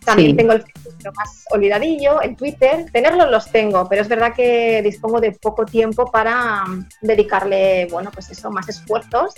También 0.04 0.38
tengo 0.38 0.54
el 0.54 0.62
Facebook 0.62 1.14
más 1.16 1.46
olvidadillo, 1.50 2.22
el 2.22 2.36
Twitter. 2.36 2.86
Tenerlos 2.92 3.30
los 3.32 3.52
tengo, 3.52 3.90
pero 3.90 4.04
es 4.04 4.08
verdad 4.08 4.34
que 4.36 4.82
dispongo 4.84 5.20
de 5.20 5.32
poco 5.32 5.66
tiempo 5.66 6.06
para 6.12 6.64
mm, 6.64 6.88
dedicarle, 7.02 7.88
bueno, 7.92 8.12
pues 8.14 8.30
eso, 8.30 8.52
más 8.52 8.70
esfuerzos 8.70 9.34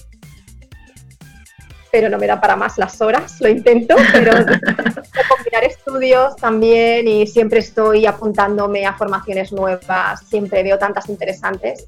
pero 1.91 2.09
no 2.09 2.17
me 2.17 2.27
da 2.27 2.39
para 2.39 2.55
más 2.55 2.77
las 2.77 3.01
horas, 3.01 3.39
lo 3.39 3.49
intento, 3.49 3.95
pero 4.11 4.31
combinar 5.29 5.63
estudios 5.63 6.35
también 6.35 7.07
y 7.07 7.27
siempre 7.27 7.59
estoy 7.59 8.05
apuntándome 8.05 8.85
a 8.85 8.93
formaciones 8.93 9.51
nuevas, 9.51 10.21
siempre 10.27 10.63
veo 10.63 10.77
tantas 10.77 11.09
interesantes, 11.09 11.87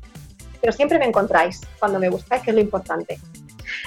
pero 0.62 0.74
siempre 0.74 1.00
me 1.00 1.06
encontráis 1.06 1.62
cuando 1.80 2.00
me 2.00 2.10
buscáis, 2.10 2.42
que 2.44 2.52
es 2.52 2.56
lo 2.56 2.62
importante. 2.62 3.20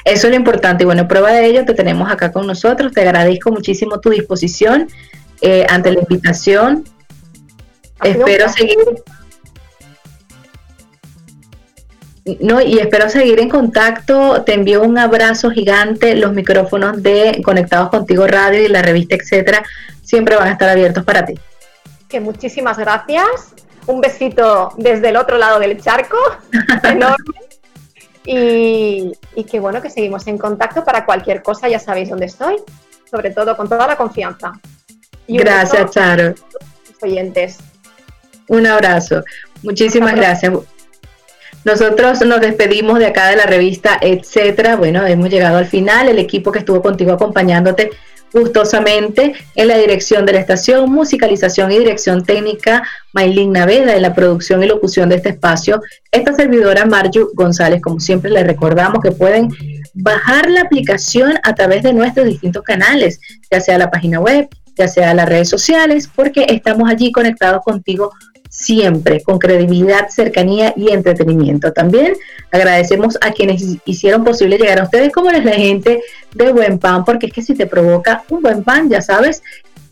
Eso 0.04 0.26
es 0.26 0.30
lo 0.30 0.36
importante 0.36 0.84
y 0.84 0.86
bueno, 0.86 1.08
prueba 1.08 1.32
de 1.32 1.46
ello 1.46 1.64
te 1.64 1.74
tenemos 1.74 2.10
acá 2.10 2.32
con 2.32 2.46
nosotros, 2.46 2.92
te 2.92 3.02
agradezco 3.02 3.50
muchísimo 3.50 4.00
tu 4.00 4.10
disposición 4.10 4.88
eh, 5.40 5.66
ante 5.68 5.92
la 5.92 6.00
invitación. 6.00 6.84
Espero 8.02 8.48
seguir 8.48 8.78
No, 12.40 12.60
y 12.60 12.78
espero 12.78 13.08
seguir 13.08 13.40
en 13.40 13.48
contacto. 13.48 14.42
Te 14.44 14.54
envío 14.54 14.82
un 14.82 14.96
abrazo 14.96 15.50
gigante. 15.50 16.14
Los 16.14 16.32
micrófonos 16.32 17.02
de 17.02 17.40
Conectados 17.44 17.90
Contigo 17.90 18.26
Radio 18.26 18.62
y 18.62 18.68
la 18.68 18.82
revista, 18.82 19.16
etcétera, 19.16 19.64
siempre 20.02 20.36
van 20.36 20.48
a 20.48 20.52
estar 20.52 20.68
abiertos 20.68 21.04
para 21.04 21.24
ti. 21.24 21.34
Que 22.08 22.20
muchísimas 22.20 22.78
gracias. 22.78 23.54
Un 23.86 24.00
besito 24.00 24.72
desde 24.76 25.08
el 25.08 25.16
otro 25.16 25.36
lado 25.38 25.58
del 25.58 25.80
charco, 25.80 26.16
enorme. 26.84 27.34
Y, 28.24 29.12
y 29.34 29.44
que 29.44 29.58
bueno, 29.58 29.82
que 29.82 29.90
seguimos 29.90 30.24
en 30.28 30.38
contacto 30.38 30.84
para 30.84 31.04
cualquier 31.04 31.42
cosa, 31.42 31.68
ya 31.68 31.80
sabéis 31.80 32.10
dónde 32.10 32.26
estoy, 32.26 32.56
sobre 33.10 33.30
todo 33.30 33.56
con 33.56 33.68
toda 33.68 33.88
la 33.88 33.96
confianza. 33.96 34.52
gracias, 35.26 35.90
Charo. 35.90 36.34
Oyentes. 37.00 37.58
Un 38.46 38.68
abrazo. 38.68 39.24
Muchísimas 39.64 40.14
gracias. 40.14 40.52
Nosotros 41.64 42.20
nos 42.26 42.40
despedimos 42.40 42.98
de 42.98 43.06
acá 43.06 43.28
de 43.28 43.36
la 43.36 43.46
revista, 43.46 43.98
etcétera. 44.00 44.76
Bueno, 44.76 45.06
hemos 45.06 45.30
llegado 45.30 45.58
al 45.58 45.66
final. 45.66 46.08
El 46.08 46.18
equipo 46.18 46.50
que 46.50 46.60
estuvo 46.60 46.82
contigo 46.82 47.12
acompañándote 47.12 47.90
gustosamente 48.32 49.34
en 49.54 49.68
la 49.68 49.76
dirección 49.76 50.24
de 50.24 50.32
la 50.32 50.40
estación, 50.40 50.90
musicalización 50.90 51.70
y 51.70 51.78
dirección 51.78 52.24
técnica, 52.24 52.82
Maylin 53.12 53.52
Naveda, 53.52 53.94
en 53.94 54.02
la 54.02 54.14
producción 54.14 54.62
y 54.62 54.66
locución 54.66 55.08
de 55.08 55.16
este 55.16 55.30
espacio. 55.30 55.82
Esta 56.10 56.32
servidora, 56.32 56.86
Marju 56.86 57.30
González, 57.34 57.80
como 57.82 58.00
siempre 58.00 58.30
les 58.30 58.46
recordamos 58.46 59.02
que 59.02 59.12
pueden 59.12 59.48
bajar 59.94 60.50
la 60.50 60.62
aplicación 60.62 61.34
a 61.42 61.54
través 61.54 61.82
de 61.82 61.92
nuestros 61.92 62.26
distintos 62.26 62.62
canales, 62.62 63.20
ya 63.50 63.60
sea 63.60 63.78
la 63.78 63.90
página 63.90 64.18
web, 64.18 64.48
ya 64.76 64.88
sea 64.88 65.12
las 65.12 65.28
redes 65.28 65.50
sociales, 65.50 66.08
porque 66.14 66.46
estamos 66.48 66.90
allí 66.90 67.12
conectados 67.12 67.62
contigo 67.62 68.12
siempre 68.52 69.20
con 69.22 69.38
credibilidad, 69.38 70.10
cercanía 70.10 70.74
y 70.76 70.92
entretenimiento. 70.92 71.72
También 71.72 72.12
agradecemos 72.50 73.16
a 73.22 73.32
quienes 73.32 73.78
hicieron 73.86 74.24
posible 74.24 74.58
llegar 74.58 74.78
a 74.78 74.82
ustedes, 74.84 75.10
como 75.10 75.30
es 75.30 75.42
la 75.42 75.54
gente 75.54 76.02
de 76.34 76.52
Buen 76.52 76.78
Pan, 76.78 77.06
porque 77.06 77.24
es 77.26 77.32
que 77.32 77.40
si 77.40 77.54
te 77.54 77.66
provoca 77.66 78.24
un 78.28 78.42
buen 78.42 78.62
pan, 78.62 78.90
ya 78.90 79.00
sabes, 79.00 79.42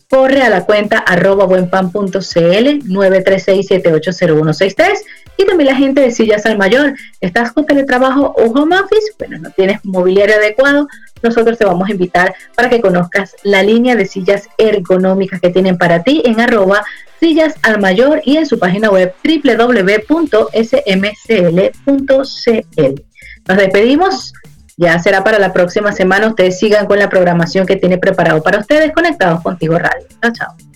corre 0.07 0.43
a 0.43 0.49
la 0.49 0.65
cuenta 0.65 0.99
arroba 0.99 1.45
buenpan.cl 1.45 2.13
936-780163 2.13 4.93
y 5.37 5.45
también 5.45 5.69
la 5.69 5.75
gente 5.75 6.01
de 6.01 6.11
Sillas 6.11 6.45
al 6.45 6.59
Mayor. 6.59 6.93
¿Estás 7.19 7.53
con 7.53 7.65
teletrabajo 7.65 8.35
o 8.37 8.51
home 8.51 8.75
office? 8.75 9.13
Bueno, 9.17 9.39
no 9.39 9.49
tienes 9.49 9.83
mobiliario 9.83 10.35
adecuado. 10.35 10.87
Nosotros 11.23 11.57
te 11.57 11.65
vamos 11.65 11.89
a 11.89 11.93
invitar 11.93 12.35
para 12.55 12.69
que 12.69 12.79
conozcas 12.79 13.35
la 13.41 13.63
línea 13.63 13.95
de 13.95 14.05
sillas 14.05 14.47
ergonómicas 14.59 15.41
que 15.41 15.49
tienen 15.49 15.79
para 15.79 16.03
ti 16.03 16.21
en 16.25 16.39
arroba 16.39 16.83
al 17.61 17.79
mayor 17.79 18.21
y 18.25 18.37
en 18.37 18.45
su 18.45 18.57
página 18.57 18.89
web 18.89 19.13
www.smcl.cl. 19.23 20.21
Nos 23.47 23.57
despedimos. 23.57 24.33
Ya 24.77 24.97
será 24.99 25.23
para 25.23 25.37
la 25.37 25.53
próxima 25.53 25.91
semana. 25.91 26.27
Ustedes 26.27 26.57
sigan 26.57 26.87
con 26.87 26.97
la 26.97 27.09
programación 27.09 27.67
que 27.67 27.75
tiene 27.75 27.97
preparado 27.97 28.41
para 28.41 28.59
ustedes 28.59 28.91
conectados 28.93 29.41
contigo 29.41 29.77
radio. 29.77 30.07
Chao, 30.21 30.31
chao. 30.31 30.70